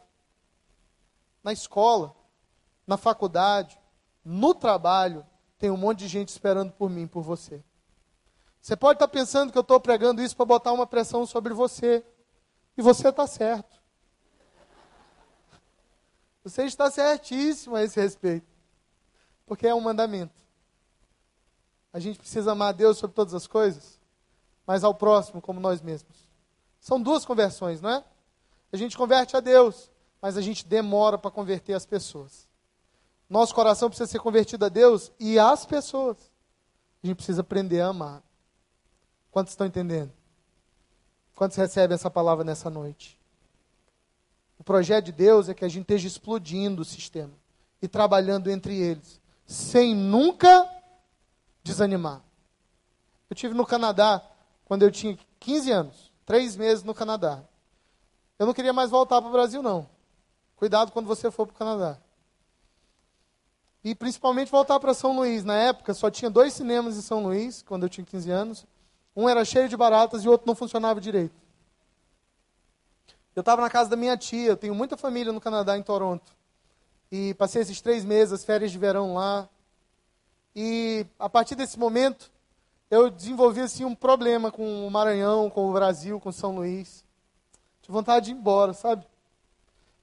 Na 1.43 1.53
escola, 1.53 2.15
na 2.87 2.97
faculdade, 2.97 3.79
no 4.25 4.55
trabalho, 4.55 5.25
tem 5.59 5.71
um 5.71 5.77
monte 5.77 6.01
de 6.01 6.09
gente 6.09 6.29
esperando 6.29 6.73
por 6.73 6.91
mim, 6.91 7.07
por 7.07 7.23
você. 7.23 7.63
Você 8.67 8.75
pode 8.75 8.97
estar 8.97 9.07
pensando 9.07 9.53
que 9.53 9.59
eu 9.59 9.63
estou 9.63 9.79
pregando 9.79 10.21
isso 10.21 10.35
para 10.35 10.45
botar 10.45 10.73
uma 10.73 10.89
pressão 10.89 11.25
sobre 11.25 11.55
você. 11.55 12.05
E 12.77 12.83
você 12.83 13.11
está 13.11 13.25
certo. 13.25 13.81
Você 16.43 16.65
está 16.65 16.91
certíssimo 16.91 17.77
a 17.77 17.85
esse 17.85 18.01
respeito. 18.01 18.49
Porque 19.47 19.69
é 19.69 19.73
um 19.73 19.81
mandamento. 19.81 20.35
A 21.93 22.01
gente 22.01 22.19
precisa 22.19 22.51
amar 22.51 22.71
a 22.71 22.73
Deus 22.73 22.99
sobre 22.99 23.15
todas 23.15 23.35
as 23.35 23.47
coisas, 23.47 24.01
mas 24.67 24.83
ao 24.83 24.97
próximo 24.97 25.41
como 25.41 25.61
nós 25.61 25.81
mesmos. 25.81 26.29
São 26.81 27.01
duas 27.01 27.25
conversões, 27.25 27.81
não 27.81 27.91
é? 27.91 28.05
A 28.73 28.77
gente 28.77 28.99
converte 28.99 29.37
a 29.37 29.41
Deus, 29.41 29.93
mas 30.21 30.37
a 30.37 30.41
gente 30.41 30.67
demora 30.67 31.17
para 31.17 31.31
converter 31.31 31.75
as 31.75 31.87
pessoas. 31.87 32.49
Nosso 33.31 33.55
coração 33.55 33.89
precisa 33.89 34.11
ser 34.11 34.19
convertido 34.19 34.65
a 34.65 34.69
Deus 34.69 35.13
e 35.21 35.39
às 35.39 35.65
pessoas. 35.65 36.17
A 37.01 37.07
gente 37.07 37.15
precisa 37.19 37.43
aprender 37.43 37.81
a 37.81 37.91
amar. 37.91 38.26
Quantos 39.37 39.53
estão 39.53 39.67
entendendo? 39.67 40.11
Quantos 41.35 41.59
recebem 41.59 41.95
essa 41.95 42.11
palavra 42.11 42.43
nessa 42.43 42.71
noite? 42.71 43.19
O 44.59 44.65
projeto 44.65 45.05
de 45.05 45.13
Deus 45.13 45.51
é 45.51 45.55
que 45.55 45.63
a 45.63 45.69
gente 45.69 45.83
esteja 45.83 46.09
explodindo 46.09 46.81
o 46.81 46.87
sistema 46.87 47.35
e 47.83 47.87
trabalhando 47.87 48.51
entre 48.51 48.75
eles, 48.75 49.21
sem 49.45 49.95
nunca 49.95 50.67
desanimar. 51.63 52.23
Eu 53.29 53.37
tive 53.37 53.53
no 53.53 53.67
Canadá 53.67 54.23
quando 54.65 54.85
eu 54.85 54.91
tinha 54.91 55.19
15 55.39 55.71
anos, 55.71 56.11
três 56.25 56.57
meses 56.57 56.83
no 56.83 56.95
Canadá. 56.95 57.45
Eu 58.39 58.47
não 58.47 58.55
queria 58.55 58.73
mais 58.73 58.91
voltar 58.91 59.21
para 59.21 59.29
o 59.29 59.33
Brasil, 59.33 59.63
não. 59.63 59.87
Cuidado 60.57 60.93
quando 60.93 61.09
você 61.09 61.31
for 61.31 61.47
para 61.47 61.55
o 61.55 61.59
Canadá. 61.59 61.99
E 63.85 63.95
principalmente 63.95 64.51
voltar 64.51 64.81
para 64.81 64.95
São 64.95 65.15
Luís. 65.15 65.45
Na 65.45 65.57
época 65.57 65.93
só 65.93 66.11
tinha 66.11 66.31
dois 66.31 66.55
cinemas 66.55 66.97
em 66.97 67.03
São 67.03 67.23
Luís, 67.23 67.61
quando 67.61 67.83
eu 67.83 67.91
tinha 67.91 68.07
15 68.07 68.31
anos. 68.31 68.67
Um 69.17 69.29
era 69.29 69.45
cheio 69.45 69.69
de 69.69 69.77
baratas 69.77 70.23
e 70.23 70.29
o 70.29 70.31
outro 70.31 70.47
não 70.47 70.55
funcionava 70.55 71.01
direito. 71.01 71.35
Eu 73.35 73.41
estava 73.41 73.63
na 73.63 73.71
casa 73.71 73.89
da 73.89 73.97
minha 73.97 74.17
tia, 74.17 74.51
eu 74.51 74.57
tenho 74.57 74.75
muita 74.75 74.97
família 74.97 75.33
no 75.33 75.41
Canadá, 75.41 75.77
em 75.77 75.83
Toronto. 75.83 76.31
E 77.11 77.33
passei 77.35 77.63
esses 77.63 77.81
três 77.81 78.05
meses, 78.05 78.33
as 78.33 78.45
férias 78.45 78.71
de 78.71 78.79
verão 78.79 79.15
lá. 79.15 79.49
E 80.55 81.07
a 81.19 81.29
partir 81.29 81.55
desse 81.55 81.79
momento, 81.79 82.31
eu 82.91 83.11
desenvolvi 83.11 83.61
assim, 83.61 83.85
um 83.85 83.95
problema 83.95 84.51
com 84.51 84.87
o 84.87 84.91
Maranhão, 84.91 85.49
com 85.49 85.69
o 85.69 85.73
Brasil, 85.73 86.21
com 86.21 86.31
São 86.31 86.55
Luís. 86.55 87.05
Tive 87.83 87.93
vontade 87.93 88.27
de 88.27 88.33
ir 88.33 88.35
embora, 88.35 88.73
sabe? 88.73 89.07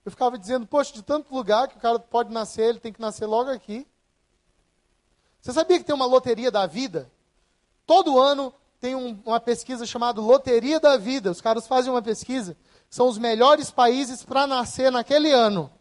Eu 0.06 0.12
ficava 0.12 0.38
dizendo, 0.38 0.66
poxa, 0.66 0.94
de 0.94 1.02
tanto 1.02 1.34
lugar 1.34 1.68
que 1.68 1.78
o 1.78 1.80
cara 1.80 2.00
pode 2.00 2.32
nascer, 2.32 2.70
ele 2.70 2.80
tem 2.80 2.92
que 2.92 3.02
nascer 3.02 3.26
logo 3.26 3.50
aqui. 3.50 3.88
Você 5.42 5.54
sabia 5.54 5.78
que 5.78 5.86
tem 5.86 5.96
uma 5.96 6.06
loteria 6.06 6.52
da 6.52 6.66
vida? 6.66 7.12
Todo 7.86 8.20
ano 8.20 8.54
tem 8.84 8.96
um, 8.96 9.18
uma 9.26 9.40
pesquisa 9.40 9.86
chamada 9.86 10.20
Loteria 10.20 10.78
da 10.78 10.98
Vida. 10.98 11.32
Os 11.32 11.40
caras 11.40 11.66
fazem 11.66 11.90
uma 11.90 12.02
pesquisa. 12.02 12.58
São 12.90 13.08
os 13.08 13.18
melhores 13.18 13.72
países 13.72 14.26
para 14.26 14.46
nascer 14.46 14.92
naquele 14.92 15.32
ano. 15.32 15.72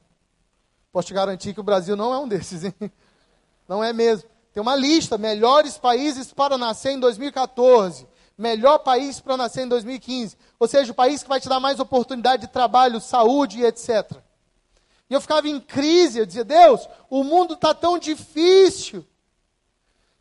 Posso 0.92 1.08
te 1.08 1.14
garantir 1.14 1.52
que 1.52 1.58
o 1.58 1.64
Brasil 1.64 1.96
não 1.96 2.14
é 2.14 2.18
um 2.20 2.28
desses, 2.28 2.62
hein? 2.62 2.74
Não 3.66 3.82
é 3.82 3.92
mesmo. 3.92 4.28
Tem 4.52 4.60
uma 4.60 4.76
lista, 4.76 5.16
melhores 5.16 5.78
países 5.78 6.32
para 6.32 6.58
nascer 6.58 6.92
em 6.92 7.00
2014, 7.00 8.06
melhor 8.36 8.78
país 8.78 9.18
para 9.18 9.36
nascer 9.36 9.64
em 9.64 9.68
2015. 9.68 10.36
Ou 10.60 10.68
seja, 10.68 10.92
o 10.92 10.94
país 10.94 11.22
que 11.22 11.28
vai 11.28 11.40
te 11.40 11.48
dar 11.48 11.58
mais 11.58 11.80
oportunidade 11.80 12.42
de 12.42 12.52
trabalho, 12.52 13.00
saúde 13.00 13.60
e 13.60 13.64
etc. 13.64 14.12
E 15.08 15.14
eu 15.14 15.20
ficava 15.20 15.48
em 15.48 15.58
crise, 15.58 16.18
eu 16.18 16.26
dizia, 16.26 16.44
Deus, 16.44 16.86
o 17.08 17.24
mundo 17.24 17.54
está 17.54 17.72
tão 17.72 17.98
difícil. 17.98 19.04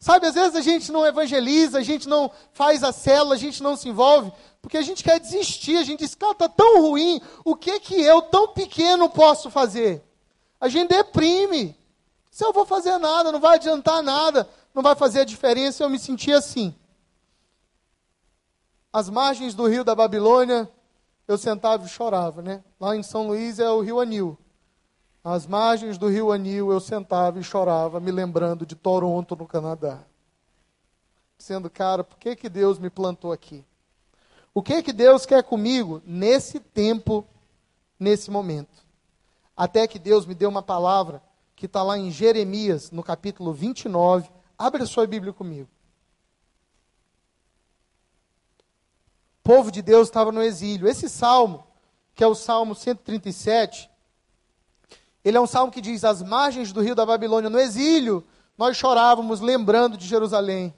Sabe, 0.01 0.25
às 0.25 0.33
vezes 0.33 0.55
a 0.55 0.61
gente 0.61 0.91
não 0.91 1.05
evangeliza, 1.05 1.77
a 1.77 1.83
gente 1.83 2.09
não 2.09 2.31
faz 2.53 2.83
a 2.83 2.91
célula, 2.91 3.35
a 3.35 3.37
gente 3.37 3.61
não 3.61 3.77
se 3.77 3.87
envolve, 3.87 4.33
porque 4.59 4.75
a 4.75 4.81
gente 4.81 5.03
quer 5.03 5.19
desistir, 5.19 5.77
a 5.77 5.83
gente 5.83 5.99
diz, 5.99 6.15
cara, 6.15 6.31
está 6.31 6.49
tão 6.49 6.81
ruim, 6.81 7.21
o 7.45 7.55
que 7.55 7.79
que 7.79 8.01
eu, 8.01 8.19
tão 8.23 8.47
pequeno, 8.47 9.07
posso 9.07 9.51
fazer? 9.51 10.03
A 10.59 10.67
gente 10.67 10.89
deprime. 10.89 11.77
Se 12.31 12.43
eu 12.43 12.51
vou 12.51 12.65
fazer 12.65 12.97
nada, 12.97 13.31
não 13.31 13.39
vai 13.39 13.57
adiantar 13.57 14.01
nada, 14.01 14.49
não 14.73 14.81
vai 14.81 14.95
fazer 14.95 15.19
a 15.19 15.25
diferença, 15.25 15.83
eu 15.83 15.89
me 15.89 15.99
senti 15.99 16.33
assim. 16.33 16.73
As 18.91 19.07
margens 19.07 19.53
do 19.53 19.67
rio 19.67 19.83
da 19.83 19.93
Babilônia, 19.93 20.67
eu 21.27 21.37
sentava 21.37 21.85
e 21.85 21.89
chorava, 21.89 22.41
né? 22.41 22.63
Lá 22.79 22.95
em 22.95 23.03
São 23.03 23.27
Luís 23.27 23.59
é 23.59 23.69
o 23.69 23.81
rio 23.81 23.99
Anil. 23.99 24.35
As 25.23 25.45
margens 25.45 25.99
do 25.99 26.07
rio 26.07 26.31
Anil, 26.31 26.71
eu 26.71 26.79
sentava 26.79 27.39
e 27.39 27.43
chorava, 27.43 27.99
me 27.99 28.11
lembrando 28.11 28.65
de 28.65 28.75
Toronto, 28.75 29.35
no 29.35 29.45
Canadá. 29.45 29.99
Sendo, 31.37 31.69
cara, 31.69 32.03
por 32.03 32.17
que, 32.17 32.35
que 32.35 32.49
Deus 32.49 32.79
me 32.79 32.89
plantou 32.89 33.31
aqui? 33.31 33.63
O 34.51 34.63
que 34.63 34.81
que 34.81 34.91
Deus 34.91 35.25
quer 35.25 35.43
comigo 35.43 36.01
nesse 36.05 36.59
tempo, 36.59 37.23
nesse 37.99 38.31
momento? 38.31 38.83
Até 39.55 39.87
que 39.87 39.99
Deus 39.99 40.25
me 40.25 40.33
deu 40.33 40.49
uma 40.49 40.63
palavra 40.63 41.21
que 41.55 41.67
está 41.67 41.83
lá 41.83 41.99
em 41.99 42.09
Jeremias, 42.09 42.89
no 42.89 43.03
capítulo 43.03 43.53
29. 43.53 44.27
Abre 44.57 44.81
a 44.81 44.87
sua 44.87 45.05
Bíblia 45.05 45.31
comigo. 45.31 45.69
O 49.39 49.43
povo 49.43 49.71
de 49.71 49.83
Deus 49.83 50.07
estava 50.07 50.31
no 50.31 50.41
exílio. 50.41 50.87
Esse 50.87 51.07
salmo, 51.07 51.63
que 52.15 52.23
é 52.23 52.27
o 52.27 52.33
salmo 52.33 52.73
137, 52.73 53.90
ele 55.23 55.37
é 55.37 55.41
um 55.41 55.47
salmo 55.47 55.71
que 55.71 55.81
diz: 55.81 56.03
As 56.03 56.21
margens 56.21 56.71
do 56.71 56.81
rio 56.81 56.95
da 56.95 57.05
Babilônia, 57.05 57.49
no 57.49 57.59
exílio, 57.59 58.25
nós 58.57 58.77
chorávamos 58.77 59.39
lembrando 59.39 59.97
de 59.97 60.07
Jerusalém. 60.07 60.73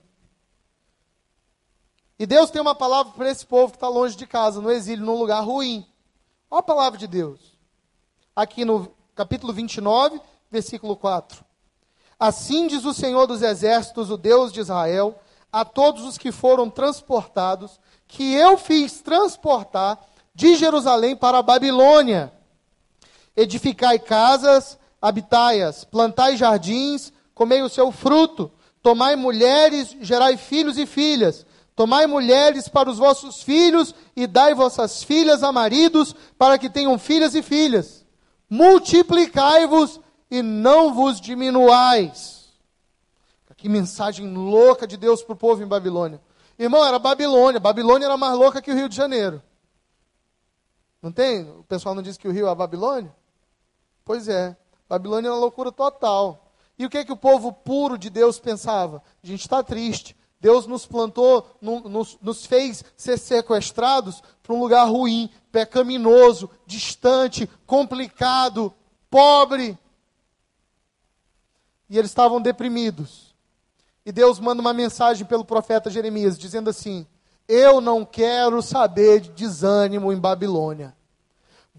E 2.20 2.26
Deus 2.26 2.52
tem 2.52 2.62
uma 2.62 2.76
palavra 2.76 3.12
para 3.14 3.30
esse 3.30 3.46
povo 3.46 3.72
que 3.72 3.78
está 3.78 3.90
longe 3.90 4.16
de 4.16 4.28
casa, 4.28 4.62
no 4.62 4.72
exílio, 4.72 5.06
num 5.06 5.18
lugar 5.18 5.44
ruim. 5.44 5.86
Olha 6.50 6.60
a 6.60 6.64
palavra 6.64 6.98
de 6.98 7.08
Deus. 7.08 7.40
Aqui 8.36 8.64
no 8.64 8.92
capítulo 9.16 9.52
29, 9.52 10.22
versículo 10.50 10.96
4. 10.96 11.44
Assim 12.20 12.68
diz 12.68 12.86
o 12.86 12.94
Senhor 12.94 13.26
dos 13.26 13.42
Exércitos, 13.42 14.10
o 14.10 14.18
Deus 14.18 14.54
de 14.54 14.60
Israel, 14.60 15.20
a 15.52 15.66
todos 15.66 16.04
os 16.04 16.18
que 16.18 16.32
foram 16.32 16.70
transportados, 16.70 17.80
que 18.08 18.34
eu 18.34 18.58
fiz 18.58 19.02
transportar 19.02 20.00
de 20.34 20.56
Jerusalém 20.56 21.16
para 21.16 21.40
a 21.40 21.44
Babilônia. 21.44 22.32
Edificai 23.36 23.98
casas, 24.00 24.78
habitai-as, 25.02 25.84
plantai 25.84 26.38
jardins, 26.38 27.12
comei 27.34 27.62
o 27.62 27.70
seu 27.70 27.92
fruto, 27.92 28.52
tomai 28.82 29.16
mulheres, 29.16 29.96
gerai 30.02 30.38
filhos 30.38 30.78
e 30.78 30.86
filhas. 30.86 31.46
Tomai 31.76 32.06
mulheres 32.06 32.68
para 32.68 32.90
os 32.90 33.00
vossos 33.00 33.42
filhos 33.42 33.96
e 34.16 34.28
dai 34.28 34.54
vossas 34.54 35.04
filhas 35.04 35.42
a 35.42 35.52
maridos, 35.52 36.16
para 36.38 36.58
que 36.60 36.70
tenham 36.70 37.00
filhas 37.00 37.34
e 37.34 37.42
filhas. 37.42 38.06
Multiplicai-vos 38.48 40.00
e 40.30 40.44
não 40.44 40.94
vos 40.94 41.20
diminuais. 41.20 42.44
Que 43.58 43.70
mensagem 43.70 44.32
louca 44.36 44.86
de 44.86 44.98
Deus 44.98 45.24
para 45.24 45.34
o 45.34 45.38
povo 45.38 45.64
em 45.64 45.68
Babilônia. 45.68 46.20
Irmão, 46.60 46.86
era 46.86 47.00
Babilônia. 47.00 47.62
Babilônia 47.62 48.06
era 48.06 48.18
mais 48.18 48.38
louca 48.38 48.62
que 48.62 48.70
o 48.70 48.76
Rio 48.76 48.90
de 48.90 48.96
Janeiro. 48.96 49.42
Não 51.02 51.14
tem? 51.14 51.50
O 51.50 51.64
pessoal 51.64 51.96
não 51.96 52.04
diz 52.04 52.18
que 52.18 52.28
o 52.28 52.32
Rio 52.32 52.48
é 52.48 52.50
a 52.50 52.56
Babilônia? 52.56 53.16
Pois 54.06 54.28
é. 54.28 54.56
Babilônia 54.88 55.30
é 55.30 55.32
uma 55.32 55.40
loucura 55.40 55.72
total. 55.72 56.52
E 56.78 56.86
o 56.86 56.90
que, 56.90 56.98
é 56.98 57.06
que 57.06 57.12
o 57.12 57.18
povo 57.18 57.52
puro 57.54 57.98
de 57.98 58.10
Deus 58.10 58.40
pensava? 58.40 59.02
A 59.24 59.28
gente 59.28 59.42
está 59.42 59.64
triste. 59.64 60.16
Deus 60.40 60.68
nos 60.68 60.86
plantou, 60.86 61.48
nos, 61.62 62.18
nos 62.22 62.46
fez 62.46 62.84
ser 62.98 63.18
sequestrados 63.18 64.22
para 64.42 64.54
um 64.54 64.60
lugar 64.60 64.90
ruim, 64.90 65.30
pecaminoso, 65.52 66.50
distante, 66.66 67.50
complicado, 67.66 68.74
pobre 69.10 69.78
e 71.90 71.98
eles 71.98 72.10
estavam 72.10 72.42
deprimidos. 72.42 73.36
E 74.04 74.12
Deus 74.12 74.40
manda 74.40 74.62
uma 74.62 74.74
mensagem 74.74 75.26
pelo 75.26 75.46
profeta 75.46 75.92
Jeremias, 75.92 76.38
dizendo 76.38 76.70
assim: 76.70 77.06
Eu 77.48 77.80
não 77.80 78.04
quero 78.04 78.62
saber 78.62 79.22
de 79.22 79.30
desânimo 79.30 80.12
em 80.12 80.18
Babilônia. 80.18 80.96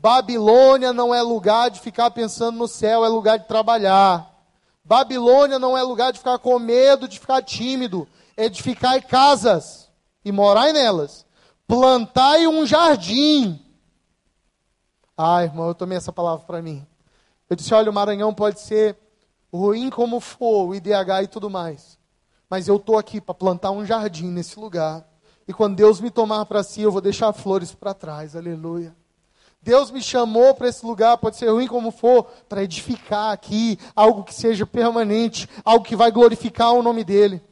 Babilônia 0.05 0.93
não 0.93 1.15
é 1.15 1.23
lugar 1.23 1.71
de 1.71 1.81
ficar 1.81 2.11
pensando 2.11 2.59
no 2.59 2.69
céu, 2.69 3.07
é 3.07 3.09
lugar 3.09 3.39
de 3.39 3.49
trabalhar. 3.49 4.31
Babilônia 4.85 5.59
não 5.59 5.79
é 5.79 5.83
lugar 5.83 6.13
de 6.13 6.19
ficar 6.19 6.39
com 6.39 6.59
medo, 6.59 7.09
de 7.09 7.19
ficar 7.19 7.41
tímido. 7.41 8.07
Edificai 8.37 9.01
casas 9.01 9.91
e 10.23 10.31
morai 10.31 10.75
nelas. 10.75 11.25
Plantai 11.67 12.47
um 12.47 12.67
jardim. 12.67 13.59
Ah, 15.17 15.43
irmão, 15.43 15.69
eu 15.69 15.75
tomei 15.75 15.97
essa 15.97 16.13
palavra 16.13 16.45
para 16.45 16.61
mim. 16.61 16.87
Eu 17.49 17.57
disse: 17.57 17.73
olha, 17.73 17.91
o 17.91 17.95
Maranhão 17.95 18.35
pode 18.35 18.61
ser 18.61 18.99
ruim 19.51 19.89
como 19.89 20.21
for, 20.21 20.69
o 20.69 20.75
IDH 20.75 21.23
e 21.23 21.29
tudo 21.29 21.49
mais. 21.49 21.99
Mas 22.51 22.69
eu 22.69 22.77
estou 22.77 22.99
aqui 22.99 23.23
para 23.23 23.35
plantar 23.35 23.71
um 23.71 23.87
jardim 23.87 24.27
nesse 24.27 24.61
lugar. 24.61 25.03
E 25.49 25.53
quando 25.55 25.77
Deus 25.77 25.99
me 25.99 26.11
tomar 26.11 26.45
para 26.45 26.63
si, 26.63 26.83
eu 26.83 26.93
vou 26.93 27.01
deixar 27.01 27.33
flores 27.33 27.75
para 27.75 27.95
trás. 27.95 28.37
Aleluia. 28.37 28.95
Deus 29.65 29.91
me 29.91 30.03
chamou 30.03 30.55
para 30.55 30.69
esse 30.69 30.85
lugar, 30.85 31.17
pode 31.17 31.37
ser 31.37 31.49
ruim 31.49 31.67
como 31.67 31.91
for, 31.91 32.25
para 32.51 32.63
edificar 32.63 33.33
aqui 33.33 33.79
algo 33.97 34.23
que 34.23 34.35
seja 34.35 34.67
permanente, 34.67 35.49
algo 35.65 35.87
que 35.87 35.97
vai 35.97 36.13
glorificar 36.13 36.75
o 36.75 36.83
nome 36.83 37.03
dEle. 37.03 37.43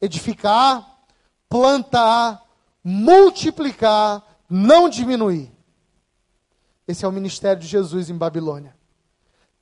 Edificar, 0.00 1.00
plantar, 1.48 2.40
multiplicar, 2.84 4.22
não 4.48 4.88
diminuir. 4.88 5.50
Esse 6.86 7.04
é 7.04 7.08
o 7.08 7.12
ministério 7.12 7.60
de 7.60 7.66
Jesus 7.66 8.08
em 8.08 8.16
Babilônia. 8.16 8.76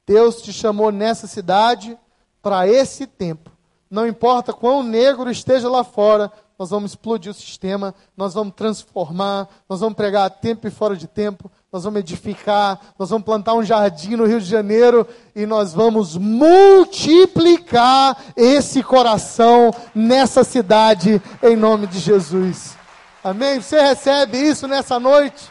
Deus 0.06 0.42
te 0.42 0.52
chamou 0.52 0.92
nessa 0.92 1.26
cidade 1.26 1.98
para 2.42 2.68
esse 2.68 3.06
tempo. 3.06 3.50
Não 3.90 4.06
importa 4.06 4.52
quão 4.52 4.82
negro 4.82 5.30
esteja 5.30 5.70
lá 5.70 5.84
fora, 5.84 6.30
nós 6.60 6.68
vamos 6.68 6.90
explodir 6.90 7.30
o 7.30 7.34
sistema, 7.34 7.94
nós 8.14 8.34
vamos 8.34 8.52
transformar, 8.54 9.48
nós 9.66 9.80
vamos 9.80 9.94
pregar 9.94 10.26
a 10.26 10.30
tempo 10.30 10.68
e 10.68 10.70
fora 10.70 10.94
de 10.94 11.06
tempo, 11.06 11.50
nós 11.72 11.84
vamos 11.84 12.00
edificar, 12.00 12.78
nós 12.98 13.08
vamos 13.08 13.24
plantar 13.24 13.54
um 13.54 13.64
jardim 13.64 14.14
no 14.14 14.26
Rio 14.26 14.38
de 14.38 14.44
Janeiro 14.44 15.08
e 15.34 15.46
nós 15.46 15.72
vamos 15.72 16.18
multiplicar 16.18 18.14
esse 18.36 18.82
coração 18.82 19.70
nessa 19.94 20.44
cidade 20.44 21.22
em 21.42 21.56
nome 21.56 21.86
de 21.86 21.98
Jesus. 21.98 22.76
Amém? 23.24 23.58
Você 23.58 23.80
recebe 23.80 24.36
isso 24.36 24.68
nessa 24.68 25.00
noite? 25.00 25.50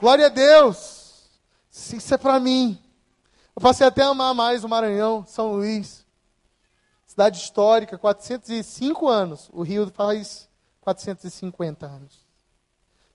Glória 0.00 0.26
a 0.26 0.30
Deus. 0.30 1.28
Isso 1.72 2.12
é 2.12 2.18
para 2.18 2.40
mim. 2.40 2.76
Eu 3.54 3.62
passei 3.62 3.86
até 3.86 4.02
a 4.02 4.08
amar 4.08 4.34
mais 4.34 4.64
o 4.64 4.68
Maranhão, 4.68 5.24
São 5.28 5.52
Luís. 5.52 5.99
Cidade 7.20 7.36
histórica, 7.36 7.98
405 7.98 9.06
anos. 9.06 9.50
O 9.52 9.60
Rio 9.60 9.90
faz 9.90 10.48
450 10.80 11.84
anos. 11.84 12.26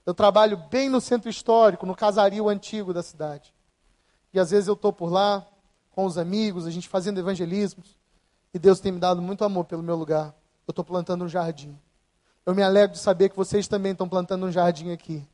Eu 0.06 0.14
trabalho 0.14 0.56
bem 0.70 0.88
no 0.88 1.00
centro 1.00 1.28
histórico, 1.28 1.84
no 1.84 1.96
casario 1.96 2.48
antigo 2.48 2.94
da 2.94 3.02
cidade. 3.02 3.52
E 4.32 4.38
às 4.38 4.52
vezes 4.52 4.68
eu 4.68 4.74
estou 4.74 4.92
por 4.92 5.10
lá, 5.10 5.44
com 5.90 6.04
os 6.04 6.16
amigos, 6.18 6.68
a 6.68 6.70
gente 6.70 6.88
fazendo 6.88 7.18
evangelismos. 7.18 7.98
E 8.54 8.60
Deus 8.60 8.78
tem 8.78 8.92
me 8.92 9.00
dado 9.00 9.20
muito 9.20 9.44
amor 9.44 9.64
pelo 9.64 9.82
meu 9.82 9.96
lugar. 9.96 10.32
Eu 10.68 10.70
estou 10.70 10.84
plantando 10.84 11.24
um 11.24 11.28
jardim. 11.28 11.76
Eu 12.46 12.54
me 12.54 12.62
alegro 12.62 12.92
de 12.92 13.02
saber 13.02 13.30
que 13.30 13.36
vocês 13.36 13.66
também 13.66 13.90
estão 13.90 14.08
plantando 14.08 14.46
um 14.46 14.52
jardim 14.52 14.92
aqui. 14.92 15.26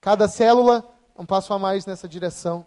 Cada 0.00 0.28
célula, 0.28 0.88
um 1.18 1.26
passo 1.26 1.52
a 1.52 1.58
mais 1.58 1.86
nessa 1.86 2.06
direção. 2.06 2.64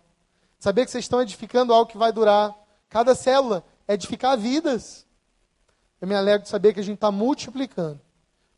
Saber 0.60 0.84
que 0.84 0.91
vocês 0.91 1.06
estão 1.06 1.22
edificando 1.22 1.74
algo 1.74 1.89
que 1.89 1.97
vai 1.97 2.12
durar. 2.12 2.53
Cada 2.89 3.16
célula 3.16 3.64
é 3.88 3.93
edificar 3.93 4.38
vidas. 4.38 5.06
Eu 6.06 6.08
me 6.08 6.14
alegro 6.14 6.43
de 6.43 6.49
saber 6.49 6.72
que 6.72 6.80
a 6.80 6.84
gente 6.84 6.97
está 6.97 7.10
multiplicando. 7.10 7.99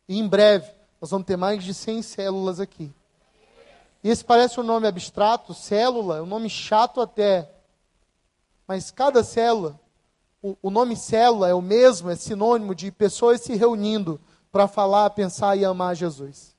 E 0.05 0.19
em 0.19 0.27
breve, 0.27 0.69
nós 0.99 1.11
vamos 1.11 1.25
ter 1.25 1.37
mais 1.37 1.63
de 1.63 1.73
100 1.73 2.01
células 2.01 2.59
aqui. 2.59 2.93
E 4.03 4.09
esse 4.09 4.21
parece 4.21 4.59
um 4.59 4.63
nome 4.63 4.85
abstrato, 4.85 5.53
célula, 5.53 6.17
é 6.17 6.21
um 6.21 6.25
nome 6.25 6.49
chato 6.49 6.99
até. 6.99 7.49
Mas 8.67 8.91
cada 8.91 9.23
célula, 9.23 9.79
o, 10.41 10.57
o 10.61 10.69
nome 10.69 10.97
célula 10.97 11.47
é 11.47 11.53
o 11.53 11.61
mesmo, 11.61 12.09
é 12.09 12.17
sinônimo 12.17 12.75
de 12.75 12.91
pessoas 12.91 13.39
se 13.39 13.55
reunindo 13.55 14.19
para 14.51 14.67
falar, 14.67 15.09
pensar 15.11 15.55
e 15.55 15.63
amar 15.63 15.95
Jesus. 15.95 16.53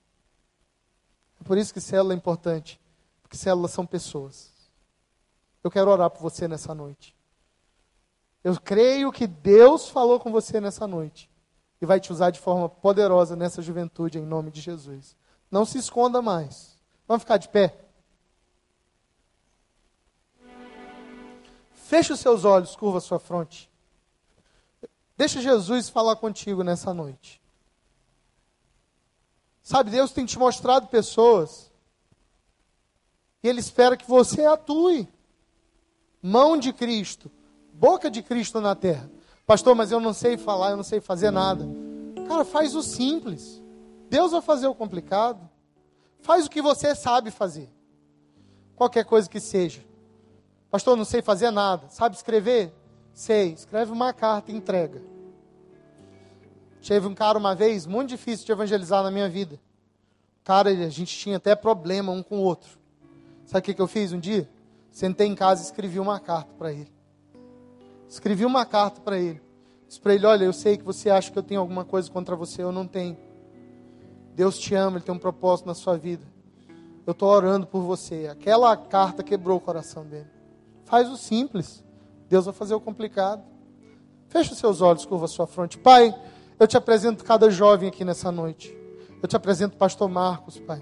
É 1.39 1.45
por 1.45 1.59
isso 1.59 1.75
que 1.75 1.83
célula 1.83 2.15
é 2.15 2.17
importante, 2.17 2.81
porque 3.21 3.37
células 3.37 3.73
são 3.73 3.85
pessoas. 3.85 4.55
Eu 5.63 5.71
quero 5.71 5.91
orar 5.91 6.09
por 6.09 6.23
você 6.23 6.49
nessa 6.49 6.75
noite. 6.75 7.18
Eu 8.43 8.59
creio 8.61 9.11
que 9.11 9.27
Deus 9.27 9.89
falou 9.89 10.21
com 10.21 10.31
você 10.31 10.61
nessa 10.61 10.87
noite 10.87 11.31
e 11.81 11.87
vai 11.87 12.01
te 12.01 12.13
usar 12.13 12.31
de 12.31 12.39
forma 12.39 12.69
poderosa 12.69 13.37
nessa 13.37 13.63
juventude, 13.63 14.19
em 14.19 14.25
nome 14.25 14.51
de 14.51 14.61
Jesus. 14.61 15.17
Não 15.51 15.65
se 15.65 15.79
esconda 15.79 16.23
mais. 16.23 16.77
Vamos 17.07 17.23
ficar 17.23 17.37
de 17.37 17.49
pé? 17.49 17.77
Feche 21.73 22.13
os 22.13 22.21
seus 22.21 22.45
olhos, 22.45 22.77
curva 22.77 22.99
a 22.99 23.01
sua 23.01 23.19
fronte. 23.19 23.71
Deixa 25.17 25.41
Jesus 25.41 25.89
falar 25.89 26.17
contigo 26.17 26.63
nessa 26.63 26.93
noite. 26.93 27.41
Sabe, 29.63 29.91
Deus 29.91 30.13
tem 30.13 30.25
te 30.25 30.39
mostrado 30.39 30.87
pessoas 30.87 31.73
e 33.43 33.49
Ele 33.49 33.61
espera 33.61 33.97
que 33.97 34.09
você 34.09 34.45
atue. 34.45 35.09
Mão 36.23 36.57
de 36.59 36.73
Cristo 36.73 37.31
boca 37.79 38.11
de 38.11 38.23
Cristo 38.23 38.61
na 38.61 38.75
terra. 38.75 39.09
Pastor, 39.47 39.75
mas 39.75 39.93
eu 39.93 40.01
não 40.01 40.13
sei 40.13 40.37
falar, 40.37 40.71
eu 40.71 40.77
não 40.77 40.85
sei 40.85 41.01
fazer 41.01 41.31
nada. 41.31 41.65
Cara, 42.27 42.45
faz 42.45 42.75
o 42.75 42.83
simples. 42.83 43.63
Deus 44.11 44.33
vai 44.33 44.43
fazer 44.43 44.67
o 44.67 44.75
complicado. 44.75 45.49
Faz 46.21 46.47
o 46.47 46.51
que 46.51 46.61
você 46.61 46.95
sabe 46.95 47.31
fazer. 47.31 47.71
Qualquer 48.75 49.05
coisa 49.05 49.31
que 49.31 49.41
seja. 49.41 49.81
Pastor, 50.71 50.97
não 50.97 51.05
sei 51.05 51.23
fazer 51.23 51.51
nada. 51.51 51.89
Sabe 51.89 52.17
escrever? 52.17 52.75
Sei. 53.15 53.53
Escreve 53.53 53.93
uma 53.93 54.13
carta 54.13 54.51
e 54.51 54.57
entrega. 54.57 55.01
Teve 56.87 57.07
um 57.07 57.15
cara 57.15 57.37
uma 57.37 57.55
vez, 57.55 57.87
muito 57.87 58.09
difícil 58.09 58.47
de 58.47 58.53
evangelizar 58.53 59.03
na 59.03 59.11
minha 59.11 59.29
vida. 59.29 59.61
Cara, 60.43 60.71
a 60.71 60.89
gente 60.89 61.17
tinha 61.17 61.37
até 61.37 61.55
problema 61.55 62.11
um 62.11 62.23
com 62.23 62.39
o 62.39 62.43
outro. 62.43 62.79
Sabe 63.45 63.71
o 63.71 63.75
que 63.75 63.83
eu 63.83 63.87
fiz 63.87 64.13
um 64.13 64.19
dia? 64.19 64.49
Sentei 64.91 65.27
em 65.27 65.35
casa 65.35 65.63
e 65.63 65.67
escrevi 65.67 66.01
uma 66.01 66.19
carta 66.19 66.51
para 66.59 66.73
ele. 66.73 66.98
Escrevi 68.09 68.45
uma 68.45 68.65
carta 68.65 69.01
para 69.01 69.19
ele. 69.19 69.41
Disse 69.87 70.01
para 70.01 70.15
ele: 70.15 70.27
Olha, 70.27 70.45
eu 70.45 70.53
sei 70.53 70.77
que 70.77 70.85
você 70.85 71.11
acha 71.11 71.31
que 71.31 71.39
eu 71.39 71.43
tenho 71.43 71.61
alguma 71.61 71.85
coisa 71.85 72.11
contra 72.11 72.35
você, 72.35 72.63
eu 72.63 72.73
não 72.73 72.87
tenho. 72.87 73.17
Deus 74.35 74.57
te 74.57 74.73
ama, 74.75 74.99
Ele 74.99 75.05
tem 75.05 75.15
um 75.15 75.19
propósito 75.19 75.67
na 75.67 75.75
sua 75.75 75.97
vida. 75.97 76.25
Eu 77.05 77.11
estou 77.11 77.29
orando 77.29 77.67
por 77.67 77.81
você. 77.83 78.29
Aquela 78.31 78.77
carta 78.77 79.23
quebrou 79.23 79.59
o 79.59 79.61
coração 79.61 80.07
dele. 80.07 80.29
Faz 80.85 81.11
o 81.11 81.17
simples, 81.17 81.85
Deus 82.29 82.45
vai 82.45 82.55
fazer 82.55 82.75
o 82.75 82.81
complicado. 82.81 83.43
Feche 84.29 84.53
os 84.53 84.59
seus 84.59 84.81
olhos, 84.81 85.05
curva 85.05 85.25
a 85.25 85.29
sua 85.29 85.47
fronte. 85.47 85.77
Pai, 85.77 86.15
eu 86.59 86.69
te 86.69 86.77
apresento 86.77 87.25
cada 87.25 87.51
jovem 87.51 87.89
aqui 87.89 88.05
nessa 88.05 88.31
noite. 88.31 88.77
Eu 89.21 89.29
te 89.29 89.35
apresento 89.35 89.75
o 89.75 89.79
pastor 89.79 90.09
Marcos, 90.09 90.59
Pai. 90.61 90.79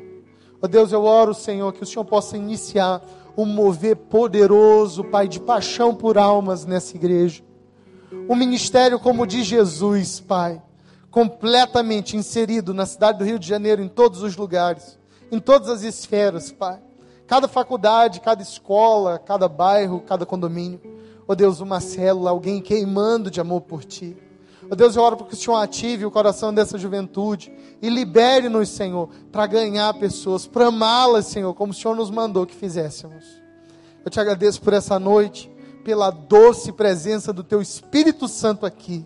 Ó 0.54 0.58
oh 0.62 0.68
Deus, 0.68 0.92
eu 0.92 1.04
oro, 1.04 1.32
Senhor, 1.32 1.72
que 1.72 1.82
o 1.82 1.86
Senhor 1.86 2.04
possa 2.04 2.36
iniciar 2.36 3.02
um 3.36 3.44
mover 3.44 3.96
poderoso, 3.96 5.04
Pai, 5.04 5.28
de 5.28 5.38
paixão 5.38 5.94
por 5.94 6.16
almas 6.16 6.64
nessa 6.64 6.96
igreja. 6.96 7.42
Um 8.28 8.34
ministério 8.34 8.98
como 8.98 9.22
o 9.22 9.26
de 9.26 9.42
Jesus, 9.42 10.20
Pai, 10.20 10.62
completamente 11.10 12.16
inserido 12.16 12.72
na 12.72 12.86
cidade 12.86 13.18
do 13.18 13.24
Rio 13.24 13.38
de 13.38 13.46
Janeiro, 13.46 13.82
em 13.82 13.88
todos 13.88 14.22
os 14.22 14.36
lugares, 14.36 14.98
em 15.30 15.38
todas 15.38 15.68
as 15.68 15.82
esferas, 15.82 16.50
Pai. 16.50 16.80
Cada 17.26 17.48
faculdade, 17.48 18.20
cada 18.20 18.42
escola, 18.42 19.18
cada 19.18 19.48
bairro, 19.48 20.00
cada 20.00 20.24
condomínio. 20.24 20.80
Oh 21.26 21.34
Deus, 21.34 21.60
uma 21.60 21.80
célula, 21.80 22.30
alguém 22.30 22.60
queimando 22.60 23.30
de 23.30 23.40
amor 23.40 23.62
por 23.62 23.84
Ti. 23.84 24.16
Oh 24.70 24.74
Deus, 24.74 24.96
eu 24.96 25.02
oro 25.02 25.16
para 25.16 25.26
que 25.26 25.34
o 25.34 25.36
Senhor 25.36 25.56
ative 25.56 26.04
o 26.04 26.10
coração 26.10 26.52
dessa 26.52 26.76
juventude 26.76 27.52
e 27.80 27.88
libere-nos, 27.88 28.68
Senhor, 28.68 29.08
para 29.30 29.46
ganhar 29.46 29.92
pessoas, 29.94 30.46
para 30.46 30.66
amá-las, 30.66 31.26
Senhor, 31.26 31.54
como 31.54 31.72
o 31.72 31.74
Senhor 31.74 31.94
nos 31.94 32.10
mandou 32.10 32.46
que 32.46 32.54
fizéssemos. 32.54 33.24
Eu 34.04 34.10
te 34.10 34.18
agradeço 34.18 34.60
por 34.60 34.72
essa 34.72 34.98
noite, 34.98 35.50
pela 35.84 36.10
doce 36.10 36.72
presença 36.72 37.32
do 37.32 37.44
Teu 37.44 37.62
Espírito 37.62 38.26
Santo 38.26 38.66
aqui, 38.66 39.04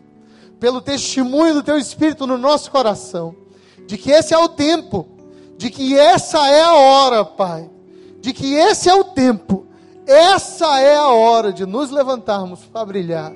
pelo 0.59 0.81
testemunho 0.81 1.55
do 1.55 1.63
Teu 1.63 1.77
Espírito 1.77 2.27
no 2.27 2.39
nosso 2.39 2.71
coração, 2.71 3.35
de 3.87 3.99
que 3.99 4.11
esse 4.11 4.33
é 4.33 4.39
o 4.39 4.49
tempo, 4.49 5.09
de 5.59 5.69
que 5.69 5.99
essa 5.99 6.49
é 6.49 6.63
a 6.63 6.75
hora, 6.75 7.25
Pai, 7.25 7.69
de 8.21 8.33
que 8.33 8.55
esse 8.55 8.89
é 8.89 8.95
o 8.95 9.05
tempo, 9.05 9.67
essa 10.07 10.81
é 10.81 10.97
a 10.97 11.09
hora 11.09 11.53
de 11.53 11.67
nos 11.67 11.91
levantarmos 11.91 12.61
para 12.61 12.87
brilhar. 12.87 13.33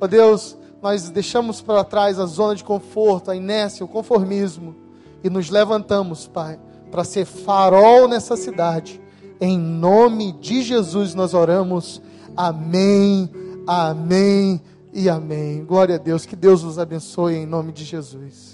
Oh 0.00 0.06
Deus, 0.06 0.56
nós 0.84 1.08
deixamos 1.08 1.62
para 1.62 1.82
trás 1.82 2.20
a 2.20 2.26
zona 2.26 2.54
de 2.54 2.62
conforto, 2.62 3.30
a 3.30 3.34
inércia, 3.34 3.82
o 3.82 3.88
conformismo 3.88 4.76
e 5.24 5.30
nos 5.30 5.48
levantamos, 5.48 6.26
Pai, 6.26 6.60
para 6.90 7.02
ser 7.04 7.24
farol 7.24 8.06
nessa 8.06 8.36
cidade. 8.36 9.00
Em 9.40 9.58
nome 9.58 10.32
de 10.32 10.60
Jesus 10.60 11.14
nós 11.14 11.32
oramos. 11.32 12.02
Amém, 12.36 13.30
amém 13.66 14.60
e 14.92 15.08
amém. 15.08 15.64
Glória 15.64 15.94
a 15.94 15.98
Deus. 15.98 16.26
Que 16.26 16.36
Deus 16.36 16.62
nos 16.62 16.78
abençoe 16.78 17.36
em 17.36 17.46
nome 17.46 17.72
de 17.72 17.82
Jesus. 17.82 18.52